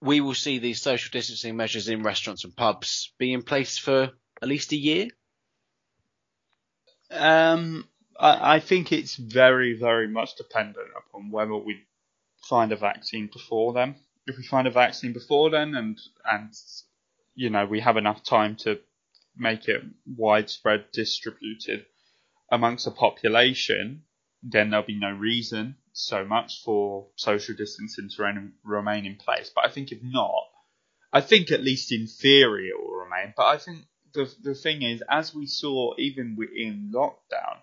we 0.00 0.20
will 0.20 0.34
see 0.34 0.58
these 0.58 0.80
social 0.80 1.10
distancing 1.12 1.56
measures 1.56 1.88
in 1.88 2.02
restaurants 2.02 2.44
and 2.44 2.56
pubs 2.56 3.12
be 3.18 3.32
in 3.32 3.42
place 3.42 3.76
for 3.76 4.10
at 4.42 4.48
least 4.48 4.72
a 4.72 4.76
year? 4.76 5.08
Um, 7.10 7.86
I, 8.18 8.60
think 8.60 8.92
it's 8.92 9.16
very, 9.16 9.78
very 9.78 10.08
much 10.08 10.36
dependent 10.36 10.88
upon 10.96 11.30
whether 11.30 11.56
we 11.56 11.82
find 12.48 12.72
a 12.72 12.76
vaccine 12.76 13.28
before 13.32 13.72
then. 13.72 13.96
If 14.26 14.36
we 14.36 14.42
find 14.44 14.66
a 14.66 14.70
vaccine 14.70 15.12
before 15.12 15.50
then, 15.50 15.74
and 15.74 15.98
and 16.24 16.52
you 17.34 17.50
know 17.50 17.64
we 17.66 17.80
have 17.80 17.96
enough 17.96 18.24
time 18.24 18.56
to 18.56 18.80
make 19.36 19.68
it 19.68 19.82
widespread 20.06 20.86
distributed 20.92 21.86
amongst 22.50 22.86
the 22.86 22.90
population, 22.90 24.02
then 24.42 24.70
there'll 24.70 24.86
be 24.86 24.98
no 24.98 25.10
reason 25.10 25.76
so 25.92 26.24
much 26.24 26.62
for 26.64 27.08
social 27.16 27.54
distancing 27.54 28.08
to 28.10 28.50
remain 28.64 29.06
in 29.06 29.16
place. 29.16 29.50
But 29.54 29.66
I 29.66 29.70
think 29.70 29.92
if 29.92 30.02
not, 30.02 30.44
I 31.12 31.20
think 31.20 31.50
at 31.50 31.62
least 31.62 31.92
in 31.92 32.06
theory 32.06 32.68
it 32.68 32.78
will 32.78 32.96
remain. 32.96 33.32
But 33.36 33.46
I 33.46 33.58
think 33.58 33.84
the 34.12 34.32
the 34.42 34.54
thing 34.54 34.82
is, 34.82 35.02
as 35.08 35.34
we 35.34 35.46
saw 35.46 35.94
even 35.98 36.36
in 36.56 36.92
lockdown, 36.92 37.60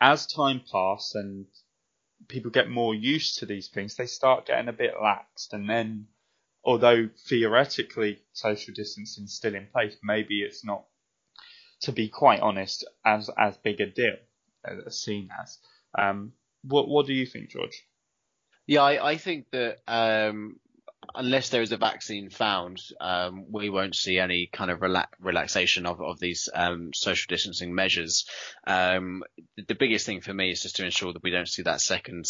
as 0.00 0.26
time 0.26 0.60
passes 0.70 1.14
and 1.14 1.46
people 2.28 2.50
get 2.50 2.68
more 2.68 2.94
used 2.94 3.38
to 3.38 3.46
these 3.46 3.68
things, 3.68 3.96
they 3.96 4.06
start 4.06 4.46
getting 4.46 4.68
a 4.68 4.72
bit 4.72 4.94
laxed. 4.94 5.52
And 5.52 5.68
then, 5.68 6.06
although 6.64 7.08
theoretically 7.28 8.22
social 8.32 8.74
distancing 8.74 9.24
is 9.24 9.34
still 9.34 9.54
in 9.54 9.68
place, 9.72 9.96
maybe 10.02 10.42
it's 10.42 10.64
not, 10.64 10.84
to 11.82 11.92
be 11.92 12.08
quite 12.08 12.40
honest, 12.40 12.84
as 13.04 13.30
as 13.36 13.56
big 13.58 13.80
a 13.80 13.86
deal 13.86 14.16
as 14.86 15.02
seen 15.02 15.28
as. 15.40 15.58
Um, 15.96 16.32
what 16.62 16.88
what 16.88 17.06
do 17.06 17.14
you 17.14 17.26
think, 17.26 17.50
George? 17.50 17.82
Yeah, 18.66 18.82
I, 18.82 19.12
I 19.12 19.16
think 19.16 19.50
that 19.52 19.78
um, 19.86 20.58
unless 21.14 21.48
there 21.48 21.62
is 21.62 21.72
a 21.72 21.76
vaccine 21.76 22.30
found, 22.30 22.80
um, 23.00 23.46
we 23.50 23.70
won't 23.70 23.94
see 23.94 24.18
any 24.18 24.48
kind 24.52 24.70
of 24.70 24.80
rela- 24.80 25.06
relaxation 25.20 25.86
of, 25.86 26.00
of 26.00 26.18
these 26.18 26.48
um, 26.54 26.90
social 26.94 27.26
distancing 27.28 27.74
measures. 27.74 28.26
Um, 28.66 29.22
the 29.68 29.74
biggest 29.74 30.06
thing 30.06 30.20
for 30.20 30.34
me 30.34 30.50
is 30.50 30.62
just 30.62 30.76
to 30.76 30.84
ensure 30.84 31.12
that 31.12 31.22
we 31.22 31.30
don't 31.30 31.48
see 31.48 31.62
that 31.62 31.80
second 31.80 32.26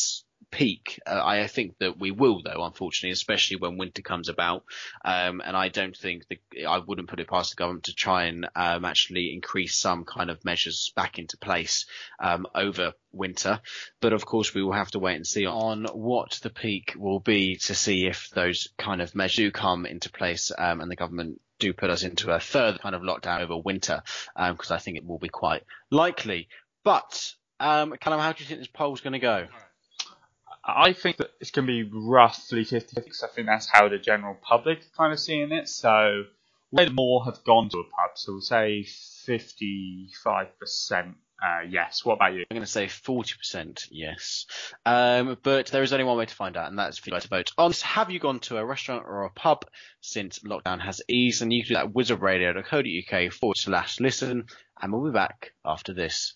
peak. 0.56 1.00
Uh, 1.06 1.20
I 1.22 1.46
think 1.48 1.76
that 1.80 1.98
we 1.98 2.10
will, 2.10 2.40
though, 2.42 2.64
unfortunately, 2.64 3.12
especially 3.12 3.58
when 3.58 3.76
winter 3.76 4.00
comes 4.00 4.30
about. 4.30 4.64
Um, 5.04 5.42
and 5.44 5.54
I 5.54 5.68
don't 5.68 5.94
think 5.94 6.24
that 6.28 6.38
I 6.66 6.78
wouldn't 6.78 7.08
put 7.08 7.20
it 7.20 7.28
past 7.28 7.50
the 7.50 7.56
government 7.56 7.84
to 7.84 7.94
try 7.94 8.24
and 8.24 8.48
um, 8.56 8.86
actually 8.86 9.34
increase 9.34 9.76
some 9.76 10.04
kind 10.04 10.30
of 10.30 10.44
measures 10.46 10.92
back 10.96 11.18
into 11.18 11.36
place 11.36 11.84
um, 12.18 12.46
over 12.54 12.94
winter. 13.12 13.60
But 14.00 14.14
of 14.14 14.24
course, 14.24 14.54
we 14.54 14.62
will 14.62 14.72
have 14.72 14.90
to 14.92 14.98
wait 14.98 15.16
and 15.16 15.26
see 15.26 15.44
on 15.44 15.84
what 15.92 16.38
the 16.42 16.50
peak 16.50 16.94
will 16.96 17.20
be 17.20 17.56
to 17.64 17.74
see 17.74 18.06
if 18.06 18.30
those 18.30 18.68
kind 18.78 19.02
of 19.02 19.14
measures 19.14 19.36
do 19.36 19.50
come 19.50 19.84
into 19.84 20.10
place 20.10 20.50
um, 20.56 20.80
and 20.80 20.90
the 20.90 20.96
government 20.96 21.38
do 21.58 21.74
put 21.74 21.90
us 21.90 22.02
into 22.02 22.30
a 22.30 22.40
further 22.40 22.78
kind 22.78 22.94
of 22.94 23.02
lockdown 23.02 23.42
over 23.42 23.58
winter, 23.58 24.02
because 24.34 24.70
um, 24.70 24.74
I 24.74 24.78
think 24.78 24.96
it 24.96 25.04
will 25.04 25.18
be 25.18 25.28
quite 25.28 25.64
likely. 25.90 26.48
But 26.82 27.34
um, 27.60 27.94
Callum, 28.00 28.20
how 28.20 28.32
do 28.32 28.42
you 28.42 28.48
think 28.48 28.60
this 28.60 28.68
poll 28.68 28.94
is 28.94 29.02
going 29.02 29.12
to 29.12 29.18
go? 29.18 29.46
I 30.66 30.92
think 30.92 31.18
that 31.18 31.30
it's 31.40 31.52
going 31.52 31.66
to 31.66 31.72
be 31.72 31.88
roughly 31.92 32.64
50 32.64 32.96
I 32.98 33.02
think 33.34 33.46
that's 33.46 33.68
how 33.70 33.88
the 33.88 33.98
general 33.98 34.36
public 34.42 34.80
kind 34.96 35.12
of 35.12 35.20
seeing 35.20 35.52
it. 35.52 35.68
So, 35.68 36.24
where 36.70 36.90
more 36.90 37.24
have 37.24 37.44
gone 37.44 37.68
to 37.68 37.78
a 37.78 37.84
pub, 37.84 38.16
so 38.16 38.32
we'll 38.32 38.40
say 38.40 38.84
55% 38.84 41.14
uh, 41.42 41.60
yes. 41.68 42.04
What 42.04 42.14
about 42.14 42.32
you? 42.32 42.44
I'm 42.50 42.54
going 42.54 42.64
to 42.64 42.66
say 42.66 42.86
40% 42.86 43.88
yes. 43.90 44.46
Um, 44.84 45.36
but 45.42 45.66
there 45.66 45.82
is 45.82 45.92
only 45.92 46.04
one 46.04 46.16
way 46.16 46.26
to 46.26 46.34
find 46.34 46.56
out, 46.56 46.68
and 46.68 46.78
that's 46.78 46.98
for 46.98 47.10
you 47.10 47.20
to 47.20 47.28
vote 47.28 47.50
on. 47.58 47.72
Have 47.82 48.10
you 48.10 48.18
gone 48.18 48.40
to 48.40 48.56
a 48.56 48.64
restaurant 48.64 49.04
or 49.06 49.24
a 49.24 49.30
pub 49.30 49.66
since 50.00 50.38
lockdown 50.40 50.80
has 50.80 51.02
eased? 51.08 51.42
And 51.42 51.52
you 51.52 51.62
can 51.62 51.68
do 51.68 51.74
that 51.74 51.86
at 51.86 51.92
wizardradio.co.uk 51.92 53.32
forward 53.32 53.58
slash 53.58 54.00
listen, 54.00 54.46
and 54.80 54.92
we'll 54.92 55.04
be 55.04 55.12
back 55.12 55.52
after 55.64 55.92
this. 55.92 56.34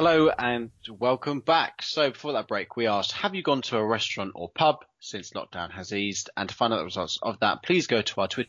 Hello 0.00 0.28
and 0.28 0.70
welcome 0.88 1.40
back. 1.40 1.82
So 1.82 2.10
before 2.10 2.34
that 2.34 2.46
break, 2.46 2.76
we 2.76 2.86
asked, 2.86 3.10
have 3.10 3.34
you 3.34 3.42
gone 3.42 3.62
to 3.62 3.78
a 3.78 3.84
restaurant 3.84 4.30
or 4.36 4.48
pub 4.48 4.84
since 5.00 5.32
lockdown 5.32 5.72
has 5.72 5.92
eased? 5.92 6.30
And 6.36 6.48
to 6.48 6.54
find 6.54 6.72
out 6.72 6.76
the 6.76 6.84
results 6.84 7.18
of 7.20 7.40
that, 7.40 7.64
please 7.64 7.88
go 7.88 8.00
to 8.00 8.20
our 8.20 8.28
Twitter 8.28 8.48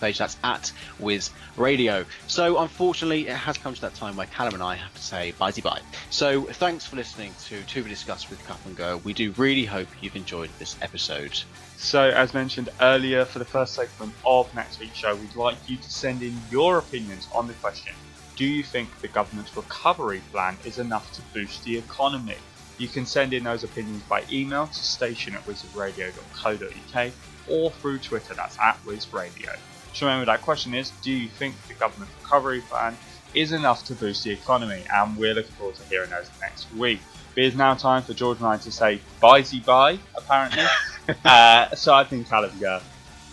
page. 0.00 0.18
That's 0.18 0.36
at 0.44 0.70
Wiz 1.00 1.30
Radio. 1.56 2.04
So 2.28 2.60
unfortunately, 2.60 3.26
it 3.26 3.34
has 3.34 3.58
come 3.58 3.74
to 3.74 3.80
that 3.80 3.96
time 3.96 4.14
where 4.14 4.28
Callum 4.28 4.54
and 4.54 4.62
I 4.62 4.76
have 4.76 4.94
to 4.94 5.02
say 5.02 5.32
bye 5.40 5.50
bye. 5.50 5.80
So 6.10 6.44
thanks 6.44 6.86
for 6.86 6.94
listening 6.94 7.34
to 7.46 7.60
To 7.60 7.82
Be 7.82 7.90
Discussed 7.90 8.30
with 8.30 8.46
Kup 8.46 8.64
and 8.64 8.76
Gurr. 8.76 8.98
We 8.98 9.14
do 9.14 9.32
really 9.32 9.64
hope 9.64 9.88
you've 10.00 10.14
enjoyed 10.14 10.50
this 10.60 10.76
episode. 10.80 11.36
So, 11.78 12.00
as 12.00 12.32
mentioned 12.32 12.68
earlier, 12.80 13.24
for 13.24 13.40
the 13.40 13.44
first 13.44 13.74
segment 13.74 14.12
of 14.24 14.54
next 14.54 14.78
week's 14.78 14.98
show, 14.98 15.16
we'd 15.16 15.34
like 15.34 15.56
you 15.66 15.78
to 15.78 15.90
send 15.90 16.22
in 16.22 16.40
your 16.48 16.78
opinions 16.78 17.26
on 17.34 17.48
the 17.48 17.54
question 17.54 17.92
do 18.36 18.44
you 18.44 18.62
think 18.62 18.88
the 19.00 19.08
government's 19.08 19.56
recovery 19.56 20.22
plan 20.32 20.56
is 20.64 20.78
enough 20.78 21.12
to 21.12 21.22
boost 21.34 21.64
the 21.64 21.76
economy? 21.76 22.36
You 22.78 22.88
can 22.88 23.04
send 23.06 23.32
in 23.32 23.44
those 23.44 23.64
opinions 23.64 24.02
by 24.04 24.24
email 24.30 24.66
to 24.66 24.82
station 24.82 25.34
at 25.34 25.46
wizardradio.co.uk 25.46 27.12
or 27.48 27.70
through 27.70 27.98
Twitter, 27.98 28.34
that's 28.34 28.58
at 28.58 28.82
wizradio. 28.84 29.56
So 29.92 30.06
remember 30.06 30.26
that 30.26 30.42
question 30.42 30.74
is, 30.74 30.90
do 31.02 31.12
you 31.12 31.28
think 31.28 31.54
the 31.68 31.74
government 31.74 32.10
recovery 32.22 32.62
plan 32.62 32.96
is 33.34 33.52
enough 33.52 33.84
to 33.84 33.94
boost 33.94 34.24
the 34.24 34.30
economy? 34.30 34.84
And 34.92 35.16
we're 35.16 35.34
looking 35.34 35.52
forward 35.52 35.76
to 35.76 35.84
hearing 35.84 36.10
those 36.10 36.30
next 36.40 36.72
week. 36.74 37.00
But 37.34 37.44
it's 37.44 37.56
now 37.56 37.74
time 37.74 38.02
for 38.02 38.14
George 38.14 38.38
and 38.38 38.46
I 38.46 38.56
to 38.58 38.72
say 38.72 39.00
bye 39.20 39.44
bye, 39.66 39.98
apparently. 40.16 40.64
uh, 41.24 41.74
so 41.74 41.94
I 41.94 42.04
think 42.04 42.28
Caleb 42.28 42.58
go. 42.58 42.80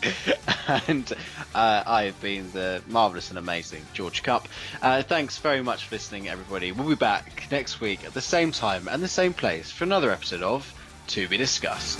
and 0.88 1.12
uh, 1.54 1.84
I 1.86 2.04
have 2.04 2.20
been 2.22 2.52
the 2.52 2.82
marvellous 2.88 3.30
and 3.30 3.40
amazing 3.40 3.86
George 3.94 4.24
Kup. 4.24 4.48
Uh, 4.82 5.02
thanks 5.04 5.38
very 5.38 5.62
much 5.62 5.86
for 5.86 5.96
listening, 5.96 6.28
everybody. 6.28 6.72
We'll 6.72 6.90
be 6.90 6.96
back 6.96 7.48
next 7.52 7.82
week 7.82 8.06
at 8.06 8.14
the 8.14 8.22
same 8.22 8.52
time 8.52 8.88
and 8.88 9.02
the 9.04 9.08
same 9.08 9.34
place 9.34 9.72
for 9.72 9.84
another 9.84 10.12
episode 10.12 10.44
of 10.44 10.74
To 11.08 11.28
Be 11.28 11.38
Discussed. 11.38 12.00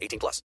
18 0.00 0.18
plus. 0.18 0.42